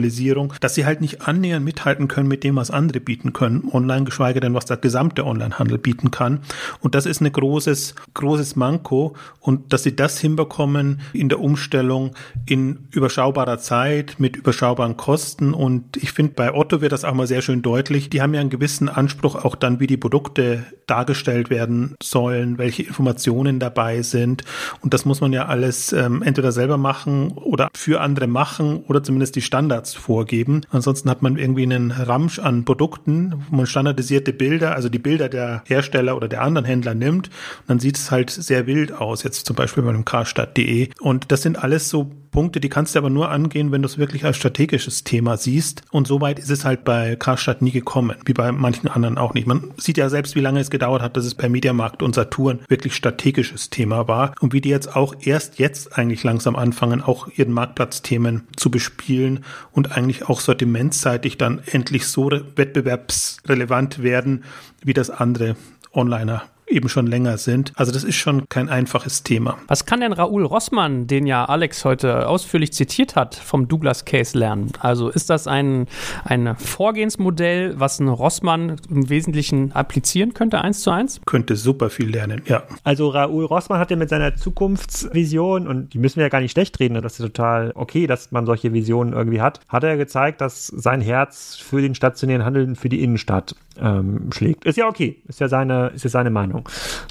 dass 0.59 0.75
sie 0.75 0.85
halt 0.85 1.01
nicht 1.01 1.27
annähernd 1.27 1.65
mithalten 1.65 2.07
können 2.07 2.27
mit 2.27 2.43
dem, 2.43 2.55
was 2.55 2.71
andere 2.71 2.99
bieten 2.99 3.33
können, 3.33 3.69
online, 3.71 4.05
geschweige 4.05 4.39
denn, 4.39 4.53
was 4.53 4.65
der 4.65 4.77
gesamte 4.77 5.25
Onlinehandel 5.25 5.77
bieten 5.77 6.11
kann. 6.11 6.39
Und 6.79 6.95
das 6.95 7.05
ist 7.05 7.21
ein 7.21 7.31
großes, 7.31 7.95
großes 8.13 8.55
Manko. 8.55 9.15
Und 9.39 9.73
dass 9.73 9.83
sie 9.83 9.95
das 9.95 10.19
hinbekommen 10.19 11.01
in 11.13 11.29
der 11.29 11.39
Umstellung 11.39 12.11
in 12.45 12.87
überschaubarer 12.91 13.59
Zeit 13.59 14.15
mit 14.19 14.35
überschaubaren 14.35 14.97
Kosten, 14.97 15.11
Kosten. 15.11 15.53
Und 15.53 15.97
ich 15.97 16.11
finde, 16.13 16.33
bei 16.33 16.53
Otto 16.53 16.81
wird 16.81 16.91
das 16.91 17.03
auch 17.03 17.13
mal 17.13 17.27
sehr 17.27 17.41
schön 17.41 17.61
deutlich. 17.61 18.09
Die 18.09 18.21
haben 18.21 18.33
ja 18.33 18.41
einen 18.41 18.49
gewissen 18.49 18.89
Anspruch 18.89 19.35
auch 19.35 19.55
dann, 19.55 19.79
wie 19.79 19.87
die 19.87 19.97
Produkte 19.97 20.63
dargestellt 20.87 21.49
werden 21.49 21.95
sollen, 22.01 22.57
welche 22.57 22.83
Informationen 22.83 23.59
dabei 23.59 24.01
sind. 24.01 24.43
Und 24.81 24.93
das 24.93 25.05
muss 25.05 25.21
man 25.21 25.31
ja 25.31 25.45
alles 25.45 25.93
ähm, 25.93 26.21
entweder 26.21 26.51
selber 26.51 26.77
machen 26.77 27.31
oder 27.31 27.69
für 27.73 28.01
andere 28.01 28.27
machen 28.27 28.83
oder 28.87 29.03
zumindest 29.03 29.35
die 29.35 29.41
Standards 29.41 29.90
vorgeben. 29.93 30.61
Ansonsten 30.69 31.09
hat 31.09 31.21
man 31.21 31.37
irgendwie 31.37 31.63
einen 31.63 31.91
Ramsch 31.91 32.39
an 32.39 32.65
Produkten, 32.65 33.43
wo 33.49 33.57
man 33.57 33.65
standardisierte 33.65 34.33
Bilder, 34.33 34.75
also 34.75 34.89
die 34.89 34.99
Bilder 34.99 35.29
der 35.29 35.63
Hersteller 35.65 36.15
oder 36.15 36.27
der 36.27 36.41
anderen 36.41 36.65
Händler 36.65 36.93
nimmt. 36.93 37.27
Und 37.27 37.69
dann 37.69 37.79
sieht 37.79 37.97
es 37.97 38.11
halt 38.11 38.29
sehr 38.29 38.67
wild 38.67 38.91
aus, 38.93 39.23
jetzt 39.23 39.45
zum 39.45 39.55
Beispiel 39.55 39.83
bei 39.83 39.91
dem 39.91 40.05
Karstadt.de. 40.05 40.89
Und 40.99 41.31
das 41.31 41.41
sind 41.41 41.61
alles 41.63 41.89
so 41.89 42.11
Punkte, 42.31 42.61
die 42.61 42.69
kannst 42.69 42.95
du 42.95 42.99
aber 42.99 43.09
nur 43.09 43.29
angehen, 43.29 43.71
wenn 43.71 43.81
du 43.81 43.87
es 43.87 43.97
wirklich 43.97 44.23
als 44.23 44.37
strategisches 44.37 45.03
Thema 45.03 45.35
siehst. 45.35 45.83
Und 45.91 46.07
soweit 46.07 46.39
ist 46.39 46.49
es 46.49 46.63
halt 46.63 46.85
bei 46.85 47.17
Karstadt 47.17 47.61
nie 47.61 47.71
gekommen, 47.71 48.15
wie 48.25 48.33
bei 48.33 48.51
manchen 48.53 48.87
anderen 48.87 49.17
auch 49.17 49.33
nicht. 49.33 49.47
Man 49.47 49.73
sieht 49.77 49.97
ja 49.97 50.09
selbst, 50.09 50.35
wie 50.35 50.39
lange 50.39 50.61
es 50.61 50.69
gedauert 50.69 51.01
hat, 51.01 51.17
dass 51.17 51.25
es 51.25 51.35
bei 51.35 51.49
Mediamarkt 51.49 52.01
und 52.01 52.15
Saturn 52.15 52.61
wirklich 52.69 52.95
strategisches 52.95 53.69
Thema 53.69 54.07
war 54.07 54.33
und 54.39 54.53
wie 54.53 54.61
die 54.61 54.69
jetzt 54.69 54.95
auch 54.95 55.13
erst 55.19 55.59
jetzt 55.59 55.97
eigentlich 55.97 56.23
langsam 56.23 56.55
anfangen, 56.55 57.01
auch 57.01 57.27
ihren 57.27 57.51
Marktplatzthemen 57.51 58.47
zu 58.55 58.71
bespielen 58.71 59.43
und 59.73 59.80
eigentlich 59.87 60.27
auch 60.27 60.39
sortimentseitig 60.39 61.37
dann 61.37 61.61
endlich 61.65 62.07
so 62.07 62.29
wettbewerbsrelevant 62.29 64.03
werden, 64.03 64.43
wie 64.83 64.93
das 64.93 65.09
andere 65.09 65.55
Onliner 65.93 66.43
eben 66.71 66.89
schon 66.89 67.07
länger 67.07 67.37
sind. 67.37 67.71
Also 67.75 67.91
das 67.91 68.03
ist 68.03 68.15
schon 68.15 68.47
kein 68.49 68.69
einfaches 68.69 69.23
Thema. 69.23 69.57
Was 69.67 69.85
kann 69.85 70.01
denn 70.01 70.13
Raoul 70.13 70.45
Rossmann, 70.45 71.07
den 71.07 71.27
ja 71.27 71.45
Alex 71.45 71.85
heute 71.85 72.27
ausführlich 72.27 72.73
zitiert 72.73 73.15
hat, 73.15 73.35
vom 73.35 73.67
Douglas 73.67 74.05
Case 74.05 74.37
lernen? 74.37 74.71
Also 74.79 75.09
ist 75.09 75.29
das 75.29 75.47
ein, 75.47 75.87
ein 76.23 76.55
Vorgehensmodell, 76.57 77.79
was 77.79 77.99
ein 77.99 78.07
Rossmann 78.07 78.77
im 78.89 79.09
Wesentlichen 79.09 79.71
applizieren 79.73 80.33
könnte, 80.33 80.61
eins 80.61 80.81
zu 80.81 80.91
eins? 80.91 81.21
Könnte 81.25 81.55
super 81.55 81.89
viel 81.89 82.09
lernen, 82.09 82.41
ja. 82.45 82.63
Also 82.83 83.09
Raoul 83.09 83.45
Rossmann 83.45 83.79
hat 83.79 83.91
ja 83.91 83.97
mit 83.97 84.09
seiner 84.09 84.35
Zukunftsvision, 84.35 85.67
und 85.67 85.93
die 85.93 85.99
müssen 85.99 86.17
wir 86.17 86.23
ja 86.23 86.29
gar 86.29 86.41
nicht 86.41 86.51
schlecht 86.51 86.79
reden, 86.79 87.01
das 87.01 87.19
ist 87.19 87.25
total 87.25 87.71
okay, 87.75 88.07
dass 88.07 88.31
man 88.31 88.45
solche 88.45 88.73
Visionen 88.73 89.13
irgendwie 89.13 89.41
hat, 89.41 89.59
hat 89.67 89.83
er 89.83 89.97
gezeigt, 89.97 90.41
dass 90.41 90.67
sein 90.67 91.01
Herz 91.01 91.57
für 91.57 91.81
den 91.81 91.95
stationären 91.95 92.45
Handel 92.45 92.75
für 92.75 92.89
die 92.89 93.03
Innenstadt 93.03 93.55
ähm, 93.79 94.31
schlägt. 94.31 94.65
Ist 94.65 94.77
ja 94.77 94.87
okay, 94.87 95.21
ist 95.27 95.39
ja 95.39 95.47
seine, 95.47 95.87
ist 95.95 96.03
ja 96.03 96.09
seine 96.09 96.29
Meinung. 96.29 96.60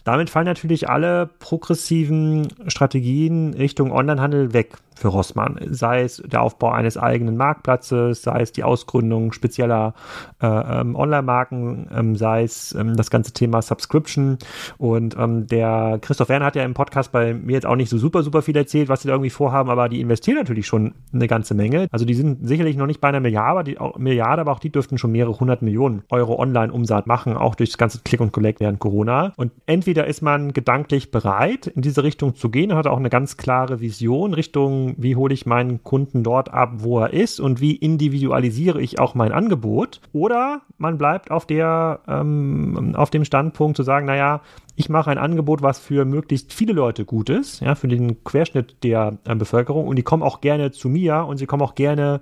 Damit 0.05 0.31
fallen 0.31 0.47
natürlich 0.47 0.89
alle 0.89 1.27
progressiven 1.39 2.49
Strategien 2.67 3.55
Richtung 3.55 3.91
Onlinehandel 3.93 4.53
weg 4.53 4.77
für 5.01 5.09
Rossmann. 5.09 5.59
Sei 5.71 6.03
es 6.03 6.23
der 6.27 6.43
Aufbau 6.43 6.71
eines 6.71 6.97
eigenen 6.99 7.37
Marktplatzes, 7.37 8.23
sei 8.23 8.43
es 8.43 8.53
die 8.53 8.65
Ausgründung 8.65 9.33
spezieller 9.33 9.95
äh, 10.43 10.47
ähm, 10.47 10.95
Online-Marken, 10.95 11.89
ähm, 11.95 12.17
sei 12.17 12.43
es 12.43 12.75
ähm, 12.75 12.97
das 12.97 13.11
ganze 13.11 13.33
Thema 13.33 13.63
Subscription. 13.63 14.39
Und 14.77 15.17
ähm, 15.19 15.47
der 15.47 15.99
Christoph 16.03 16.29
Werner 16.29 16.47
hat 16.47 16.57
ja 16.57 16.65
im 16.65 16.75
Podcast 16.75 17.13
bei 17.13 17.33
mir 17.33 17.55
jetzt 17.55 17.67
auch 17.67 17.77
nicht 17.77 17.89
so 17.89 17.97
super, 17.97 18.23
super 18.23 18.43
viel 18.43 18.57
erzählt, 18.57 18.89
was 18.89 19.03
sie 19.03 19.09
da 19.09 19.15
irgendwie 19.15 19.31
vorhaben, 19.31 19.71
aber 19.71 19.89
die 19.89 20.01
investieren 20.01 20.37
natürlich 20.37 20.67
schon 20.67 20.95
eine 21.13 21.27
ganze 21.29 21.55
Menge. 21.55 21.89
Also 21.91 22.05
die 22.05 22.15
sind 22.15 22.47
sicherlich 22.47 22.77
noch 22.77 22.87
nicht 22.87 23.01
bei 23.01 23.09
einer 23.09 23.21
Milliarde, 23.21 23.51
aber, 23.51 23.65
die, 23.65 23.79
auch, 23.79 23.97
Milliarde, 23.97 24.43
aber 24.43 24.53
auch 24.53 24.59
die 24.59 24.71
dürften 24.71 24.99
schon 24.99 25.13
mehrere 25.13 25.39
hundert 25.41 25.63
Millionen 25.63 26.03
Euro 26.11 26.39
Online-Umsatz 26.39 27.07
machen, 27.07 27.37
auch 27.37 27.55
durch 27.55 27.71
das 27.71 27.79
ganze 27.79 28.01
Click 28.01 28.21
und 28.21 28.33
Collect 28.33 28.61
während 28.61 28.79
Corona. 28.79 29.33
Und 29.37 29.53
entweder 29.65 30.07
ist 30.07 30.21
man 30.21 30.53
gedanklich 30.53 31.11
bereit, 31.11 31.67
in 31.67 31.81
diese 31.81 32.05
Richtung 32.05 32.35
zu 32.35 32.51
gehen, 32.51 32.75
hat 32.75 32.87
auch 32.87 32.99
eine 32.99 33.09
ganz 33.09 33.39
klare 33.39 33.81
Vision 33.81 34.35
Richtung 34.35 34.90
wie 34.99 35.17
hole 35.17 35.35
ich 35.35 35.47
meinen 35.47 35.83
Kunden 35.83 36.23
dort 36.23 36.53
ab, 36.53 36.75
wo 36.79 37.01
er 37.01 37.13
ist 37.13 37.41
und 37.41 37.61
wie 37.61 37.75
individualisiere 37.75 38.81
ich 38.81 38.99
auch 38.99 39.15
mein 39.15 39.33
Angebot. 39.33 40.01
Oder 40.13 40.63
man 40.79 40.99
bleibt 40.99 41.31
auf 41.31 41.47
der, 41.47 42.01
ähm, 42.09 42.95
auf 42.97 43.11
dem 43.11 43.25
Standpunkt 43.25 43.77
zu 43.77 43.83
sagen, 43.83 44.07
naja, 44.07 44.41
ich 44.77 44.89
mache 44.89 45.11
ein 45.11 45.19
Angebot, 45.19 45.63
was 45.63 45.79
für 45.79 46.05
möglichst 46.05 46.53
viele 46.53 46.73
Leute 46.73 47.05
gut 47.05 47.29
ist, 47.29 47.61
ja, 47.61 47.75
für 47.75 47.89
den 47.89 48.25
Querschnitt 48.25 48.77
der 48.83 49.19
äh, 49.27 49.35
Bevölkerung 49.35 49.87
und 49.87 49.97
die 49.97 50.03
kommen 50.03 50.23
auch 50.23 50.41
gerne 50.41 50.71
zu 50.71 50.89
mir 50.89 51.27
und 51.27 51.37
sie 51.37 51.47
kommen 51.47 51.63
auch 51.63 51.75
gerne 51.75 52.21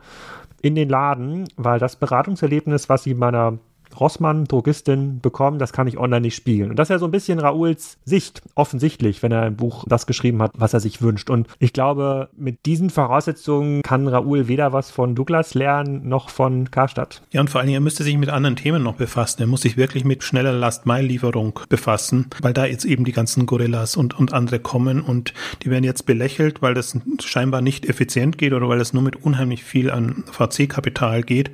in 0.60 0.74
den 0.74 0.88
Laden, 0.88 1.48
weil 1.56 1.78
das 1.78 1.96
Beratungserlebnis, 1.96 2.88
was 2.88 3.04
sie 3.04 3.14
meiner 3.14 3.58
Rossmann, 4.00 4.44
Drogistin 4.44 5.20
bekommen, 5.20 5.58
das 5.58 5.72
kann 5.72 5.86
ich 5.86 5.98
online 5.98 6.22
nicht 6.22 6.36
spiegeln. 6.36 6.70
Und 6.70 6.78
das 6.78 6.86
ist 6.88 6.92
ja 6.92 6.98
so 6.98 7.06
ein 7.06 7.10
bisschen 7.10 7.38
Raouls 7.38 7.98
Sicht, 8.04 8.42
offensichtlich, 8.54 9.22
wenn 9.22 9.32
er 9.32 9.46
im 9.46 9.56
Buch 9.56 9.84
das 9.88 10.06
geschrieben 10.06 10.42
hat, 10.42 10.52
was 10.56 10.74
er 10.74 10.80
sich 10.80 11.02
wünscht. 11.02 11.30
Und 11.30 11.48
ich 11.58 11.72
glaube, 11.72 12.28
mit 12.36 12.66
diesen 12.66 12.90
Voraussetzungen 12.90 13.82
kann 13.82 14.08
Raoul 14.08 14.48
weder 14.48 14.72
was 14.72 14.90
von 14.90 15.14
Douglas 15.14 15.54
lernen, 15.54 16.08
noch 16.08 16.30
von 16.30 16.70
Karstadt. 16.70 17.22
Ja, 17.30 17.40
und 17.40 17.50
vor 17.50 17.60
allen 17.60 17.68
Dingen, 17.68 17.78
er 17.78 17.84
müsste 17.84 18.04
sich 18.04 18.16
mit 18.16 18.28
anderen 18.28 18.56
Themen 18.56 18.82
noch 18.82 18.94
befassen. 18.94 19.42
Er 19.42 19.46
muss 19.46 19.62
sich 19.62 19.76
wirklich 19.76 20.04
mit 20.04 20.22
schneller 20.22 20.52
Last-Mile-Lieferung 20.52 21.60
befassen, 21.68 22.28
weil 22.40 22.52
da 22.52 22.64
jetzt 22.66 22.84
eben 22.84 23.04
die 23.04 23.12
ganzen 23.12 23.46
Gorillas 23.46 23.96
und, 23.96 24.18
und 24.18 24.32
andere 24.32 24.60
kommen 24.60 25.02
und 25.02 25.34
die 25.62 25.70
werden 25.70 25.84
jetzt 25.84 26.06
belächelt, 26.06 26.62
weil 26.62 26.74
das 26.74 26.96
scheinbar 27.24 27.60
nicht 27.60 27.86
effizient 27.86 28.38
geht 28.38 28.52
oder 28.52 28.68
weil 28.68 28.78
das 28.78 28.92
nur 28.92 29.02
mit 29.02 29.16
unheimlich 29.16 29.64
viel 29.64 29.90
an 29.90 30.24
VC-Kapital 30.30 31.22
geht. 31.22 31.50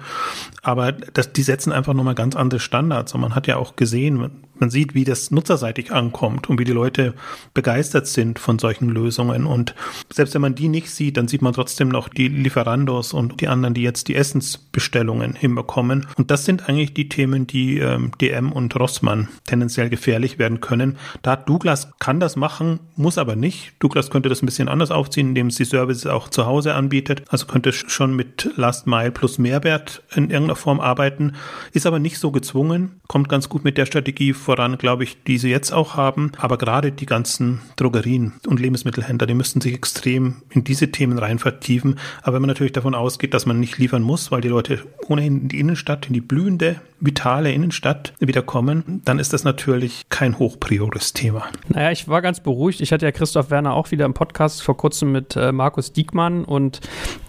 Aber 0.63 0.93
das, 0.93 1.33
die 1.33 1.43
setzen 1.43 1.73
einfach 1.73 1.95
nochmal 1.95 2.15
ganz 2.15 2.34
andere 2.37 2.61
Standards. 2.61 3.15
Und 3.15 3.21
man 3.21 3.35
hat 3.35 3.47
ja 3.47 3.57
auch 3.57 3.77
gesehen, 3.77 4.31
man 4.59 4.71
sieht, 4.71 4.95
wie 4.95 5.05
das 5.05 5.31
nutzerseitig 5.31 5.93
ankommt 5.93 6.49
und 6.49 6.59
wie 6.59 6.65
die 6.65 6.73
Leute 6.73 7.15
begeistert 7.55 8.07
sind 8.07 8.39
von 8.39 8.59
solchen 8.59 8.89
Lösungen. 8.89 9.47
Und 9.47 9.75
selbst 10.13 10.35
wenn 10.35 10.43
man 10.43 10.55
die 10.55 10.69
nicht 10.69 10.91
sieht, 10.91 11.17
dann 11.17 11.29
sieht 11.29 11.43
man 11.43 11.53
trotzdem 11.53 11.89
noch 11.89 12.09
die 12.09 12.29
Lieferandos 12.29 13.13
und 13.13 13.41
die 13.41 13.49
anderen, 13.49 13.75
die 13.75 13.83
jetzt 13.83 14.09
die 14.09 14.15
Essensbestellungen 14.15 15.35
hinbekommen. 15.35 16.07
Und 16.17 16.31
das 16.31 16.45
sind 16.45 16.69
eigentlich 16.69 16.95
die 16.95 17.09
Themen, 17.09 17.47
die 17.47 17.79
ähm, 17.79 18.13
DM 18.21 18.53
und 18.53 18.79
Rossmann 18.79 19.29
tendenziell 19.45 19.91
gefährlich 19.91 20.39
werden 20.39 20.61
können. 20.61 20.99
Da 21.23 21.37
Douglas 21.37 21.91
kann 21.99 22.21
das 22.21 22.37
machen, 22.37 22.79
muss 22.97 23.19
aber 23.19 23.37
nicht. 23.37 23.75
Douglas 23.81 24.11
könnte 24.11 24.29
das 24.29 24.43
ein 24.43 24.47
bisschen 24.47 24.69
anders 24.69 24.91
aufziehen, 24.91 25.29
indem 25.29 25.49
es 25.49 25.57
die 25.57 25.65
Services 25.65 26.07
auch 26.07 26.29
zu 26.29 26.47
Hause 26.47 26.75
anbietet. 26.75 27.23
Also 27.29 27.47
könnte 27.47 27.73
schon 27.73 28.15
mit 28.15 28.51
Last 28.57 28.87
Mile 28.87 29.11
plus 29.11 29.39
Mehrwert 29.39 30.03
in 30.15 30.31
irgendeiner 30.31 30.57
Form 30.57 30.81
arbeiten, 30.81 31.33
ist 31.73 31.87
aber 31.87 31.99
nicht 31.99 32.19
so 32.19 32.24
gezwungen, 32.31 33.01
kommt 33.09 33.29
ganz 33.29 33.49
gut 33.49 33.65
mit 33.65 33.79
der 33.79 33.87
Strategie 33.87 34.33
voran, 34.33 34.79
glaube 34.79 35.05
ich, 35.05 35.23
die 35.25 35.39
sie 35.39 35.51
jetzt 35.51 35.73
auch 35.73 35.97
haben. 35.97 36.33
Aber 36.39 36.59
gerade 36.59 36.93
die 36.93 37.07
ganzen 37.07 37.61
Drogerien 37.77 38.35
und 38.47 38.61
Lebensmittelhändler, 38.61 39.27
die 39.27 39.35
müssten 39.35 39.61
sich 39.61 39.75
extrem 39.75 40.37
in 40.51 40.65
diese 40.65 40.91
Themen 40.91 41.19
rein 41.19 41.39
vertiefen. 41.39 41.99
Aber 42.23 42.35
wenn 42.35 42.43
man 42.43 42.49
natürlich 42.49 42.73
davon 42.73 42.95
ausgeht, 42.95 43.35
dass 43.35 43.47
man 43.47 43.61
nicht 43.61 43.79
liefern 43.79 44.03
muss, 44.03 44.31
weil 44.31 44.41
die 44.41 44.49
Leute 44.49 44.83
ohnehin 45.09 45.43
in 45.43 45.49
die 45.49 45.61
Innenstadt, 45.61 46.07
in 46.07 46.13
die 46.13 46.21
blühende, 46.21 46.81
vitale 47.01 47.53
Innenstadt 47.53 48.15
wieder 48.19 48.43
kommen, 48.43 49.03
dann 49.05 49.19
ist 49.19 49.33
das 49.33 49.45
natürlich 49.45 50.05
kein 50.09 50.39
hochpriores 50.39 51.13
Thema. 51.13 51.45
Naja, 51.69 51.91
ich 51.91 52.09
war 52.09 52.23
ganz 52.23 52.41
beruhigt. 52.41 52.81
Ich 52.81 52.93
hatte 52.93 53.05
ja 53.05 53.13
Christoph 53.13 53.51
Werner 53.51 53.75
auch 53.75 53.91
wieder 53.91 54.05
im 54.05 54.15
Podcast 54.15 54.63
vor 54.63 54.77
kurzem 54.77 55.13
mit 55.13 55.37
äh, 55.37 55.53
Markus 55.53 55.93
Diekmann 55.93 56.45
und 56.45 56.81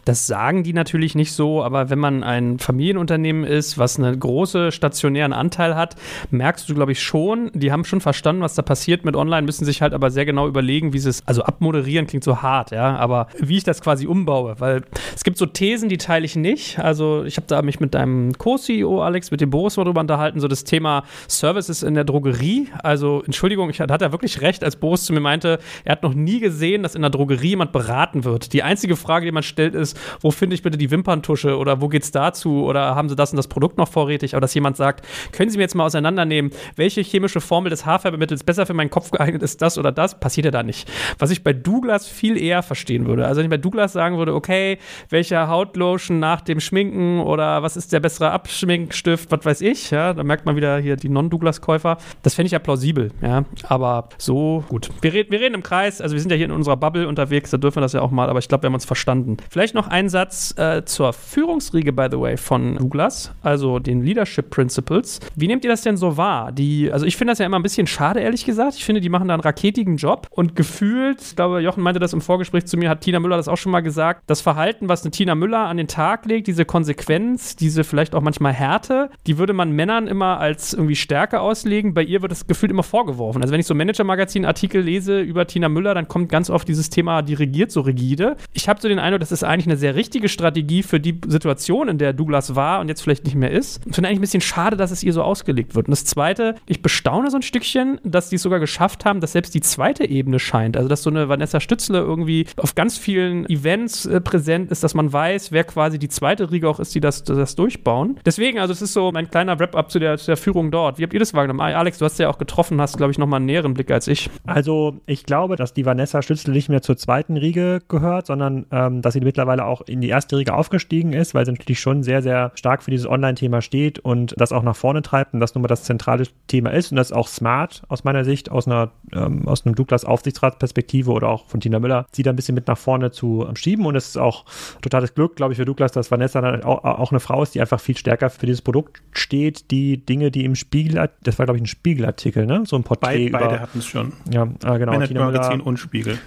das 0.06 0.28
sagen 0.28 0.64
die 0.64 0.74
natürlich 0.74 1.16
nicht 1.16 1.34
so, 1.34 1.64
aber 1.64 1.90
wenn 1.90 2.00
man 2.00 2.24
ein 2.24 2.60
Familienunternehmen 2.60 3.44
ist, 3.44 3.78
was 3.78 4.00
einen 4.00 4.20
großen 4.20 4.72
stationären 4.72 5.34
Anteil 5.34 5.76
hat, 5.76 5.96
merkst 6.32 6.70
du, 6.70 6.76
glaube 6.76 6.92
ich, 6.92 7.02
schon, 7.02 7.52
die 7.54 7.72
haben 7.72 7.84
schon 7.86 8.02
verstanden, 8.02 8.42
was 8.42 8.56
da 8.56 8.62
passiert 8.62 9.04
mit 9.04 9.16
Online, 9.16 9.42
müssen 9.44 9.66
sich 9.66 9.82
halt 9.82 9.94
aber 9.94 10.12
sehr 10.12 10.26
genau 10.26 10.48
überlegen, 10.48 10.94
wie 10.94 11.00
sie 11.00 11.10
es, 11.10 11.28
also 11.28 11.44
abmoderieren 11.44 12.08
klingt 12.08 12.24
so 12.24 12.42
hart, 12.42 12.72
ja, 12.72 12.96
aber 12.96 13.28
wie 13.40 13.58
ich 13.58 13.64
das 13.64 13.82
quasi 13.82 14.06
umbaue, 14.08 14.56
weil 14.60 14.84
es 15.16 15.24
gibt 15.24 15.38
so 15.38 15.46
Thesen, 15.46 15.90
die 15.90 15.98
teile 15.98 16.26
ich 16.26 16.36
nicht. 16.36 16.80
Also 16.80 17.24
ich 17.24 17.38
habe 17.38 17.48
da 17.48 17.62
mich 17.62 17.80
mit 17.80 17.94
deinem 17.94 18.38
Co-CEO 18.38 19.02
Alex, 19.02 19.32
mit 19.32 19.42
dem 19.42 19.50
Boris 19.50 19.78
mal 19.78 19.84
drüber 19.84 20.02
unterhalten, 20.02 20.40
so 20.40 20.48
das 20.48 20.64
Thema 20.64 21.04
Services 21.28 21.84
in 21.84 21.96
der 21.96 22.04
Drogerie. 22.04 22.68
Also 22.84 23.24
Entschuldigung, 23.26 23.70
ich, 23.70 23.78
da 23.78 23.88
hat 23.90 24.02
er 24.02 24.12
wirklich 24.12 24.42
recht, 24.42 24.64
als 24.64 24.76
Boris 24.76 25.04
zu 25.04 25.14
mir 25.14 25.20
meinte, 25.20 25.60
er 25.84 25.94
hat 25.94 26.04
noch 26.04 26.14
nie 26.14 26.40
gesehen, 26.40 26.84
dass 26.84 26.96
in 26.96 27.02
der 27.02 27.12
Drogerie 27.12 27.50
jemand 27.50 27.72
beraten 27.72 28.24
wird. 28.24 28.54
Die 28.54 28.64
einzige 28.64 28.96
Frage, 28.96 29.26
die 29.26 29.32
man 29.32 29.44
stellt, 29.44 29.74
ist, 29.74 29.95
wo 30.22 30.32
finde 30.32 30.56
ich 30.56 30.64
bitte 30.64 30.78
die 30.78 30.92
Wimperntusche 30.92 31.58
oder 31.58 31.82
wo 31.82 31.88
geht's 31.88 32.12
dazu 32.12 32.66
oder 32.66 32.96
haben 32.96 33.10
Sie 33.10 33.16
das 33.16 33.32
und 33.32 33.38
das 33.38 33.48
Produkt 33.48 33.78
noch 33.78 33.88
vorrätig? 33.88 34.34
Aber 34.34 34.42
dass 34.42 34.54
jemand 34.54 34.78
sagt, 34.78 35.06
können 35.32 35.50
Sie 35.50 35.58
mir 35.58 35.64
jetzt 35.64 35.76
mal 35.76 35.86
auseinandernehmen, 35.86 36.52
welche 36.76 37.02
chemische 37.02 37.42
Formel 37.42 37.70
des 37.70 37.86
Haarfärbemittels 37.86 38.44
besser 38.44 38.66
für 38.66 38.74
meinen 38.74 38.90
Kopf 38.90 39.12
geeignet 39.12 39.44
ist, 39.44 39.62
das 39.62 39.78
oder 39.78 39.92
das, 39.92 40.20
passiert 40.20 40.46
ja 40.46 40.52
da 40.52 40.64
nicht. 40.64 40.90
Was 41.20 41.32
ich 41.32 41.44
bei 41.44 41.54
Douglas 41.54 42.08
viel 42.08 42.38
eher 42.38 42.64
verstehen 42.64 43.06
würde. 43.06 43.26
Also 43.26 43.40
wenn 43.40 43.46
ich 43.46 43.50
bei 43.50 43.58
Douglas 43.58 43.94
sagen 43.94 44.18
würde, 44.18 44.34
okay, 44.34 44.78
welcher 45.10 45.48
Hautlotion 45.48 46.20
nach 46.20 46.42
dem 46.42 46.60
Schminken 46.60 47.20
oder 47.20 47.64
was 47.64 47.78
ist 47.78 47.94
der 47.94 48.00
bessere 48.00 48.32
Abschminkstift, 48.32 49.32
was 49.32 49.46
weiß 49.46 49.62
ich, 49.62 49.92
ja, 49.92 50.14
da 50.14 50.24
merkt 50.24 50.46
man 50.46 50.56
wieder 50.56 50.78
hier 50.78 50.96
die 50.96 51.10
Non-Douglas-Käufer. 51.10 51.98
Das 52.24 52.36
fände 52.36 52.48
ich 52.48 52.52
ja 52.52 52.60
plausibel, 52.60 53.12
ja, 53.22 53.46
aber 53.68 54.10
so 54.18 54.64
gut. 54.70 54.90
Wir, 55.02 55.14
red, 55.14 55.32
wir 55.32 55.40
reden 55.40 55.56
im 55.56 55.64
Kreis, 55.64 56.02
also 56.02 56.14
wir 56.14 56.22
sind 56.22 56.32
ja 56.32 56.38
hier 56.38 56.46
in 56.46 56.52
unserer 56.52 56.78
Bubble 56.78 57.08
unterwegs, 57.08 57.52
da 57.52 57.58
dürfen 57.58 57.78
wir 57.78 57.82
das 57.82 57.94
ja 57.94 58.02
auch 58.02 58.12
mal, 58.12 58.30
aber 58.30 58.40
ich 58.40 58.48
glaube, 58.48 58.64
wir 58.64 58.68
haben 58.68 58.76
uns 58.76 58.86
verstanden. 58.86 59.38
Vielleicht 59.50 59.76
noch 59.76 59.85
ein 59.88 60.10
Satz 60.10 60.54
äh, 60.58 60.84
zur 60.86 61.14
Führungsriege, 61.14 61.94
by 61.94 62.08
the 62.12 62.20
way, 62.20 62.38
von 62.38 62.76
Douglas, 62.76 63.32
also 63.42 63.80
den 63.80 64.02
Leadership 64.04 64.50
Principles. 64.50 65.20
Wie 65.36 65.48
nehmt 65.48 65.64
ihr 65.64 65.70
das 65.70 65.82
denn 65.82 65.98
so 65.98 66.18
wahr? 66.18 66.52
Die, 66.52 66.92
also 66.92 67.06
ich 67.06 67.18
finde 67.18 67.32
das 67.32 67.40
ja 67.40 67.46
immer 67.46 67.60
ein 67.60 67.64
bisschen 67.64 67.88
schade, 67.88 68.20
ehrlich 68.20 68.46
gesagt. 68.46 68.76
Ich 68.76 68.86
finde, 68.86 69.02
die 69.02 69.10
machen 69.10 69.28
da 69.28 69.34
einen 69.34 69.44
raketigen 69.44 69.98
Job 69.98 70.28
und 70.30 70.56
gefühlt, 70.56 71.22
ich 71.22 71.36
glaube, 71.36 71.60
Jochen 71.60 71.84
meinte 71.84 72.00
das 72.00 72.14
im 72.14 72.22
Vorgespräch 72.22 72.66
zu 72.66 72.78
mir, 72.78 72.90
hat 72.90 73.02
Tina 73.02 73.20
Müller 73.20 73.38
das 73.38 73.48
auch 73.48 73.58
schon 73.58 73.72
mal 73.72 73.82
gesagt, 73.82 74.24
das 74.28 74.42
Verhalten, 74.42 74.90
was 74.90 75.04
eine 75.04 75.12
Tina 75.12 75.36
Müller 75.36 75.66
an 75.66 75.78
den 75.78 75.88
Tag 75.88 76.26
legt, 76.26 76.48
diese 76.48 76.66
Konsequenz, 76.66 77.56
diese 77.56 77.84
vielleicht 77.84 78.16
auch 78.16 78.22
manchmal 78.22 78.54
Härte, 78.54 79.10
die 79.28 79.38
würde 79.38 79.54
man 79.54 79.72
Männern 79.72 80.08
immer 80.08 80.40
als 80.40 80.74
irgendwie 80.74 80.96
Stärke 80.96 81.40
auslegen. 81.40 81.94
Bei 81.94 82.04
ihr 82.04 82.22
wird 82.22 82.32
das 82.32 82.48
gefühlt 82.48 82.72
immer 82.72 82.84
vorgeworfen. 82.84 83.42
Also 83.42 83.52
wenn 83.54 83.60
ich 83.60 83.68
so 83.68 83.76
Manager-Magazin-Artikel 83.76 84.82
lese 84.82 85.20
über 85.22 85.48
Tina 85.48 85.70
Müller, 85.70 85.94
dann 85.94 86.08
kommt 86.08 86.30
ganz 86.30 86.50
oft 86.50 86.68
dieses 86.68 86.90
Thema, 86.90 87.22
die 87.22 87.34
regiert 87.34 87.72
so 87.72 87.82
rigide. 87.82 88.36
Ich 88.54 88.70
habe 88.70 88.82
so 88.82 88.88
den 88.88 89.00
Eindruck, 89.00 89.20
das 89.20 89.32
ist 89.32 89.44
eigentlich 89.44 89.68
eine 89.68 89.75
sehr 89.78 89.96
richtige 89.96 90.30
Strategie 90.30 90.84
für 90.84 91.00
die 91.00 91.20
Situation, 91.28 91.88
in 91.88 91.98
der 91.98 92.14
Douglas 92.14 92.56
war 92.56 92.80
und 92.80 92.88
jetzt 92.88 93.02
vielleicht 93.02 93.26
nicht 93.26 93.36
mehr 93.36 93.52
ist. 93.52 93.82
Ich 93.86 93.96
finde 93.96 94.10
eigentlich 94.10 94.20
ein 94.20 94.22
bisschen 94.22 94.42
schade, 94.42 94.78
dass 94.78 94.92
es 94.92 95.04
ihr 95.04 95.14
so 95.14 95.24
ausgelegt 95.24 95.76
wird. 95.76 95.88
Und 95.88 95.92
das 95.92 96.06
Zweite, 96.06 96.56
ich 96.66 96.82
bestaune 96.82 97.30
so 97.30 97.38
ein 97.38 97.42
Stückchen, 97.42 98.00
dass 98.04 98.30
die 98.30 98.36
es 98.36 98.42
sogar 98.42 98.60
geschafft 98.60 99.06
haben, 99.06 99.22
dass 99.22 99.34
selbst 99.34 99.54
die 99.54 99.62
zweite 99.62 100.06
Ebene 100.06 100.40
scheint. 100.40 100.78
Also 100.78 100.90
dass 100.90 101.04
so 101.04 101.10
eine 101.10 101.30
Vanessa 101.30 101.60
Stützle 101.60 102.00
irgendwie 102.00 102.46
auf 102.58 102.76
ganz 102.76 102.98
vielen 102.98 103.50
Events 103.50 104.06
äh, 104.06 104.22
präsent 104.22 104.72
ist, 104.72 104.84
dass 104.84 104.94
man 104.94 105.12
weiß, 105.12 105.52
wer 105.52 105.64
quasi 105.64 106.00
die 106.00 106.10
zweite 106.10 106.52
Riege 106.52 106.70
auch 106.70 106.80
ist, 106.80 106.96
die 106.96 107.00
das, 107.00 107.24
das 107.24 107.56
durchbauen. 107.56 108.20
Deswegen, 108.26 108.60
also 108.60 108.74
es 108.74 108.82
ist 108.82 108.94
so 108.94 109.12
mein 109.12 109.30
kleiner 109.30 109.60
Wrap-up 109.60 109.92
zu 109.92 110.00
der, 110.00 110.18
zu 110.18 110.28
der 110.28 110.38
Führung 110.38 110.72
dort. 110.72 111.00
Wie 111.00 111.04
habt 111.04 111.14
ihr 111.14 111.20
das 111.20 111.34
wahrgenommen? 111.34 111.62
Ah, 111.62 111.78
Alex, 111.78 111.98
du 111.98 112.06
hast 112.06 112.20
ja 112.20 112.30
auch 112.30 112.38
getroffen, 112.38 112.80
hast, 112.82 112.98
glaube 112.98 113.12
ich, 113.12 113.18
nochmal 113.18 113.38
einen 113.38 113.46
näheren 113.46 113.74
Blick 113.74 113.92
als 113.92 114.08
ich. 114.08 114.30
Also 114.46 114.98
ich 115.06 115.26
glaube, 115.26 115.56
dass 115.56 115.74
die 115.74 115.86
Vanessa 115.86 116.22
Stützle 116.22 116.54
nicht 116.54 116.70
mehr 116.70 116.82
zur 116.82 116.98
zweiten 116.98 117.38
Riege 117.38 117.82
gehört, 117.88 118.28
sondern 118.28 118.66
ähm, 118.72 119.02
dass 119.02 119.14
sie 119.14 119.22
mittlerweile 119.22 119.65
auch 119.66 119.82
in 119.82 120.02
die 120.02 120.10
erste 120.10 120.38
Riege 120.38 120.54
aufgestiegen 120.54 121.14
ist, 121.14 121.34
weil 121.34 121.46
sie 121.46 121.52
natürlich 121.52 121.80
schon 121.80 122.04
sehr, 122.04 122.22
sehr 122.22 122.52
stark 122.56 122.84
für 122.84 122.92
dieses 122.92 123.08
Online-Thema 123.08 123.62
steht 123.62 124.00
und 124.00 124.34
das 124.38 124.52
auch 124.52 124.64
nach 124.64 124.76
vorne 124.76 125.02
treibt 125.02 125.34
und 125.34 125.40
das 125.40 125.56
nun 125.56 125.62
mal 125.62 125.68
das 125.68 125.84
zentrale 125.84 126.26
Thema 126.48 126.72
ist 126.72 126.92
und 126.92 126.98
das 126.98 127.12
auch 127.12 127.28
smart 127.28 127.84
aus 127.88 128.04
meiner 128.04 128.24
Sicht, 128.24 128.52
aus 128.52 128.68
einer 128.68 128.92
ähm, 129.14 129.48
aus 129.48 129.66
einem 129.66 129.76
Douglas-Aufsichtsratsperspektive 129.76 131.12
oder 131.12 131.30
auch 131.30 131.48
von 131.48 131.60
Tina 131.60 131.80
Müller, 131.80 132.06
sie 132.12 132.24
da 132.24 132.32
ein 132.32 132.36
bisschen 132.36 132.56
mit 132.56 132.68
nach 132.68 132.78
vorne 132.78 133.12
zu 133.12 133.46
ähm, 133.48 133.56
schieben 133.56 133.86
und 133.86 133.96
es 133.96 134.10
ist 134.10 134.18
auch 134.18 134.46
totales 134.82 135.14
Glück, 135.14 135.36
glaube 135.36 135.54
ich, 135.54 135.58
für 135.58 135.66
Douglas, 135.66 135.92
dass 135.92 136.12
Vanessa 136.12 136.42
dann 136.42 136.64
auch, 136.64 136.84
auch 136.84 137.12
eine 137.12 137.20
Frau 137.20 137.44
ist, 137.44 137.56
die 137.56 137.62
einfach 137.62 137.80
viel 137.80 137.98
stärker 137.98 138.30
für 138.30 138.46
dieses 138.46 138.62
Produkt 138.62 139.02
steht, 139.12 139.72
die 139.72 139.98
Dinge, 139.98 140.32
die 140.32 140.46
im 140.46 140.56
Spiegel, 140.56 141.10
das 141.24 141.40
war 141.40 141.46
glaube 141.46 141.58
ich 141.58 141.64
ein 141.64 141.68
Spiegelartikel, 141.68 142.46
ne? 142.46 142.64
So 142.66 142.76
ein 142.76 142.84
Porträt 142.84 143.30
Beid, 143.30 143.32
Beide 143.32 143.60
hatten 143.60 143.80
es 143.80 143.86
schon. 143.86 144.14
Ja, 144.32 144.44
äh, 144.44 144.80
genau. 144.80 145.00
Tina 145.02 145.26
Magazin 145.26 145.62
und 145.62 145.78
Spiegel. 145.78 146.18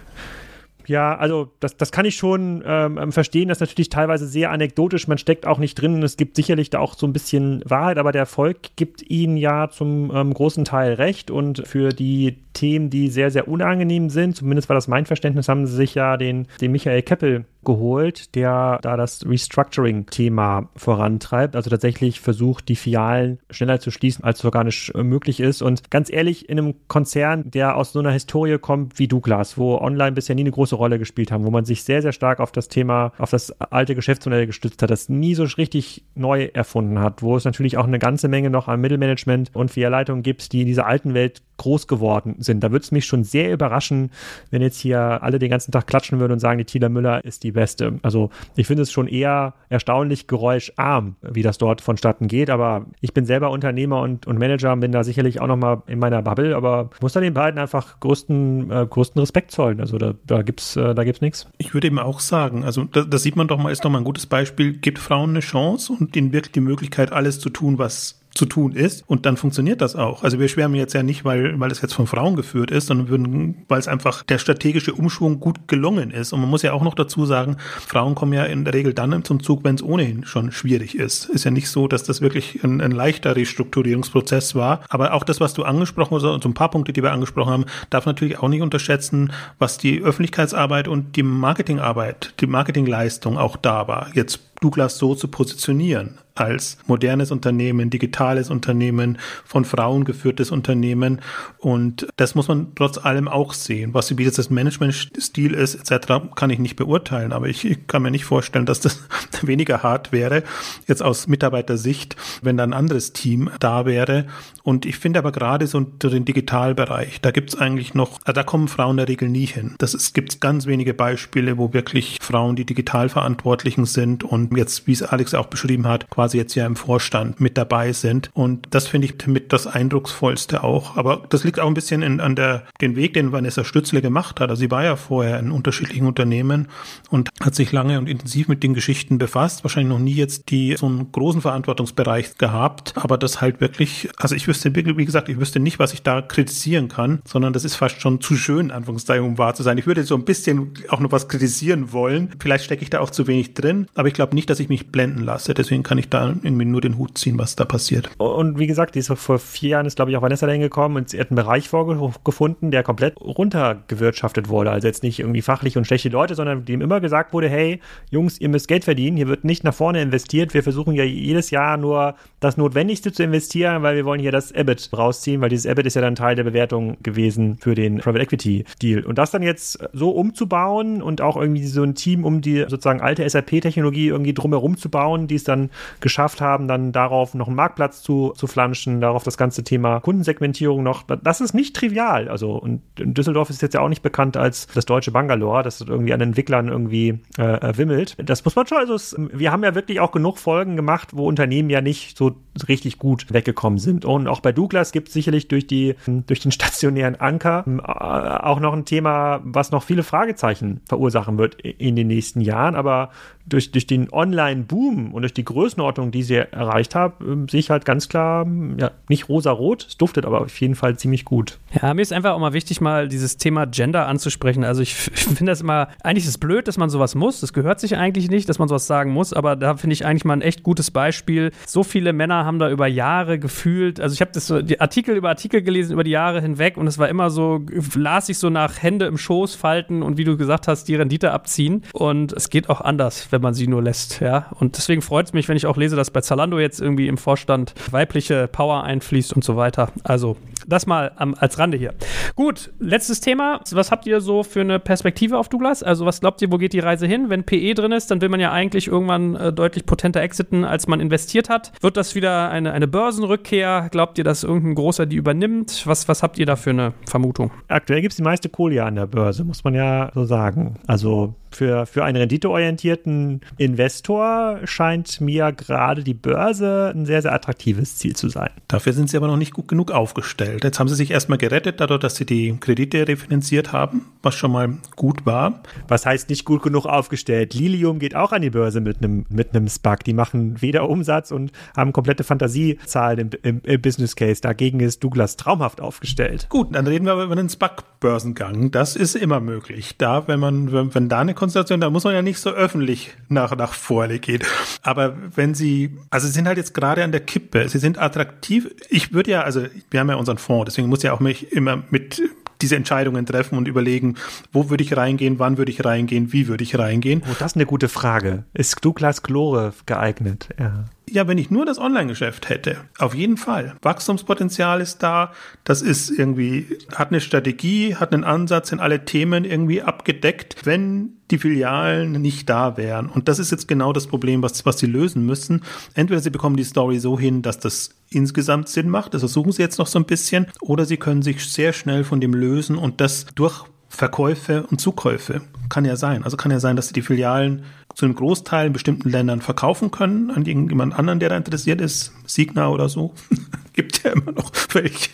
Ja, 0.89 1.16
also 1.16 1.51
das, 1.61 1.76
das 1.76 1.93
kann 1.93 2.07
ich 2.07 2.16
schon 2.16 2.62
ähm, 2.66 2.99
ähm, 2.99 3.12
verstehen. 3.12 3.49
Das 3.49 3.59
ist 3.59 3.68
natürlich 3.68 3.91
teilweise 3.91 4.26
sehr 4.26 4.51
anekdotisch. 4.51 5.07
Man 5.07 5.18
steckt 5.18 5.47
auch 5.47 5.59
nicht 5.59 5.74
drin. 5.74 6.03
Es 6.03 6.16
gibt 6.16 6.34
sicherlich 6.34 6.70
da 6.70 6.78
auch 6.78 6.95
so 6.95 7.07
ein 7.07 7.12
bisschen 7.12 7.62
Wahrheit, 7.66 7.99
aber 7.99 8.11
der 8.11 8.20
Erfolg 8.20 8.74
gibt 8.76 9.09
ihnen 9.11 9.36
ja 9.36 9.68
zum 9.68 10.11
ähm, 10.14 10.32
großen 10.32 10.64
Teil 10.64 10.95
recht. 10.95 11.30
Und 11.30 11.66
für 11.66 11.91
die 11.91 12.39
Themen, 12.55 12.89
die 12.91 13.09
sehr, 13.09 13.30
sehr 13.30 13.49
unangenehm 13.49 14.09
sind, 14.09 14.36
zumindest 14.36 14.68
war 14.68 14.74
das 14.74 14.89
mein 14.89 15.07
Verständnis, 15.07 15.49
haben 15.49 15.66
sie 15.66 15.76
sich 15.76 15.95
ja 15.95 16.16
den, 16.16 16.49
den 16.61 16.72
Michael 16.72 17.03
Keppel 17.03 17.45
geholt, 17.64 18.34
der 18.34 18.78
da 18.82 18.97
das 18.97 19.26
Restructuring-Thema 19.28 20.70
vorantreibt, 20.74 21.55
also 21.55 21.68
tatsächlich 21.68 22.20
versucht, 22.20 22.68
die 22.68 22.76
Filialen 22.76 23.39
schneller 23.51 23.78
zu 23.78 23.91
schließen, 23.91 24.24
als 24.24 24.39
es 24.39 24.45
organisch 24.45 24.91
äh, 24.95 25.03
möglich 25.03 25.41
ist. 25.41 25.61
Und 25.61 25.91
ganz 25.91 26.11
ehrlich, 26.11 26.49
in 26.49 26.59
einem 26.59 26.74
Konzern, 26.89 27.51
der 27.51 27.76
aus 27.76 27.93
so 27.93 27.99
einer 27.99 28.11
Historie 28.11 28.59
kommt 28.59 28.99
wie 28.99 29.07
Douglas, 29.07 29.59
wo 29.59 29.76
online 29.76 30.12
bisher 30.12 30.34
nie 30.34 30.43
eine 30.43 30.51
große 30.51 30.77
Rolle 30.78 30.98
gespielt 30.98 31.30
haben, 31.30 31.44
wo 31.44 31.50
man 31.50 31.64
sich 31.64 31.84
sehr, 31.84 32.02
sehr 32.02 32.12
stark 32.12 32.40
auf 32.40 32.52
das 32.52 32.68
Thema, 32.68 33.12
auf 33.18 33.30
das 33.30 33.52
alte 33.60 33.94
Geschäftsmodell 33.94 34.46
gestützt 34.46 34.82
hat, 34.82 34.90
das 34.90 35.08
nie 35.08 35.34
so 35.34 35.44
richtig 35.44 36.04
neu 36.14 36.48
erfunden 36.52 36.98
hat, 37.00 37.22
wo 37.22 37.36
es 37.36 37.44
natürlich 37.44 37.76
auch 37.76 37.86
eine 37.86 37.98
ganze 37.98 38.28
Menge 38.28 38.50
noch 38.50 38.68
an 38.68 38.80
Mittelmanagement 38.80 39.50
und 39.54 39.70
Filialleitungen 39.70 40.22
gibt, 40.22 40.52
die 40.52 40.62
in 40.62 40.66
dieser 40.66 40.86
alten 40.86 41.14
Welt 41.14 41.42
groß 41.59 41.86
geworden 41.86 42.36
sind. 42.38 42.64
Da 42.64 42.72
würde 42.72 42.84
es 42.84 42.92
mich 42.92 43.04
schon 43.04 43.24
sehr 43.24 43.52
überraschen, 43.52 44.11
wenn 44.50 44.62
jetzt 44.62 44.80
hier 44.80 45.22
alle 45.22 45.38
den 45.38 45.50
ganzen 45.50 45.72
Tag 45.72 45.86
klatschen 45.86 46.18
würden 46.18 46.32
und 46.32 46.38
sagen, 46.38 46.59
die 46.59 46.64
Thieler 46.64 46.88
Müller 46.88 47.24
ist 47.24 47.42
die 47.44 47.52
beste. 47.52 47.98
Also 48.02 48.30
ich 48.56 48.66
finde 48.66 48.84
es 48.84 48.92
schon 48.92 49.06
eher 49.06 49.54
erstaunlich 49.68 50.26
geräuscharm, 50.26 51.16
wie 51.22 51.42
das 51.42 51.59
dort 51.59 51.80
vonstatten 51.80 52.28
geht. 52.28 52.50
Aber 52.50 52.86
ich 53.00 53.12
bin 53.12 53.26
selber 53.26 53.50
Unternehmer 53.50 54.00
und, 54.00 54.26
und 54.26 54.38
Manager, 54.38 54.74
bin 54.76 54.92
da 54.92 55.04
sicherlich 55.04 55.40
auch 55.40 55.46
nochmal 55.46 55.82
in 55.86 55.98
meiner 55.98 56.22
Bubble, 56.22 56.56
aber 56.56 56.90
muss 57.00 57.12
da 57.12 57.20
den 57.20 57.34
beiden 57.34 57.61
einfach 57.61 58.00
größten, 58.00 58.70
äh, 58.70 58.86
größten 58.88 59.20
Respekt 59.20 59.50
zollen. 59.50 59.80
Also 59.80 59.98
da, 59.98 60.14
da 60.26 60.42
gibt's, 60.42 60.76
äh, 60.76 60.94
da 60.94 61.04
gibt's 61.04 61.20
nichts. 61.20 61.46
Ich 61.59 61.74
würde 61.74 61.88
eben 61.88 61.98
auch 61.98 62.20
sagen, 62.20 62.64
also 62.64 62.84
da, 62.84 63.02
das 63.02 63.22
sieht 63.22 63.36
man 63.36 63.48
doch 63.48 63.59
mal, 63.59 63.70
ist 63.70 63.84
doch 63.84 63.90
mal 63.90 63.98
ein 63.98 64.04
gutes 64.04 64.26
Beispiel, 64.26 64.72
gibt 64.72 64.98
Frauen 64.98 65.30
eine 65.30 65.40
Chance 65.40 65.92
und 65.98 66.16
ihnen 66.16 66.32
wirklich 66.32 66.52
die 66.52 66.61
Möglichkeit, 66.61 67.12
alles 67.12 67.40
zu 67.40 67.50
tun, 67.50 67.78
was 67.78 68.20
zu 68.34 68.46
tun 68.46 68.72
ist 68.72 69.04
und 69.06 69.26
dann 69.26 69.36
funktioniert 69.36 69.80
das 69.80 69.96
auch. 69.96 70.22
Also 70.22 70.38
wir 70.38 70.48
schwärmen 70.48 70.76
jetzt 70.76 70.94
ja 70.94 71.02
nicht, 71.02 71.24
weil, 71.24 71.58
weil 71.58 71.70
es 71.70 71.82
jetzt 71.82 71.94
von 71.94 72.06
Frauen 72.06 72.36
geführt 72.36 72.70
ist, 72.70 72.86
sondern 72.86 73.08
würden, 73.08 73.64
weil 73.68 73.80
es 73.80 73.88
einfach 73.88 74.22
der 74.22 74.38
strategische 74.38 74.94
Umschwung 74.94 75.40
gut 75.40 75.66
gelungen 75.66 76.10
ist. 76.10 76.32
Und 76.32 76.40
man 76.40 76.48
muss 76.48 76.62
ja 76.62 76.72
auch 76.72 76.82
noch 76.82 76.94
dazu 76.94 77.26
sagen, 77.26 77.56
Frauen 77.58 78.14
kommen 78.14 78.32
ja 78.32 78.44
in 78.44 78.64
der 78.64 78.74
Regel 78.74 78.94
dann 78.94 79.24
zum 79.24 79.42
Zug, 79.42 79.64
wenn 79.64 79.74
es 79.74 79.82
ohnehin 79.82 80.24
schon 80.24 80.52
schwierig 80.52 80.96
ist. 80.96 81.28
Ist 81.28 81.44
ja 81.44 81.50
nicht 81.50 81.68
so, 81.68 81.88
dass 81.88 82.04
das 82.04 82.20
wirklich 82.20 82.62
ein, 82.62 82.80
ein 82.80 82.92
leichter 82.92 83.34
Restrukturierungsprozess 83.34 84.54
war. 84.54 84.82
Aber 84.88 85.14
auch 85.14 85.24
das, 85.24 85.40
was 85.40 85.54
du 85.54 85.64
angesprochen 85.64 86.14
hast, 86.14 86.24
und 86.24 86.42
so 86.42 86.48
ein 86.48 86.54
paar 86.54 86.70
Punkte, 86.70 86.92
die 86.92 87.02
wir 87.02 87.12
angesprochen 87.12 87.52
haben, 87.52 87.64
darf 87.90 88.06
natürlich 88.06 88.38
auch 88.38 88.48
nicht 88.48 88.62
unterschätzen, 88.62 89.32
was 89.58 89.78
die 89.78 90.00
Öffentlichkeitsarbeit 90.00 90.86
und 90.88 91.16
die 91.16 91.22
Marketingarbeit, 91.22 92.34
die 92.40 92.46
Marketingleistung 92.46 93.36
auch 93.36 93.56
da 93.56 93.88
war. 93.88 94.08
Jetzt 94.14 94.40
Douglas 94.60 94.98
so 94.98 95.14
zu 95.14 95.28
positionieren 95.28 96.18
als 96.41 96.78
modernes 96.86 97.30
Unternehmen, 97.30 97.91
digitales 97.91 98.51
Unternehmen, 98.51 99.18
von 99.45 99.64
Frauen 99.64 100.05
geführtes 100.05 100.51
Unternehmen. 100.51 101.20
Und 101.59 102.09
das 102.16 102.34
muss 102.34 102.49
man 102.49 102.74
trotz 102.74 102.99
allem 102.99 103.28
auch 103.28 103.53
sehen. 103.53 103.95
Was 103.95 104.16
wie 104.16 104.24
jetzt 104.24 104.39
das 104.39 104.51
Managementstil 104.51 105.55
ist, 105.55 105.74
etc., 105.74 106.12
kann 106.34 106.51
ich 106.51 106.59
nicht 106.59 106.76
beurteilen. 106.76 107.32
Aber 107.32 107.49
ich, 107.49 107.64
ich 107.64 107.86
kann 107.86 108.03
mir 108.03 108.11
nicht 108.11 108.24
vorstellen, 108.24 108.66
dass 108.66 108.80
das 108.80 109.01
weniger 109.47 109.82
hart 109.82 110.12
wäre, 110.12 110.43
jetzt 110.86 111.03
aus 111.03 111.26
Mitarbeitersicht, 111.26 112.16
wenn 112.43 112.57
da 112.57 112.64
ein 112.64 112.72
anderes 112.72 113.12
Team 113.12 113.51
da 113.61 113.86
wäre. 113.86 114.26
Und 114.62 114.84
ich 114.84 114.99
finde 114.99 115.18
aber 115.18 115.32
gerade 115.32 115.66
so 115.66 115.80
den 115.80 116.24
Digitalbereich, 116.24 117.20
da 117.22 117.30
gibt 117.30 117.55
es 117.55 117.59
eigentlich 117.59 117.95
noch, 117.95 118.18
da 118.22 118.43
kommen 118.43 118.68
Frauen 118.68 118.93
in 118.93 118.97
der 118.99 119.09
Regel 119.09 119.28
nie 119.28 119.47
hin. 119.47 119.74
Das 119.78 120.12
gibt 120.12 120.41
ganz 120.41 120.66
wenige 120.66 120.93
Beispiele, 120.93 121.57
wo 121.57 121.72
wirklich 121.72 122.18
Frauen 122.20 122.57
die 122.57 122.66
Digitalverantwortlichen 122.66 123.86
sind 123.86 124.24
und 124.24 124.57
jetzt, 124.57 124.86
wie 124.86 124.93
es 124.93 125.03
Alex 125.03 125.34
auch 125.34 125.47
beschrieben 125.47 125.86
hat, 125.86 126.11
quasi 126.11 126.36
jetzt 126.36 126.55
ja 126.55 126.66
im 126.66 126.76
Vorstand 126.76 127.41
mit 127.41 127.57
dabei 127.57 127.93
sind. 127.93 128.30
Und 128.34 128.66
das 128.70 128.86
finde 128.86 129.07
ich 129.07 129.26
mit 129.26 129.53
das 129.53 129.66
Eindrucksvollste 129.66 130.62
auch. 130.62 130.97
Aber 130.97 131.24
das 131.30 131.45
liegt 131.45 131.61
auch 131.61 131.66
ein 131.66 131.74
bisschen 131.74 132.03
in, 132.03 132.20
an 132.20 132.36
der, 132.36 132.64
den 132.80 132.97
Weg, 132.97 133.14
den 133.14 133.32
Vanessa 133.32 133.64
Stützle 133.64 134.03
gemacht 134.03 134.41
hat. 134.41 134.51
Also 134.51 134.61
sie 134.61 134.70
war 134.70 134.84
ja 134.84 134.97
vorher 134.97 135.39
in 135.39 135.51
unterschiedlichen 135.51 136.07
Unternehmen 136.07 136.68
und 137.09 137.30
hat 137.41 137.55
sich 137.55 137.72
lange 137.72 137.99
und 137.99 138.09
intensiv 138.09 138.49
mit 138.49 138.62
den 138.62 138.74
Geschichten 138.74 139.16
befasst. 139.18 139.27
Wahrscheinlich 139.34 139.90
noch 139.90 139.98
nie 139.98 140.14
jetzt 140.14 140.50
die, 140.50 140.76
so 140.76 140.86
einen 140.86 141.10
großen 141.12 141.40
Verantwortungsbereich 141.40 142.38
gehabt. 142.38 142.94
Aber 142.96 143.18
das 143.18 143.40
halt 143.40 143.60
wirklich, 143.60 144.08
also 144.18 144.34
ich 144.34 144.46
wüsste, 144.48 144.74
wie 144.74 145.04
gesagt, 145.04 145.28
ich 145.28 145.38
wüsste 145.38 145.60
nicht, 145.60 145.78
was 145.78 145.92
ich 145.92 146.02
da 146.02 146.22
kritisieren 146.22 146.88
kann, 146.88 147.20
sondern 147.24 147.52
das 147.52 147.64
ist 147.64 147.76
fast 147.76 148.00
schon 148.00 148.20
zu 148.20 148.36
schön, 148.36 148.70
Anführungszeichen, 148.70 149.24
um 149.24 149.38
wahr 149.38 149.54
zu 149.54 149.62
sein. 149.62 149.78
Ich 149.78 149.86
würde 149.86 150.04
so 150.04 150.14
ein 150.14 150.24
bisschen 150.24 150.72
auch 150.88 151.00
noch 151.00 151.12
was 151.12 151.28
kritisieren 151.28 151.92
wollen. 151.92 152.30
Vielleicht 152.38 152.64
stecke 152.64 152.82
ich 152.82 152.90
da 152.90 153.00
auch 153.00 153.10
zu 153.10 153.26
wenig 153.26 153.54
drin, 153.54 153.86
aber 153.94 154.08
ich 154.08 154.14
glaube 154.14 154.34
nicht, 154.34 154.48
dass 154.50 154.60
ich 154.60 154.68
mich 154.68 154.88
blenden 154.88 155.22
lasse. 155.22 155.54
Deswegen 155.54 155.82
kann 155.82 155.98
ich 155.98 156.08
da 156.08 156.28
irgendwie 156.28 156.64
nur 156.64 156.80
den 156.80 156.98
Hut 156.98 157.18
ziehen, 157.18 157.38
was 157.38 157.56
da 157.56 157.64
passiert. 157.64 158.10
Und 158.18 158.58
wie 158.58 158.66
gesagt, 158.66 158.94
die 158.94 159.00
ist 159.00 159.12
vor 159.14 159.38
vier 159.38 159.70
Jahren, 159.70 159.86
ist 159.86 159.96
glaube 159.96 160.10
ich 160.10 160.16
auch 160.16 160.22
Vanessa 160.22 160.46
dahin 160.46 160.60
gekommen 160.60 160.96
und 160.96 161.10
sie 161.10 161.20
hat 161.20 161.30
einen 161.30 161.36
Bereich 161.36 161.68
vorgefunden, 161.68 162.70
der 162.70 162.82
komplett 162.82 163.20
runtergewirtschaftet 163.20 164.48
wurde. 164.48 164.70
Also 164.70 164.86
jetzt 164.86 165.02
nicht 165.02 165.20
irgendwie 165.20 165.42
fachlich 165.42 165.76
und 165.76 165.86
schlechte 165.86 166.08
Leute, 166.08 166.34
sondern 166.34 166.64
dem 166.64 166.80
immer 166.80 167.00
gesagt 167.00 167.32
wurde, 167.32 167.48
hey, 167.48 167.80
Jungs, 168.10 168.40
ihr 168.40 168.48
müsst 168.48 168.68
Geld 168.68 168.84
verdienen, 168.84 169.16
hier 169.18 169.28
wird 169.28 169.44
nicht 169.44 169.64
nach 169.64 169.74
vorne 169.74 170.00
investiert. 170.00 170.54
Wir 170.54 170.62
versuchen 170.62 170.94
ja 170.94 171.04
jedes 171.04 171.50
Jahr 171.50 171.76
nur 171.76 172.14
das 172.40 172.56
Notwendigste 172.56 173.12
zu 173.12 173.22
investieren, 173.22 173.82
weil 173.82 173.96
wir 173.96 174.04
wollen 174.04 174.20
hier 174.20 174.32
das 174.32 174.50
EBIT 174.52 174.90
rausziehen, 174.96 175.40
weil 175.40 175.48
dieses 175.48 175.66
EBIT 175.66 175.86
ist 175.86 175.94
ja 175.94 176.00
dann 176.00 176.14
Teil 176.14 176.36
der 176.36 176.44
Bewertung 176.44 176.96
gewesen 177.02 177.58
für 177.60 177.74
den 177.74 177.98
Private 177.98 178.22
Equity 178.22 178.64
Deal. 178.80 179.04
Und 179.04 179.18
das 179.18 179.30
dann 179.30 179.42
jetzt 179.42 179.78
so 179.92 180.10
umzubauen 180.10 181.02
und 181.02 181.20
auch 181.20 181.36
irgendwie 181.36 181.66
so 181.66 181.82
ein 181.82 181.94
Team 181.94 182.24
um 182.24 182.40
die 182.40 182.64
sozusagen 182.68 183.00
alte 183.00 183.28
SAP-Technologie 183.28 184.08
irgendwie 184.08 184.34
drumherum 184.34 184.76
zu 184.76 184.88
bauen, 184.88 185.26
die 185.26 185.34
es 185.34 185.44
dann 185.44 185.70
geschafft 186.00 186.40
haben, 186.40 186.68
dann 186.68 186.92
darauf 186.92 187.34
noch 187.34 187.48
einen 187.48 187.56
Marktplatz 187.56 188.02
zu, 188.02 188.32
zu 188.36 188.46
flanschen, 188.46 189.00
darauf 189.00 189.24
das 189.24 189.36
ganze 189.36 189.64
Thema 189.64 190.00
Kundensegmentierung 190.00 190.82
noch. 190.82 191.02
Das 191.22 191.40
ist 191.40 191.54
nicht 191.54 191.74
trivial. 191.76 192.28
Also, 192.28 192.52
und 192.52 192.82
Düsseldorf 192.96 193.50
ist 193.50 193.62
jetzt 193.62 193.74
ja 193.74 193.80
auch 193.80 193.88
nicht 193.88 194.02
bekannt 194.02 194.36
als 194.36 194.68
das 194.74 194.86
deutsche 194.86 195.10
Bangalore, 195.10 195.62
das 195.62 195.80
irgendwie 195.80 196.12
an 196.12 196.20
Entwicklern 196.20 196.68
irgendwie 196.68 197.18
äh, 197.36 197.76
wimmelt. 197.76 198.16
Das 198.18 198.44
muss 198.44 198.54
man 198.56 198.66
schon, 198.66 198.78
also 198.78 198.94
wir 199.16 199.52
haben 199.52 199.64
ja 199.64 199.74
wirklich 199.74 200.00
auch 200.00 200.12
genug 200.12 200.38
Folgen 200.38 200.76
gemacht, 200.76 201.11
wo 201.12 201.26
Unternehmen 201.26 201.70
ja 201.70 201.80
nicht 201.80 202.16
so 202.16 202.36
richtig 202.66 202.98
gut 202.98 203.26
weggekommen 203.32 203.78
sind. 203.78 204.04
Und 204.04 204.26
auch 204.26 204.40
bei 204.40 204.52
Douglas 204.52 204.92
gibt 204.92 205.09
es 205.09 205.14
sicherlich 205.14 205.48
durch 205.48 205.66
die, 205.66 205.94
durch 206.06 206.40
den 206.40 206.52
stationären 206.52 207.16
Anker 207.16 207.64
äh, 207.66 208.44
auch 208.44 208.61
noch 208.61 208.72
ein 208.72 208.84
Thema, 208.84 209.40
was 209.44 209.70
noch 209.70 209.82
viele 209.82 210.02
Fragezeichen 210.02 210.80
verursachen 210.88 211.38
wird 211.38 211.61
in 211.61 211.96
den 211.96 212.09
nächsten 212.09 212.40
Jahren. 212.40 212.74
Aber 212.74 213.11
durch, 213.48 213.70
durch 213.70 213.86
den 213.86 214.12
Online-Boom 214.12 215.12
und 215.14 215.22
durch 215.22 215.34
die 215.34 215.44
Größenordnung, 215.44 216.11
die 216.11 216.22
sie 216.22 216.36
erreicht 216.36 216.94
haben, 216.94 217.46
äh, 217.46 217.50
sehe 217.50 217.61
ich 217.61 217.70
halt 217.70 217.84
ganz 217.84 218.09
klar, 218.09 218.46
ja, 218.78 218.90
nicht 219.09 219.28
rosa-rot, 219.28 219.86
es 219.88 219.96
duftet 219.96 220.26
aber 220.26 220.42
auf 220.42 220.61
jeden 220.61 220.74
Fall 220.74 220.96
ziemlich 220.98 221.24
gut. 221.24 221.59
Ja, 221.80 221.94
mir 221.94 222.02
ist 222.02 222.12
einfach 222.12 222.32
auch 222.32 222.38
mal 222.38 222.52
wichtig, 222.52 222.80
mal 222.80 223.09
dieses 223.09 223.36
Thema 223.36 223.66
Gender 223.66 224.06
anzusprechen. 224.06 224.64
Also 224.64 224.82
ich, 224.82 225.11
ich 225.14 225.24
finde 225.24 225.52
das 225.52 225.61
immer, 225.61 225.88
eigentlich 226.02 226.24
ist 226.24 226.30
es 226.30 226.38
blöd, 226.38 226.68
dass 226.68 226.76
man 226.76 226.90
sowas 226.90 227.14
muss. 227.14 227.40
Das 227.40 227.52
gehört 227.52 227.80
sich 227.80 227.96
eigentlich 227.96 228.30
nicht, 228.30 228.48
dass 228.48 228.59
man 228.59 228.68
sowas 228.68 228.86
sagen 228.99 229.12
muss, 229.12 229.32
aber 229.32 229.55
da 229.55 229.76
finde 229.76 229.94
ich 229.94 230.05
eigentlich 230.05 230.24
mal 230.24 230.32
ein 230.32 230.42
echt 230.42 230.64
gutes 230.64 230.90
Beispiel. 230.90 231.53
So 231.66 231.84
viele 231.84 232.12
Männer 232.12 232.44
haben 232.44 232.59
da 232.59 232.68
über 232.68 232.88
Jahre 232.88 233.38
gefühlt, 233.38 234.01
also 234.01 234.12
ich 234.12 234.20
habe 234.20 234.32
das 234.32 234.49
so, 234.49 234.61
die 234.61 234.80
Artikel 234.80 235.14
über 235.14 235.28
Artikel 235.28 235.62
gelesen 235.62 235.92
über 235.92 236.03
die 236.03 236.11
Jahre 236.11 236.40
hinweg 236.40 236.76
und 236.76 236.88
es 236.88 236.99
war 236.99 237.09
immer 237.09 237.30
so, 237.30 237.64
las 237.94 238.28
ich 238.28 238.38
so 238.38 238.51
nach 238.51 238.82
Hände 238.82 239.07
im 239.07 239.16
Schoß 239.16 239.55
falten 239.55 240.03
und 240.03 240.16
wie 240.16 240.24
du 240.24 240.36
gesagt 240.36 240.66
hast, 240.66 240.88
die 240.88 240.96
Rendite 240.96 241.30
abziehen. 241.30 241.84
Und 241.92 242.32
es 242.32 242.51
geht 242.51 242.68
auch 242.70 242.80
anders, 242.80 243.28
wenn 243.30 243.40
man 243.40 243.55
sie 243.55 243.68
nur 243.68 243.82
lässt, 243.82 244.20
ja. 244.20 244.51
Und 244.59 244.76
deswegen 244.76 245.01
freut 245.01 245.26
es 245.26 245.32
mich, 245.32 245.49
wenn 245.49 245.57
ich 245.57 245.66
auch 245.66 245.76
lese, 245.76 245.94
dass 245.94 246.11
bei 246.11 246.20
Zalando 246.20 246.59
jetzt 246.59 246.80
irgendwie 246.80 247.07
im 247.07 247.18
Vorstand 247.18 247.74
weibliche 247.92 248.49
Power 248.49 248.82
einfließt 248.82 249.32
und 249.32 249.44
so 249.44 249.57
weiter. 249.57 249.92
Also 250.03 250.36
das 250.68 250.86
mal 250.86 251.12
um, 251.18 251.34
als 251.34 251.59
Rande 251.59 251.78
hier. 251.78 251.94
Gut, 252.34 252.70
letztes 252.78 253.20
Thema. 253.20 253.61
Was 253.72 253.90
habt 253.90 254.07
ihr 254.07 254.20
so 254.20 254.42
für 254.42 254.61
eine 254.61 254.78
Perspektive 254.78 255.38
auf 255.38 255.49
Douglas? 255.49 255.82
Also 255.82 256.05
was 256.05 256.20
glaubt 256.20 256.42
ihr, 256.42 256.53
wo 256.53 256.59
geht 256.59 256.74
die 256.74 256.78
Reise 256.78 257.07
hin? 257.07 257.30
Wenn 257.30 257.44
PE 257.44 257.74
drin 257.74 257.92
ist, 257.92 258.11
dann 258.11 258.20
will 258.20 258.28
man 258.28 258.38
ja 258.38 258.53
eigentlich 258.53 258.88
irgendwann 258.89 259.36
äh, 259.36 259.53
deutlich 259.53 259.86
potenter 259.86 260.20
exiten, 260.20 260.64
als 260.64 260.86
man 260.86 261.01
investiert 261.01 261.49
hat. 261.49 261.72
Wird 261.80 261.97
das 261.97 262.14
wieder 262.14 262.51
eine, 262.51 262.72
eine 262.72 262.89
Börsenrückkehr? 262.89 263.89
Glaubt 263.91 264.18
ihr, 264.18 264.24
dass 264.24 264.45
irgendein 264.45 264.74
großer 264.74 265.07
die 265.07 265.16
übernimmt? 265.16 265.82
Was, 265.86 266.09
was 266.09 266.22
habt 266.22 266.39
ihr 266.39 266.47
da 266.47 266.57
für 266.57 266.70
eine 266.70 266.95
Vermutung? 267.07 267.51
Aktuell 267.68 268.01
gibt 268.01 268.12
es 268.12 268.16
die 268.16 268.22
meiste 268.22 268.49
Kohle 268.49 268.76
ja 268.76 268.86
an 268.86 268.97
der 268.97 269.07
Börse, 269.07 269.45
muss 269.45 269.64
man 269.64 269.74
ja 269.74 270.11
so 270.14 270.24
sagen. 270.24 270.76
Also 270.86 271.34
für, 271.51 271.86
für 271.86 272.05
einen 272.05 272.16
renditeorientierten 272.16 273.41
Investor 273.57 274.61
scheint 274.64 275.20
mir 275.20 275.53
gerade 275.53 276.05
die 276.05 276.14
Börse 276.14 276.93
ein 276.95 277.07
sehr, 277.07 277.22
sehr 277.22 277.32
attraktives 277.32 277.97
Ziel 277.97 278.14
zu 278.14 278.28
sein. 278.28 278.51
Dafür 278.68 278.93
sind 278.93 279.11
sie 279.11 279.16
aber 279.16 279.26
noch 279.26 279.36
nicht 279.36 279.53
gut 279.53 279.68
genug 279.68 279.91
aufgestellt. 279.91 280.64
Jetzt 280.64 280.78
haben 280.78 280.89
sie 280.89 280.95
sich 280.95 281.11
erstmal 281.11 281.39
gerettet, 281.39 281.80
dadurch, 281.80 282.01
dass 282.01 282.16
sie 282.16 282.26
die 282.26 282.57
Kredite 282.59 283.09
refinanziert 283.09 283.72
haben, 283.72 284.07
was 284.22 284.34
schon 284.34 284.53
mal 284.53 284.76
gut 284.97 285.24
war. 285.26 285.62
Was 285.89 286.07
heißt 286.07 286.28
nicht 286.28 286.45
gut 286.45 286.62
genug 286.62 286.86
aufgestellt? 286.86 287.55
Lilium 287.55 287.99
geht 287.99 288.14
auch 288.14 288.32
an 288.32 288.43
die 288.43 288.51
Börse 288.51 288.67
mit 288.80 288.98
einem 288.98 289.26
mit 289.28 289.54
einem 289.54 289.68
SPAC. 289.68 290.04
Die 290.04 290.12
machen 290.12 290.60
weder 290.60 290.88
Umsatz 290.88 291.30
und 291.30 291.52
haben 291.76 291.92
komplette 291.92 292.24
Fantasiezahlen 292.24 293.18
im, 293.18 293.30
im, 293.42 293.60
im 293.64 293.80
Business 293.80 294.16
Case. 294.16 294.40
Dagegen 294.40 294.80
ist 294.80 295.02
Douglas 295.02 295.36
traumhaft 295.36 295.80
aufgestellt. 295.80 296.48
Gut, 296.48 296.74
dann 296.74 296.86
reden 296.86 297.06
wir 297.06 297.22
über 297.22 297.36
den 297.36 297.48
SPAC-Börsengang. 297.48 298.70
Das 298.70 298.96
ist 298.96 299.14
immer 299.16 299.40
möglich. 299.40 299.96
Da, 299.98 300.28
wenn 300.28 300.40
man, 300.40 300.72
wenn, 300.72 300.94
wenn 300.94 301.08
da 301.08 301.20
eine 301.20 301.34
Konstellation, 301.34 301.80
da 301.80 301.90
muss 301.90 302.04
man 302.04 302.14
ja 302.14 302.22
nicht 302.22 302.38
so 302.38 302.50
öffentlich 302.50 303.14
nach, 303.28 303.56
nach 303.56 303.72
vorne 303.72 304.18
gehen. 304.18 304.42
Aber 304.82 305.16
wenn 305.34 305.54
sie, 305.54 305.96
also 306.10 306.26
sie 306.26 306.32
sind 306.32 306.46
halt 306.46 306.58
jetzt 306.58 306.74
gerade 306.74 307.04
an 307.04 307.12
der 307.12 307.20
Kippe, 307.20 307.68
sie 307.68 307.78
sind 307.78 307.98
attraktiv. 307.98 308.70
Ich 308.88 309.12
würde 309.12 309.30
ja, 309.30 309.42
also 309.42 309.62
wir 309.90 310.00
haben 310.00 310.08
ja 310.08 310.16
unseren 310.16 310.38
Fonds, 310.38 310.70
deswegen 310.70 310.88
muss 310.88 311.02
ja 311.02 311.12
auch 311.12 311.20
mich 311.20 311.52
immer 311.52 311.82
mit 311.90 312.22
diese 312.61 312.76
Entscheidungen 312.76 313.26
treffen 313.26 313.56
und 313.56 313.68
überlegen, 313.68 314.16
wo 314.52 314.70
würde 314.70 314.84
ich 314.84 314.96
reingehen, 314.96 315.38
wann 315.38 315.59
würde 315.59 315.72
ich 315.72 315.84
reingehen, 315.84 316.32
wie 316.32 316.48
würde 316.48 316.64
ich 316.64 316.78
reingehen. 316.78 317.22
Oh, 317.24 317.34
das 317.38 317.52
ist 317.52 317.56
eine 317.56 317.66
gute 317.66 317.88
Frage. 317.88 318.44
Ist 318.54 318.84
Douglas 318.84 319.22
Glore 319.22 319.72
geeignet? 319.86 320.48
Ja. 320.59 320.84
Ja, 321.11 321.26
wenn 321.28 321.38
ich 321.38 321.50
nur 321.50 321.66
das 321.66 321.78
Online-Geschäft 321.78 322.48
hätte, 322.48 322.76
auf 322.98 323.14
jeden 323.14 323.36
Fall. 323.36 323.76
Wachstumspotenzial 323.82 324.80
ist 324.80 325.02
da. 325.02 325.32
Das 325.64 325.82
ist 325.82 326.11
irgendwie, 326.11 326.66
hat 326.94 327.09
eine 327.09 327.20
Strategie, 327.20 327.96
hat 327.96 328.12
einen 328.12 328.24
Ansatz 328.24 328.72
in 328.72 328.80
alle 328.80 329.04
Themen 329.04 329.44
irgendwie 329.44 329.82
abgedeckt. 329.82 330.56
Wenn 330.64 331.18
die 331.30 331.38
Filialen 331.38 332.12
nicht 332.12 332.48
da 332.48 332.76
wären. 332.76 333.09
Und 333.09 333.28
das 333.28 333.38
ist 333.38 333.50
jetzt 333.50 333.68
genau 333.68 333.92
das 333.92 334.06
Problem, 334.06 334.42
was, 334.42 334.64
was 334.64 334.78
sie 334.78 334.86
lösen 334.86 335.26
müssen. 335.26 335.62
Entweder 335.94 336.20
sie 336.20 336.30
bekommen 336.30 336.56
die 336.56 336.64
Story 336.64 336.98
so 336.98 337.18
hin, 337.18 337.42
dass 337.42 337.59
das 337.59 337.90
insgesamt 338.11 338.68
Sinn 338.68 338.88
macht, 338.88 339.14
das 339.14 339.20
versuchen 339.20 339.52
sie 339.52 339.62
jetzt 339.62 339.78
noch 339.78 339.86
so 339.86 339.98
ein 339.98 340.06
bisschen, 340.06 340.46
oder 340.61 340.86
sie 340.86 340.96
können 340.96 341.22
sich 341.22 341.44
sehr 341.44 341.74
schnell 341.74 342.04
von 342.04 342.20
dem 342.20 342.32
lösen 342.32 342.76
und 342.76 343.00
das 343.02 343.26
durch 343.34 343.64
Verkäufe 343.99 344.64
und 344.70 344.80
Zukäufe. 344.80 345.40
Kann 345.68 345.84
ja 345.84 345.96
sein. 345.96 346.22
Also 346.22 346.36
kann 346.36 346.53
ja 346.53 346.61
sein, 346.61 346.76
dass 346.76 346.86
sie 346.86 346.94
die 346.94 347.03
Filialen 347.03 347.64
zu 347.96 348.07
einem 348.07 348.14
Großteil 348.14 348.68
in 348.68 348.72
bestimmten 348.72 349.11
Ländern 349.11 349.40
verkaufen 349.40 349.90
können 349.90 350.30
an 350.30 350.46
irgendjemand 350.46 350.96
anderen, 350.96 351.18
der 351.18 351.30
da 351.30 351.36
interessiert 351.36 351.80
ist. 351.80 352.12
Signa 352.24 352.68
oder 352.68 352.88
so. 352.88 353.12
Gibt 353.72 354.05
ja 354.05 354.12
immer 354.12 354.30
noch 354.30 354.53
welche. 354.72 355.11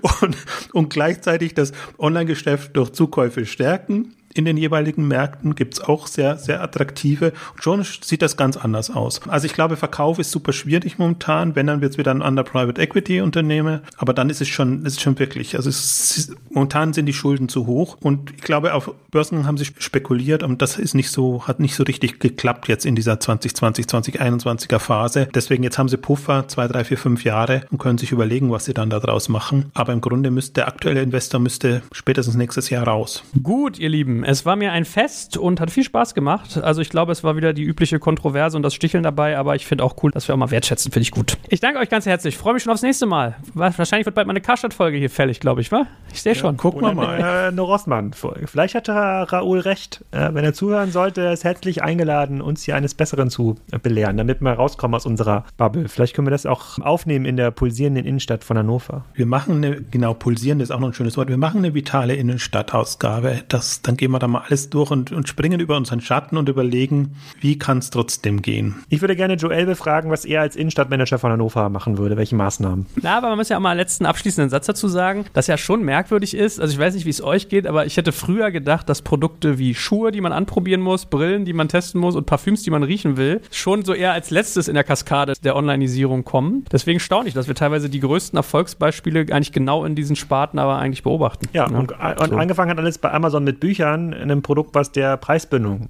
und, 0.22 0.36
und 0.72 0.90
gleichzeitig 0.90 1.54
das 1.54 1.72
Online-Geschäft 1.98 2.76
durch 2.76 2.92
Zukäufe 2.92 3.46
stärken 3.46 4.14
in 4.34 4.44
den 4.44 4.56
jeweiligen 4.56 5.06
Märkten, 5.08 5.54
gibt 5.54 5.74
es 5.74 5.80
auch 5.80 6.06
sehr, 6.06 6.36
sehr 6.36 6.62
attraktive. 6.62 7.32
Und 7.54 7.62
schon 7.62 7.82
sieht 7.82 8.22
das 8.22 8.36
ganz 8.36 8.56
anders 8.56 8.90
aus. 8.90 9.20
Also 9.28 9.46
ich 9.46 9.54
glaube, 9.54 9.76
Verkauf 9.76 10.18
ist 10.18 10.30
super 10.30 10.52
schwierig 10.52 10.98
momentan. 10.98 11.54
Wenn, 11.54 11.66
dann 11.66 11.80
wird 11.80 11.92
es 11.92 11.98
wieder 11.98 12.10
ein 12.10 12.22
Under 12.22 12.44
Private 12.44 12.80
Equity 12.80 13.20
Unternehmen. 13.20 13.80
Aber 13.96 14.14
dann 14.14 14.30
ist 14.30 14.40
es 14.40 14.48
schon, 14.48 14.84
ist 14.84 15.00
schon 15.00 15.18
wirklich, 15.18 15.56
also 15.56 15.68
ist, 15.68 16.34
momentan 16.50 16.92
sind 16.92 17.06
die 17.06 17.12
Schulden 17.12 17.48
zu 17.48 17.66
hoch. 17.66 17.96
Und 18.00 18.32
ich 18.32 18.42
glaube, 18.42 18.74
auf 18.74 18.92
Börsen 19.10 19.46
haben 19.46 19.58
sie 19.58 19.66
spekuliert 19.78 20.42
und 20.42 20.62
das 20.62 20.78
ist 20.78 20.94
nicht 20.94 21.10
so, 21.10 21.46
hat 21.46 21.60
nicht 21.60 21.74
so 21.74 21.82
richtig 21.82 22.20
geklappt 22.20 22.68
jetzt 22.68 22.86
in 22.86 22.94
dieser 22.94 23.20
2020, 23.20 23.86
2021er 23.86 24.78
Phase. 24.78 25.28
Deswegen 25.34 25.62
jetzt 25.62 25.78
haben 25.78 25.88
sie 25.88 25.96
Puffer, 25.96 26.48
zwei, 26.48 26.68
drei, 26.68 26.84
vier, 26.84 26.98
fünf 26.98 27.24
Jahre 27.24 27.62
und 27.70 27.78
können 27.78 27.98
sich 27.98 28.12
überlegen, 28.12 28.50
was 28.50 28.64
sie 28.64 28.74
dann 28.74 28.90
daraus 28.90 29.28
machen. 29.28 29.70
Aber 29.74 29.92
im 29.92 30.00
Grunde 30.00 30.30
müsste 30.30 30.54
der 30.54 30.68
aktuelle 30.68 31.02
Investor 31.02 31.40
müsste 31.40 31.82
spätestens 31.92 32.34
nächstes 32.34 32.70
Jahr 32.70 32.86
raus. 32.86 33.22
Gut, 33.42 33.78
ihr 33.78 33.88
Lieben, 33.88 34.21
es 34.24 34.46
war 34.46 34.56
mir 34.56 34.72
ein 34.72 34.84
Fest 34.84 35.36
und 35.36 35.60
hat 35.60 35.70
viel 35.70 35.84
Spaß 35.84 36.14
gemacht. 36.14 36.58
Also 36.58 36.80
ich 36.80 36.90
glaube, 36.90 37.12
es 37.12 37.24
war 37.24 37.36
wieder 37.36 37.52
die 37.52 37.62
übliche 37.62 37.98
Kontroverse 37.98 38.56
und 38.56 38.62
das 38.62 38.74
Sticheln 38.74 39.02
dabei, 39.02 39.36
aber 39.38 39.54
ich 39.54 39.66
finde 39.66 39.84
auch 39.84 39.96
cool, 40.02 40.10
dass 40.10 40.28
wir 40.28 40.34
auch 40.34 40.38
mal 40.38 40.50
wertschätzen, 40.50 40.92
finde 40.92 41.02
ich 41.02 41.10
gut. 41.10 41.38
Ich 41.48 41.60
danke 41.60 41.78
euch 41.80 41.88
ganz 41.88 42.06
herzlich. 42.06 42.36
Freue 42.36 42.54
mich 42.54 42.62
schon 42.62 42.72
aufs 42.72 42.82
nächste 42.82 43.06
Mal. 43.06 43.36
Wahrscheinlich 43.54 44.06
wird 44.06 44.14
bald 44.14 44.26
mal 44.26 44.32
eine 44.32 44.40
Karstadt-Folge 44.40 44.98
hier 44.98 45.10
fällig, 45.10 45.40
glaube 45.40 45.60
ich, 45.60 45.72
wa? 45.72 45.86
Ich 46.12 46.22
sehe 46.22 46.34
schon. 46.34 46.56
Ja, 46.56 46.60
gucken 46.60 46.82
wir 46.82 46.94
mal. 46.94 47.18
Äh, 47.18 47.48
eine 47.48 47.60
Rossmann-Folge. 47.60 48.46
Vielleicht 48.46 48.74
hat 48.74 48.88
Raoul 48.88 49.60
recht. 49.60 50.04
Äh, 50.10 50.30
wenn 50.32 50.44
er 50.44 50.52
zuhören 50.52 50.90
sollte, 50.90 51.22
ist 51.22 51.44
herzlich 51.44 51.82
eingeladen, 51.82 52.40
uns 52.40 52.62
hier 52.62 52.76
eines 52.76 52.94
Besseren 52.94 53.30
zu 53.30 53.56
belehren, 53.82 54.16
damit 54.16 54.40
wir 54.40 54.52
rauskommen 54.52 54.94
aus 54.94 55.06
unserer 55.06 55.44
Bubble. 55.56 55.88
Vielleicht 55.88 56.14
können 56.14 56.26
wir 56.26 56.32
das 56.32 56.46
auch 56.46 56.78
aufnehmen 56.78 57.24
in 57.24 57.36
der 57.36 57.50
pulsierenden 57.50 58.04
Innenstadt 58.04 58.44
von 58.44 58.58
Hannover. 58.58 59.04
Wir 59.14 59.26
machen 59.26 59.56
eine, 59.56 59.82
genau, 59.82 60.14
pulsierend 60.14 60.62
ist 60.62 60.70
auch 60.70 60.80
noch 60.80 60.88
ein 60.88 60.94
schönes 60.94 61.16
Wort. 61.16 61.28
Wir 61.28 61.36
machen 61.36 61.58
eine 61.58 61.74
vitale 61.74 62.14
Innenstadtausgabe. 62.14 63.42
Das, 63.48 63.82
dann 63.82 63.96
gehen 63.96 64.10
wir 64.10 64.11
da 64.18 64.28
mal 64.28 64.42
alles 64.46 64.70
durch 64.70 64.90
und, 64.90 65.12
und 65.12 65.28
springen 65.28 65.60
über 65.60 65.76
unseren 65.76 66.00
Schatten 66.00 66.36
und 66.36 66.48
überlegen, 66.48 67.16
wie 67.40 67.58
kann 67.58 67.78
es 67.78 67.90
trotzdem 67.90 68.42
gehen. 68.42 68.82
Ich 68.88 69.00
würde 69.00 69.16
gerne 69.16 69.34
Joel 69.34 69.66
befragen, 69.66 70.10
was 70.10 70.24
er 70.24 70.40
als 70.40 70.56
Innenstadtmanager 70.56 71.18
von 71.18 71.32
Hannover 71.32 71.68
machen 71.68 71.98
würde, 71.98 72.16
welche 72.16 72.36
Maßnahmen. 72.36 72.86
Na, 73.02 73.18
aber 73.18 73.28
man 73.28 73.38
muss 73.38 73.48
ja 73.48 73.56
auch 73.56 73.60
mal 73.60 73.70
einen 73.70 73.80
letzten 73.80 74.06
abschließenden 74.06 74.50
Satz 74.50 74.66
dazu 74.66 74.88
sagen, 74.88 75.24
dass 75.32 75.46
ja 75.46 75.56
schon 75.56 75.84
merkwürdig 75.84 76.34
ist. 76.34 76.60
Also 76.60 76.72
ich 76.72 76.78
weiß 76.78 76.94
nicht, 76.94 77.06
wie 77.06 77.10
es 77.10 77.22
euch 77.22 77.48
geht, 77.48 77.66
aber 77.66 77.86
ich 77.86 77.96
hätte 77.96 78.12
früher 78.12 78.50
gedacht, 78.50 78.88
dass 78.88 79.02
Produkte 79.02 79.58
wie 79.58 79.74
Schuhe, 79.74 80.12
die 80.12 80.20
man 80.20 80.32
anprobieren 80.32 80.80
muss, 80.80 81.06
Brillen, 81.06 81.44
die 81.44 81.52
man 81.52 81.68
testen 81.68 82.00
muss 82.00 82.14
und 82.16 82.26
Parfüms, 82.26 82.62
die 82.62 82.70
man 82.70 82.82
riechen 82.82 83.16
will, 83.16 83.40
schon 83.50 83.84
so 83.84 83.94
eher 83.94 84.12
als 84.12 84.30
letztes 84.30 84.68
in 84.68 84.74
der 84.74 84.84
Kaskade 84.84 85.34
der 85.42 85.56
Onlineisierung 85.56 86.24
kommen. 86.24 86.64
Deswegen 86.72 87.00
staune 87.00 87.28
ich, 87.28 87.34
dass 87.34 87.48
wir 87.48 87.54
teilweise 87.54 87.88
die 87.88 88.00
größten 88.00 88.36
Erfolgsbeispiele 88.36 89.26
eigentlich 89.30 89.52
genau 89.52 89.84
in 89.84 89.94
diesen 89.94 90.16
Sparten 90.16 90.58
aber 90.58 90.76
eigentlich 90.76 91.02
beobachten. 91.02 91.48
Ja, 91.52 91.68
ja. 91.68 91.78
und, 91.78 91.92
und 91.92 92.30
so. 92.30 92.36
angefangen 92.36 92.70
hat 92.70 92.78
alles 92.78 92.98
bei 92.98 93.12
Amazon 93.12 93.44
mit 93.44 93.60
Büchern, 93.60 94.01
einem 94.12 94.42
Produkt, 94.42 94.74
was 94.74 94.92
der 94.92 95.16
Preisbindung 95.16 95.88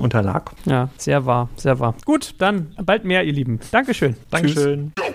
unterlag. 0.00 0.52
Ja, 0.64 0.88
sehr 0.96 1.26
wahr, 1.26 1.48
sehr 1.56 1.78
wahr. 1.80 1.94
Gut, 2.04 2.34
dann 2.38 2.74
bald 2.82 3.04
mehr, 3.04 3.24
ihr 3.24 3.32
Lieben. 3.32 3.60
Dankeschön. 3.70 4.16
Dankeschön. 4.30 4.92
Tschüss. 4.98 5.14